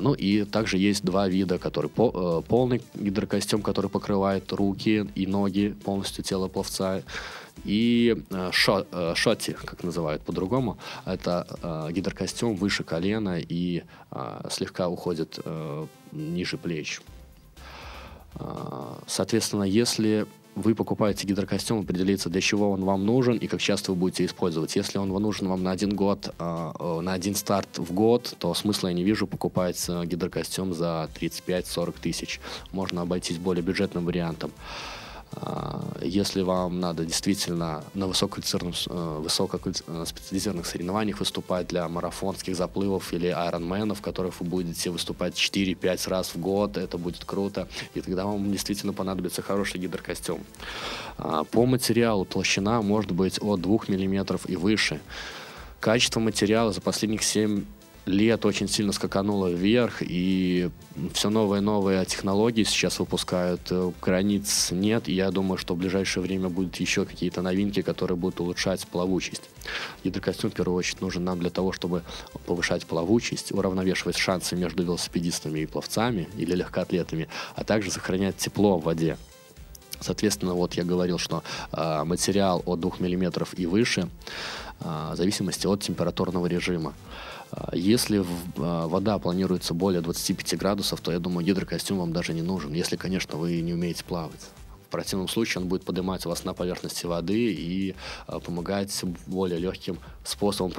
Ну 0.00 0.12
и 0.12 0.44
также 0.44 0.76
есть 0.76 1.02
два 1.02 1.28
вида, 1.28 1.58
который 1.58 1.90
э, 1.96 2.42
полный 2.46 2.82
гидрокостюм, 2.94 3.62
который 3.62 3.88
покрывает 3.88 4.52
руки 4.52 5.08
и 5.14 5.26
ноги, 5.26 5.74
полностью 5.84 6.22
тело 6.22 6.48
пловца, 6.48 7.00
и 7.64 8.16
э, 8.30 8.50
шо, 8.52 8.86
э, 8.90 9.14
как 9.64 9.84
называют 9.84 10.22
по-другому, 10.22 10.78
это 11.04 11.46
э, 11.62 11.92
гидрокостюм 11.92 12.56
выше 12.56 12.84
колена 12.84 13.38
и 13.40 13.84
слегка 14.50 14.88
уходит 14.88 15.38
э, 15.44 15.86
ниже 16.12 16.58
плеч. 16.58 17.00
А, 18.34 18.98
соответственно, 19.06 19.64
если 19.64 20.26
вы 20.54 20.74
покупаете 20.74 21.26
гидрокостюм, 21.26 21.80
определиться, 21.80 22.28
для 22.28 22.40
чего 22.40 22.70
он 22.70 22.84
вам 22.84 23.06
нужен 23.06 23.36
и 23.36 23.46
как 23.46 23.60
часто 23.60 23.92
вы 23.92 23.96
будете 23.96 24.24
использовать. 24.24 24.76
Если 24.76 24.98
он 24.98 25.08
нужен 25.08 25.48
вам 25.48 25.62
на 25.62 25.70
один 25.70 25.96
год, 25.96 26.34
а, 26.38 27.00
на 27.00 27.12
один 27.14 27.34
старт 27.34 27.78
в 27.78 27.92
год, 27.92 28.34
то 28.38 28.52
смысла 28.54 28.88
я 28.88 28.94
не 28.94 29.04
вижу 29.04 29.26
покупать 29.26 29.82
э, 29.88 30.04
гидрокостюм 30.04 30.74
за 30.74 31.08
35-40 31.18 31.94
тысяч. 32.00 32.40
Можно 32.70 33.02
обойтись 33.02 33.38
более 33.38 33.62
бюджетным 33.62 34.04
вариантом. 34.04 34.52
А, 35.34 35.82
если 36.02 36.42
вам 36.42 36.80
надо 36.80 37.04
действительно 37.04 37.84
на 37.94 38.04
э, 38.04 39.18
высокоспециализированных 39.18 40.66
соревнованиях 40.66 41.20
выступать 41.20 41.68
для 41.68 41.88
марафонских 41.88 42.54
заплывов 42.54 43.12
или 43.12 43.28
айронменов, 43.28 43.98
в 43.98 44.02
которых 44.02 44.40
вы 44.40 44.46
будете 44.46 44.90
выступать 44.90 45.34
4-5 45.34 46.08
раз 46.08 46.34
в 46.34 46.40
год, 46.40 46.76
это 46.76 46.98
будет 46.98 47.24
круто, 47.24 47.66
и 47.94 48.00
тогда 48.00 48.26
вам 48.26 48.50
действительно 48.52 48.92
понадобится 48.92 49.42
хороший 49.42 49.80
гидрокостюм. 49.80 50.44
А, 51.16 51.44
по 51.44 51.64
материалу 51.66 52.24
толщина 52.24 52.82
может 52.82 53.12
быть 53.12 53.38
от 53.40 53.60
2 53.60 53.78
мм 53.88 54.38
и 54.46 54.56
выше. 54.56 55.00
Качество 55.80 56.20
материала 56.20 56.72
за 56.72 56.80
последних 56.80 57.22
7 57.22 57.64
лет 58.06 58.44
очень 58.44 58.68
сильно 58.68 58.92
скакануло 58.92 59.48
вверх, 59.48 59.98
и 60.00 60.70
все 61.12 61.30
новые 61.30 61.60
и 61.60 61.64
новые 61.64 62.04
технологии 62.04 62.64
сейчас 62.64 62.98
выпускают. 62.98 63.60
Э, 63.70 63.92
границ 64.00 64.70
нет, 64.72 65.08
и 65.08 65.12
я 65.12 65.30
думаю, 65.30 65.56
что 65.56 65.74
в 65.74 65.78
ближайшее 65.78 66.22
время 66.22 66.48
будут 66.48 66.76
еще 66.76 67.04
какие-то 67.04 67.42
новинки, 67.42 67.82
которые 67.82 68.16
будут 68.16 68.40
улучшать 68.40 68.86
плавучесть. 68.88 69.42
Гидрокостюм, 70.04 70.50
в 70.50 70.54
первую 70.54 70.76
очередь, 70.76 71.00
нужен 71.00 71.24
нам 71.24 71.38
для 71.38 71.50
того, 71.50 71.72
чтобы 71.72 72.02
повышать 72.46 72.86
плавучесть, 72.86 73.52
уравновешивать 73.52 74.16
шансы 74.16 74.56
между 74.56 74.82
велосипедистами 74.82 75.60
и 75.60 75.66
пловцами 75.66 76.28
или 76.36 76.54
легкоатлетами, 76.54 77.28
а 77.54 77.64
также 77.64 77.90
сохранять 77.90 78.36
тепло 78.36 78.78
в 78.78 78.84
воде. 78.84 79.16
Соответственно, 80.00 80.54
вот 80.54 80.74
я 80.74 80.82
говорил, 80.82 81.18
что 81.18 81.44
э, 81.72 82.04
материал 82.04 82.62
от 82.66 82.80
2 82.80 82.90
мм 82.98 83.46
и 83.56 83.66
выше, 83.66 84.08
э, 84.80 85.10
в 85.12 85.16
зависимости 85.16 85.68
от 85.68 85.82
температурного 85.82 86.46
режима. 86.46 86.94
Если 87.72 88.24
а, 88.58 88.88
вода 88.88 89.18
планируется 89.18 89.74
более 89.74 90.00
25 90.00 90.58
градусов, 90.58 91.00
то 91.00 91.12
я 91.12 91.18
думаю, 91.18 91.46
гидрокостюм 91.46 91.98
вам 91.98 92.12
даже 92.12 92.32
не 92.32 92.42
нужен, 92.42 92.72
если, 92.72 92.96
конечно, 92.96 93.36
вы 93.36 93.60
не 93.60 93.74
умеете 93.74 94.04
плавать. 94.04 94.40
В 94.86 94.92
противном 94.92 95.26
случае 95.26 95.62
он 95.62 95.68
будет 95.68 95.84
поднимать 95.84 96.26
вас 96.26 96.44
на 96.44 96.52
поверхности 96.52 97.06
воды 97.06 97.52
и 97.52 97.94
а, 98.26 98.40
помогать 98.40 99.04
более 99.26 99.58
легким 99.58 99.98
способом 100.24 100.70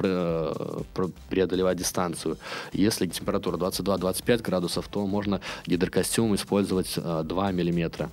преодолевать 1.28 1.78
дистанцию. 1.78 2.38
Если 2.72 3.06
температура 3.06 3.56
22-25 3.56 4.42
градусов, 4.42 4.88
то 4.88 5.06
можно 5.06 5.40
гидрокостюм 5.66 6.34
использовать 6.34 6.94
2 6.94 7.52
мм. 7.52 8.10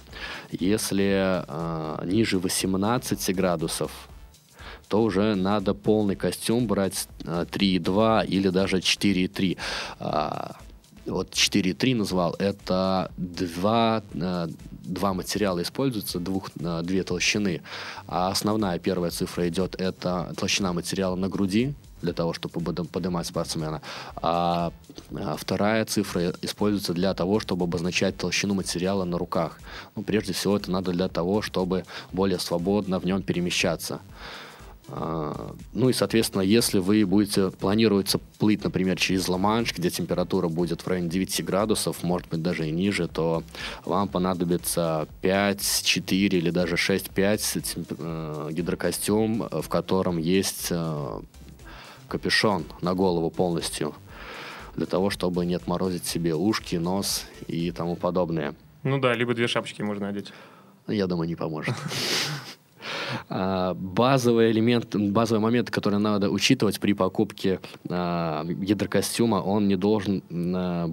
Если 0.51 1.45
ниже 2.05 2.39
18 2.39 3.36
градусов, 3.36 3.91
то 4.91 5.01
уже 5.03 5.35
надо 5.35 5.73
полный 5.73 6.17
костюм 6.17 6.67
брать 6.67 7.07
3,2 7.23 8.19
а, 8.19 8.25
или 8.25 8.49
даже 8.49 8.79
4,3 8.79 9.57
а, 9.99 10.57
вот 11.05 11.31
4.3 11.31 11.95
назвал, 11.95 12.35
это 12.39 13.09
два, 13.15 14.03
а, 14.21 14.49
два 14.69 15.13
материала 15.13 15.61
используются, 15.61 16.19
двух, 16.19 16.49
две 16.55 17.03
толщины. 17.03 17.61
А 18.05 18.27
основная 18.31 18.79
первая 18.79 19.11
цифра 19.11 19.47
идет, 19.47 19.79
это 19.79 20.33
толщина 20.35 20.73
материала 20.73 21.15
на 21.15 21.29
груди, 21.29 21.73
для 22.01 22.13
того, 22.13 22.33
чтобы 22.33 22.59
поднимать 22.85 23.27
спортсмена. 23.27 23.81
А 24.15 24.73
вторая 25.37 25.85
цифра 25.85 26.33
используется 26.41 26.93
для 26.93 27.13
того, 27.13 27.39
чтобы 27.39 27.63
обозначать 27.63 28.17
толщину 28.17 28.55
материала 28.55 29.05
на 29.05 29.17
руках. 29.17 29.59
Ну, 29.95 30.03
прежде 30.03 30.33
всего, 30.33 30.57
это 30.57 30.71
надо 30.71 30.91
для 30.91 31.07
того, 31.07 31.41
чтобы 31.41 31.85
более 32.11 32.39
свободно 32.39 32.99
в 32.99 33.05
нем 33.05 33.21
перемещаться. 33.21 34.01
А, 34.93 35.55
ну 35.73 35.89
и, 35.89 35.93
соответственно, 35.93 36.41
если 36.41 36.79
вы 36.79 37.05
будете 37.05 37.49
планируется 37.49 38.19
плыть, 38.39 38.63
например, 38.63 38.97
через 38.97 39.27
Ла-Манш, 39.29 39.73
где 39.73 39.89
температура 39.89 40.49
будет 40.49 40.81
в 40.81 40.87
районе 40.87 41.09
9 41.09 41.45
градусов, 41.45 42.03
может 42.03 42.27
быть, 42.27 42.41
даже 42.41 42.67
и 42.67 42.71
ниже, 42.71 43.07
то 43.07 43.43
вам 43.85 44.09
понадобится 44.09 45.07
5, 45.21 45.83
4 45.83 46.37
или 46.37 46.49
даже 46.49 46.75
6-5 46.75 47.87
э, 47.99 48.49
гидрокостюм, 48.51 49.47
в 49.49 49.69
котором 49.69 50.17
есть 50.17 50.67
э, 50.71 51.21
капюшон 52.09 52.65
на 52.81 52.93
голову 52.93 53.29
полностью, 53.29 53.95
для 54.75 54.85
того, 54.85 55.09
чтобы 55.09 55.45
не 55.45 55.55
отморозить 55.55 56.05
себе 56.05 56.35
ушки, 56.35 56.75
нос 56.75 57.25
и 57.47 57.71
тому 57.71 57.95
подобное. 57.95 58.55
Ну 58.83 58.99
да, 58.99 59.13
либо 59.13 59.33
две 59.33 59.47
шапочки 59.47 59.81
можно 59.81 60.09
одеть. 60.09 60.33
Я 60.87 61.07
думаю, 61.07 61.29
не 61.29 61.35
поможет. 61.35 61.75
А, 63.30 63.74
базовый 63.74 64.51
элемент, 64.51 64.95
базовый 64.95 65.41
момент, 65.41 65.70
который 65.70 65.99
надо 65.99 66.30
учитывать 66.30 66.80
при 66.80 66.93
покупке 66.93 67.59
а, 67.89 68.43
гидрокостюма, 68.45 69.36
он 69.36 69.68
не 69.68 69.76
должен 69.76 70.24
а, 70.32 70.89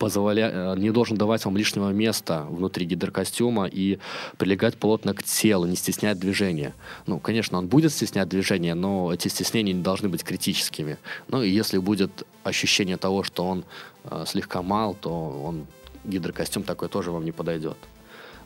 позволя... 0.00 0.74
не 0.76 0.90
должен 0.90 1.16
давать 1.16 1.44
вам 1.44 1.56
лишнего 1.56 1.90
места 1.90 2.46
внутри 2.48 2.86
гидрокостюма 2.86 3.66
и 3.66 3.98
прилегать 4.38 4.76
плотно 4.76 5.14
к 5.14 5.22
телу, 5.22 5.66
не 5.66 5.76
стеснять 5.76 6.18
движения. 6.18 6.72
Ну, 7.06 7.18
конечно, 7.18 7.58
он 7.58 7.68
будет 7.68 7.92
стеснять 7.92 8.28
движение, 8.28 8.74
но 8.74 9.12
эти 9.12 9.28
стеснения 9.28 9.74
не 9.74 9.82
должны 9.82 10.08
быть 10.08 10.24
критическими. 10.24 10.96
Ну, 11.28 11.42
и 11.42 11.50
если 11.50 11.78
будет 11.78 12.26
ощущение 12.42 12.96
того, 12.96 13.22
что 13.22 13.46
он 13.46 13.64
э, 14.04 14.24
слегка 14.26 14.62
мал, 14.62 14.96
то 14.98 15.10
он 15.44 15.66
гидрокостюм 16.04 16.62
такой 16.62 16.88
тоже 16.88 17.10
вам 17.10 17.24
не 17.24 17.32
подойдет. 17.32 17.76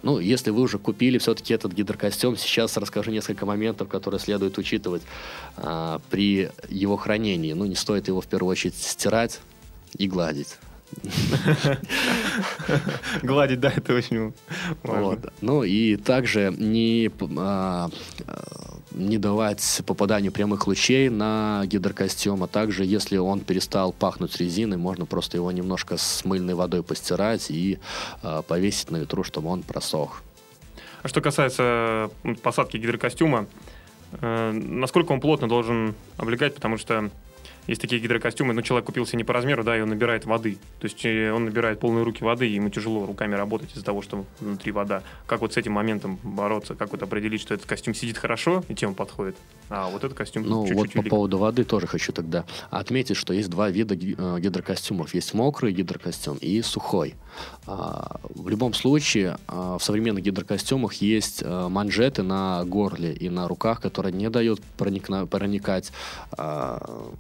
Ну, 0.05 0.19
если 0.19 0.51
вы 0.51 0.61
уже 0.61 0.79
купили 0.79 1.17
все-таки 1.17 1.55
этот 1.55 1.73
гидрокостюм, 1.73 2.37
сейчас 2.37 2.77
расскажу 2.77 3.11
несколько 3.11 3.47
моментов, 3.47 3.89
которые 3.89 4.21
следует 4.21 4.59
учитывать 4.59 5.01
а, 5.57 5.99
при 6.11 6.51
его 6.69 6.99
хранении. 6.99 7.55
Ну, 7.55 7.65
не 7.65 7.75
стоит 7.75 8.07
его 8.09 8.21
в 8.21 8.27
первую 8.27 8.51
очередь 8.51 8.75
стирать 8.77 9.41
и 9.97 10.07
гладить. 10.07 10.59
Гладить, 13.23 13.61
да, 13.61 13.73
это 13.75 13.95
очень 13.95 14.33
важно. 14.83 15.03
Вот. 15.03 15.33
Ну 15.41 15.63
и 15.63 15.97
также 15.97 16.55
не, 16.57 17.11
а, 17.39 17.89
не 18.93 19.19
давать 19.19 19.83
попаданию 19.87 20.33
прямых 20.33 20.67
лучей 20.67 21.09
на 21.09 21.63
гидрокостюм, 21.67 22.45
а 22.45 22.47
также 22.47 22.85
если 22.85 23.17
он 23.17 23.41
перестал 23.41 23.93
пахнуть 23.93 24.37
резиной, 24.39 24.77
можно 24.77 25.07
просто 25.07 25.37
его 25.37 25.51
немножко 25.53 25.97
с 25.97 26.25
мыльной 26.25 26.55
водой 26.55 26.83
постирать 26.83 27.51
и 27.51 27.79
а, 28.23 28.43
повесить 28.43 28.91
на 28.91 28.99
ветру, 28.99 29.25
чтобы 29.25 29.49
он 29.49 29.63
просох. 29.63 30.23
А 31.03 31.09
что 31.09 31.21
касается 31.21 32.11
посадки 32.43 32.79
гидрокостюма, 32.79 33.47
э, 34.13 34.53
насколько 34.53 35.13
он 35.13 35.21
плотно 35.21 35.49
должен 35.49 35.95
облегать, 36.17 36.55
потому 36.55 36.79
что 36.79 37.11
есть 37.67 37.81
такие 37.81 38.01
гидрокостюмы, 38.01 38.53
но 38.55 38.63
человек 38.63 38.87
купился 38.87 39.17
не 39.17 39.25
по 39.25 39.33
размеру, 39.33 39.65
да, 39.65 39.77
и 39.77 39.81
он 39.81 39.89
набирает 39.89 40.25
воды. 40.25 40.59
То 40.81 40.85
есть 40.87 41.05
э, 41.05 41.33
он 41.33 41.47
набирает 41.47 41.81
полные 41.81 42.05
руки 42.05 42.23
воды, 42.25 42.49
и 42.49 42.55
ему 42.55 42.69
тяжело 42.71 43.07
руками 43.07 43.35
работать 43.35 43.73
из-за 43.73 43.85
того, 43.85 44.03
что 44.03 44.25
внутри 44.41 44.73
вода. 44.73 45.03
Как 45.27 45.41
вот 45.41 45.55
с 45.55 45.57
этим 45.57 45.73
моментом 45.73 46.19
бороться? 46.23 46.75
Как 46.75 46.93
вот 46.93 47.03
определить, 47.03 47.41
что 47.41 47.55
этот 47.55 47.67
костюм 47.67 47.95
сидит 47.95 48.19
хорошо 48.19 48.65
и 48.69 48.75
тем 48.75 48.95
подходит, 48.95 49.37
а 49.69 49.89
вот 49.89 50.05
этот 50.05 50.17
костюм 50.17 50.43
Ну 50.45 50.63
чуть-чуть 50.67 50.77
вот 50.77 50.93
по 50.93 50.99
велик. 50.99 51.11
поводу 51.11 51.39
воды 51.39 51.65
тоже 51.65 51.87
хочу 51.87 52.13
тогда 52.13 52.45
отметить, 52.71 53.17
что 53.17 53.33
есть 53.33 53.51
два 53.51 53.71
вида 53.71 53.95
гидрокостюмов. 53.97 55.15
Есть 55.15 55.35
мокрый 55.35 55.73
гидрокостюм 55.73 56.37
и 56.39 56.61
сухой. 56.63 57.15
А, 57.67 58.21
в 58.35 58.49
любом 58.49 58.75
случае, 58.75 59.39
а, 59.47 59.79
в 59.79 59.85
современных 59.85 60.25
гидрокостюмах 60.25 60.95
есть 60.95 61.43
а, 61.45 61.69
манжеты 61.69 62.23
на 62.23 62.65
горле 62.65 63.13
и 63.13 63.31
на 63.31 63.49
руках, 63.49 63.81
которые 63.81 64.13
не 64.13 64.31
дают 64.31 64.61
проникать 64.77 65.93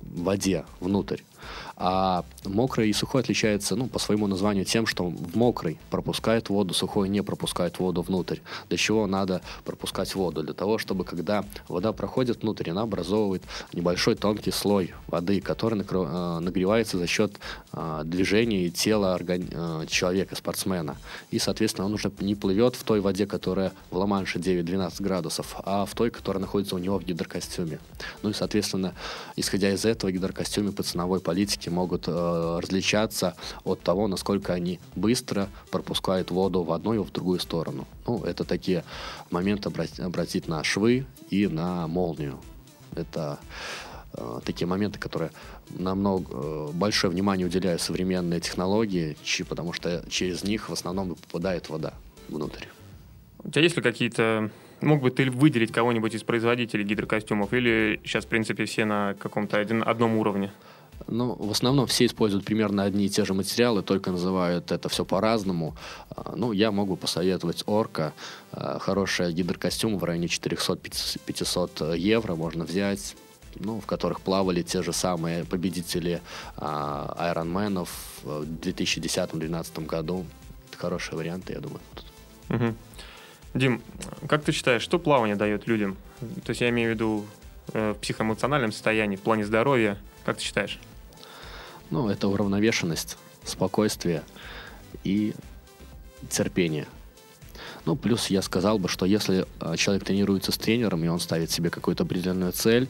воде 0.00 0.64
внутрь. 0.80 1.20
А 1.76 2.24
мокрый 2.44 2.90
и 2.90 2.92
сухой 2.92 3.20
отличается 3.22 3.76
ну, 3.76 3.86
по 3.86 3.98
своему 3.98 4.26
названию 4.26 4.64
тем, 4.64 4.86
что 4.86 5.04
в 5.04 5.36
мокрый 5.36 5.78
пропускает 5.90 6.48
воду, 6.48 6.74
сухой 6.74 7.08
не 7.08 7.22
пропускает 7.22 7.78
воду 7.78 8.02
внутрь. 8.02 8.38
Для 8.68 8.78
чего 8.78 9.06
надо 9.06 9.42
пропускать 9.64 10.14
воду? 10.14 10.42
Для 10.42 10.54
того, 10.54 10.78
чтобы 10.78 11.04
когда 11.04 11.44
вода 11.68 11.92
проходит 11.92 12.42
внутрь, 12.42 12.70
она 12.70 12.82
образовывает 12.82 13.42
небольшой 13.72 14.14
тонкий 14.14 14.50
слой 14.50 14.94
воды, 15.06 15.40
который 15.40 15.76
нагревается 16.40 16.98
за 16.98 17.06
счет 17.06 17.38
движения 18.04 18.70
тела 18.70 19.14
органи- 19.14 19.86
человека 19.86 20.24
человека, 20.24 20.36
спортсмена. 20.36 20.96
И, 21.30 21.38
соответственно, 21.38 21.86
он 21.86 21.94
уже 21.94 22.10
не 22.20 22.34
плывет 22.34 22.76
в 22.76 22.84
той 22.84 23.00
воде, 23.00 23.26
которая 23.26 23.72
в 23.90 23.96
Ла-Манше 23.96 24.38
9-12 24.38 25.02
градусов, 25.02 25.56
а 25.64 25.84
в 25.84 25.94
той, 25.94 26.10
которая 26.10 26.40
находится 26.40 26.76
у 26.76 26.78
него 26.78 26.98
в 26.98 27.04
гидрокостюме. 27.04 27.78
Ну 28.22 28.30
и, 28.30 28.32
соответственно, 28.32 28.94
исходя 29.36 29.72
из 29.72 29.84
этого, 29.84 30.12
гидрокостюмы 30.12 30.72
по 30.72 30.82
ценовой 30.82 31.20
политике 31.20 31.63
могут 31.70 32.04
э, 32.08 32.60
различаться 32.62 33.34
от 33.64 33.80
того, 33.80 34.08
насколько 34.08 34.52
они 34.52 34.80
быстро 34.94 35.48
пропускают 35.70 36.30
воду 36.30 36.62
в 36.62 36.72
одну 36.72 36.94
и 36.94 36.98
в 36.98 37.10
другую 37.10 37.40
сторону. 37.40 37.86
Ну, 38.06 38.22
это 38.24 38.44
такие 38.44 38.84
моменты 39.30 39.68
обратить, 39.68 40.00
обратить 40.00 40.48
на 40.48 40.62
швы 40.64 41.06
и 41.30 41.46
на 41.46 41.86
молнию. 41.86 42.38
Это 42.94 43.38
Э, 44.16 44.40
такие 44.44 44.66
моменты, 44.66 44.98
которые 44.98 45.30
намного 45.70 46.26
э, 46.32 46.70
большое 46.72 47.12
внимание 47.12 47.46
уделяют 47.46 47.80
современные 47.80 48.40
технологии, 48.40 49.16
потому 49.48 49.72
что 49.72 50.04
через 50.08 50.44
них 50.44 50.68
в 50.68 50.72
основном 50.72 51.16
попадает 51.16 51.68
вода 51.68 51.94
внутрь. 52.28 52.66
У 53.42 53.50
тебя 53.50 53.62
есть 53.62 53.76
ли 53.76 53.82
какие-то... 53.82 54.50
Мог 54.80 55.00
бы 55.00 55.10
ты 55.10 55.30
выделить 55.30 55.72
кого-нибудь 55.72 56.14
из 56.14 56.22
производителей 56.22 56.84
гидрокостюмов 56.84 57.52
или 57.52 58.00
сейчас, 58.04 58.24
в 58.24 58.28
принципе, 58.28 58.66
все 58.66 58.84
на 58.84 59.14
каком-то 59.14 59.58
один, 59.58 59.82
одном 59.84 60.16
уровне? 60.16 60.52
Ну, 61.06 61.34
в 61.34 61.50
основном 61.50 61.86
все 61.86 62.06
используют 62.06 62.44
примерно 62.44 62.84
одни 62.84 63.06
и 63.06 63.08
те 63.08 63.24
же 63.24 63.34
материалы, 63.34 63.82
только 63.82 64.10
называют 64.10 64.72
это 64.72 64.88
все 64.88 65.04
по-разному. 65.04 65.76
А, 66.10 66.34
ну, 66.36 66.52
я 66.52 66.70
могу 66.72 66.96
посоветовать 66.96 67.62
Орка. 67.66 68.12
А, 68.52 68.78
хороший 68.78 69.32
гидрокостюм 69.32 69.98
в 69.98 70.04
районе 70.04 70.26
400-500 70.26 71.98
евро 71.98 72.34
можно 72.34 72.64
взять 72.64 73.16
ну, 73.60 73.80
в 73.80 73.86
которых 73.86 74.20
плавали 74.20 74.62
те 74.62 74.82
же 74.82 74.92
самые 74.92 75.44
победители 75.44 76.20
а, 76.56 77.14
Айронменов 77.18 77.90
в 78.22 78.42
2010-2012 78.42 79.86
году. 79.86 80.26
Это 80.68 80.78
хорошие 80.78 81.16
варианты, 81.16 81.52
я 81.52 81.60
думаю. 81.60 81.80
Угу. 82.50 82.74
Дим, 83.54 83.82
как 84.28 84.42
ты 84.42 84.52
считаешь, 84.52 84.82
что 84.82 84.98
плавание 84.98 85.36
дает 85.36 85.66
людям? 85.66 85.96
То 86.44 86.50
есть 86.50 86.60
я 86.60 86.70
имею 86.70 86.90
в 86.90 86.94
виду 86.94 87.26
э, 87.72 87.92
в 87.92 87.98
психоэмоциональном 87.98 88.72
состоянии, 88.72 89.16
в 89.16 89.20
плане 89.20 89.44
здоровья. 89.44 89.98
Как 90.24 90.38
ты 90.38 90.42
считаешь? 90.42 90.78
Ну, 91.90 92.08
это 92.08 92.28
уравновешенность, 92.28 93.16
спокойствие 93.44 94.22
и 95.04 95.34
терпение. 96.30 96.86
Ну, 97.84 97.96
плюс 97.96 98.28
я 98.28 98.40
сказал 98.40 98.78
бы, 98.78 98.88
что 98.88 99.04
если 99.04 99.46
а, 99.60 99.76
человек 99.76 100.04
тренируется 100.04 100.52
с 100.52 100.56
тренером, 100.56 101.04
и 101.04 101.08
он 101.08 101.20
ставит 101.20 101.50
себе 101.50 101.68
какую-то 101.68 102.04
определенную 102.04 102.52
цель, 102.52 102.88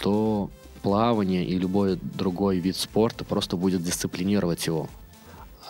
то 0.00 0.50
плавание 0.82 1.44
и 1.44 1.58
любой 1.58 1.98
другой 2.00 2.58
вид 2.58 2.76
спорта 2.76 3.24
просто 3.24 3.56
будет 3.56 3.82
дисциплинировать 3.82 4.66
его. 4.66 4.88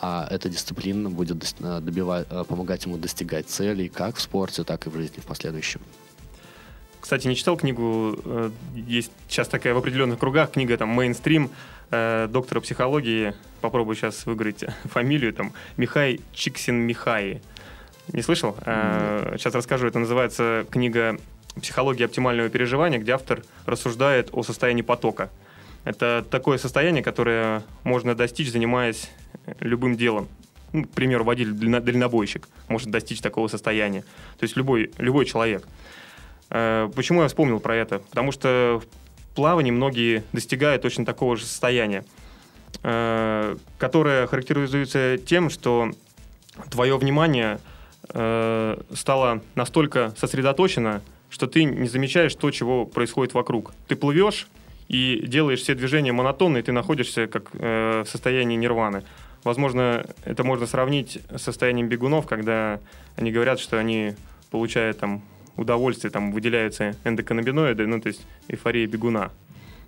А 0.03 0.27
эта 0.31 0.49
дисциплина 0.49 1.11
будет 1.11 1.55
э, 1.61 1.81
добивать, 1.81 2.27
э, 2.31 2.45
помогать 2.49 2.85
ему 2.87 2.97
достигать 2.97 3.49
целей 3.49 3.89
как 3.89 4.17
в 4.17 4.21
спорте, 4.21 4.65
так 4.65 4.87
и 4.87 4.91
в 4.91 4.95
жизни 4.95 5.21
в 5.21 5.27
последующем. 5.27 5.81
Кстати, 7.01 7.27
не 7.27 7.35
читал 7.35 7.57
книгу, 7.57 8.19
э, 8.25 8.51
есть 8.75 9.11
сейчас 9.29 9.49
такая 9.49 9.75
в 9.75 9.79
определенных 9.79 10.19
кругах 10.19 10.53
книга, 10.53 10.77
там, 10.77 10.89
мейнстрим, 10.91 11.51
доктора 11.91 12.61
психологии, 12.61 13.35
попробую 13.61 13.97
сейчас 13.97 14.25
выиграть 14.25 14.65
фамилию, 14.85 15.33
там, 15.33 15.53
Михай 15.77 16.21
Чиксин 16.33 16.77
Михай. 16.77 17.43
Не 18.13 18.23
слышал? 18.23 18.55
Нет. 18.65 19.41
Сейчас 19.41 19.55
расскажу, 19.57 19.89
это 19.89 19.99
называется 19.99 20.67
книга 20.71 21.19
психологии 21.61 22.05
оптимального 22.05 22.49
переживания, 22.49 23.01
где 23.01 23.13
автор 23.13 23.43
рассуждает 23.67 24.29
о 24.33 24.45
состоянии 24.45 24.83
потока. 24.83 25.31
Это 25.85 26.25
такое 26.31 26.59
состояние, 26.59 27.03
которое 27.03 27.63
можно 27.85 28.15
достичь, 28.15 28.53
занимаясь 28.53 29.11
любым 29.61 29.97
делом. 29.97 30.29
Ну, 30.73 30.85
к 30.85 30.91
примеру, 30.91 31.25
водитель, 31.25 31.55
дальнобойщик 31.55 32.49
может 32.69 32.91
достичь 32.91 33.21
такого 33.21 33.49
состояния. 33.49 34.03
То 34.39 34.45
есть 34.45 34.57
любой, 34.57 34.93
любой 34.99 35.25
человек. 35.25 35.67
Э, 36.51 36.91
почему 36.95 37.23
я 37.23 37.29
вспомнил 37.29 37.61
про 37.61 37.77
это? 37.77 38.01
Потому 38.01 38.33
что 38.33 38.83
в 38.83 39.35
плавании 39.35 39.71
многие 39.71 40.25
достигают 40.33 40.83
точно 40.83 41.05
такого 41.05 41.37
же 41.37 41.45
состояния, 41.45 42.05
э, 42.83 43.57
которое 43.79 44.27
характеризуется 44.27 45.19
тем, 45.19 45.51
что 45.51 45.91
твое 46.71 46.97
внимание 46.99 47.61
э, 48.13 48.77
стало 48.93 49.41
настолько 49.55 50.13
сосредоточено 50.17 51.03
что 51.31 51.47
ты 51.47 51.63
не 51.63 51.89
замечаешь 51.89 52.35
то, 52.35 52.51
чего 52.51 52.85
происходит 52.85 53.35
вокруг. 53.35 53.73
Ты 53.87 53.95
плывешь 53.95 54.49
и 54.89 55.23
делаешь 55.25 55.61
все 55.61 55.77
движения 55.77 56.11
монотонно, 56.11 56.59
и 56.59 56.63
ты 56.63 56.73
находишься 56.73 57.29
как 57.29 57.55
в 57.55 58.05
состоянии 58.05 58.57
нирваны. 58.57 59.05
Возможно, 59.45 60.05
это 60.25 60.45
можно 60.45 60.67
сравнить 60.67 61.21
с 61.31 61.43
состоянием 61.43 61.89
бегунов, 61.89 62.27
когда 62.27 62.81
они 63.17 63.31
говорят, 63.31 63.61
что 63.61 63.79
они 63.79 64.15
получают 64.51 64.99
там 64.99 65.23
удовольствие, 65.61 66.11
там 66.11 66.33
выделяются 66.33 66.97
эндоканнабиноиды, 67.05 67.87
ну, 67.87 68.01
то 68.01 68.09
есть 68.09 68.27
эйфория 68.49 68.87
бегуна. 68.87 69.31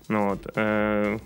Ну, 0.09 0.31
вот. 0.31 0.47
Э, 0.55 1.19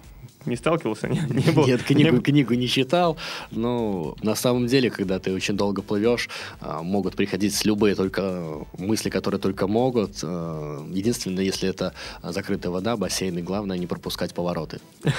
не 0.47 0.57
сталкивался? 0.57 1.09
Не, 1.09 1.21
не 1.21 1.53
был, 1.53 1.67
Нет, 1.67 1.83
книгу, 1.83 2.17
не... 2.17 2.23
книгу 2.23 2.55
не 2.55 2.69
читал. 2.69 3.17
Но 3.51 4.17
на 4.23 4.35
самом 4.35 4.67
деле, 4.67 4.91
когда 4.91 5.19
ты 5.19 5.33
очень 5.33 5.57
долго 5.57 5.83
плывешь, 5.83 6.29
а, 6.61 6.83
могут 6.83 7.17
приходить 7.17 7.65
любые 7.65 7.95
только 7.95 8.65
мысли, 8.79 9.11
которые 9.11 9.41
только 9.41 9.67
могут. 9.67 10.21
А, 10.23 10.87
единственное, 10.95 11.45
если 11.45 11.69
это 11.69 11.95
закрытая 12.23 12.71
вода, 12.71 12.97
бассейн, 12.97 13.39
и 13.39 13.43
главное 13.43 13.79
не 13.79 13.87
пропускать 13.87 14.35
повороты. 14.35 14.81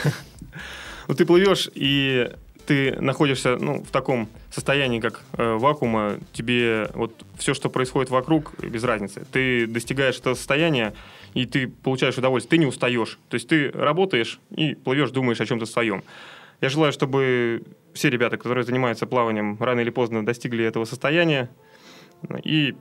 Ну, 1.09 1.15
ты 1.15 1.25
плывешь, 1.25 1.69
и 1.73 2.33
ты 2.67 2.99
находишься 2.99 3.57
ну, 3.57 3.81
в 3.81 3.91
таком 3.91 4.27
состоянии, 4.51 4.99
как 4.99 5.21
э, 5.37 5.53
вакуума, 5.55 6.19
тебе 6.33 6.89
вот 6.93 7.25
все, 7.37 7.53
что 7.53 7.69
происходит 7.69 8.11
вокруг, 8.11 8.53
без 8.59 8.83
разницы. 8.83 9.25
Ты 9.31 9.65
достигаешь 9.67 10.17
этого 10.17 10.35
состояния, 10.35 10.93
и 11.33 11.45
ты 11.45 11.69
получаешь 11.69 12.17
удовольствие, 12.17 12.49
ты 12.49 12.57
не 12.57 12.65
устаешь. 12.65 13.19
То 13.29 13.35
есть 13.35 13.47
ты 13.47 13.71
работаешь 13.71 14.39
и 14.51 14.75
плывешь, 14.75 15.11
думаешь 15.11 15.39
о 15.39 15.45
чем-то 15.45 15.65
своем. 15.65 16.03
Я 16.59 16.67
желаю, 16.67 16.91
чтобы 16.91 17.63
все 17.93 18.09
ребята, 18.09 18.37
которые 18.37 18.65
занимаются 18.65 19.07
плаванием, 19.07 19.57
рано 19.61 19.79
или 19.79 19.89
поздно 19.89 20.25
достигли 20.25 20.65
этого 20.65 20.83
состояния 20.83 21.49
и 22.43 22.75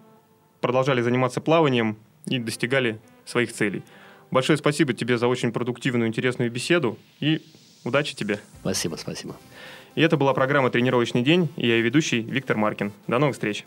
продолжали 0.60 1.00
заниматься 1.00 1.40
плаванием 1.40 1.96
и 2.26 2.40
достигали 2.40 2.98
своих 3.24 3.52
целей. 3.52 3.84
Большое 4.32 4.56
спасибо 4.58 4.94
тебе 4.94 5.16
за 5.16 5.28
очень 5.28 5.52
продуктивную, 5.52 6.08
интересную 6.08 6.50
беседу 6.50 6.98
и 7.20 7.40
удачи 7.84 8.16
тебе. 8.16 8.40
Спасибо, 8.62 8.96
спасибо. 8.96 9.36
И 9.96 10.02
это 10.02 10.16
была 10.16 10.34
программа 10.34 10.70
«Тренировочный 10.70 11.22
день» 11.22 11.48
и 11.56 11.66
я 11.66 11.80
ведущий 11.80 12.20
Виктор 12.20 12.56
Маркин. 12.56 12.92
До 13.08 13.18
новых 13.18 13.34
встреч. 13.34 13.64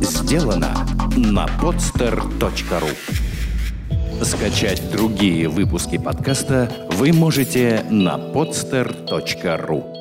Сделано 0.00 0.86
на 1.16 1.46
podster.ru 1.60 2.90
Скачать 4.22 4.90
другие 4.92 5.48
выпуски 5.48 5.96
подкаста 5.96 6.70
вы 6.92 7.12
можете 7.12 7.84
на 7.88 8.18
podster.ru 8.18 9.97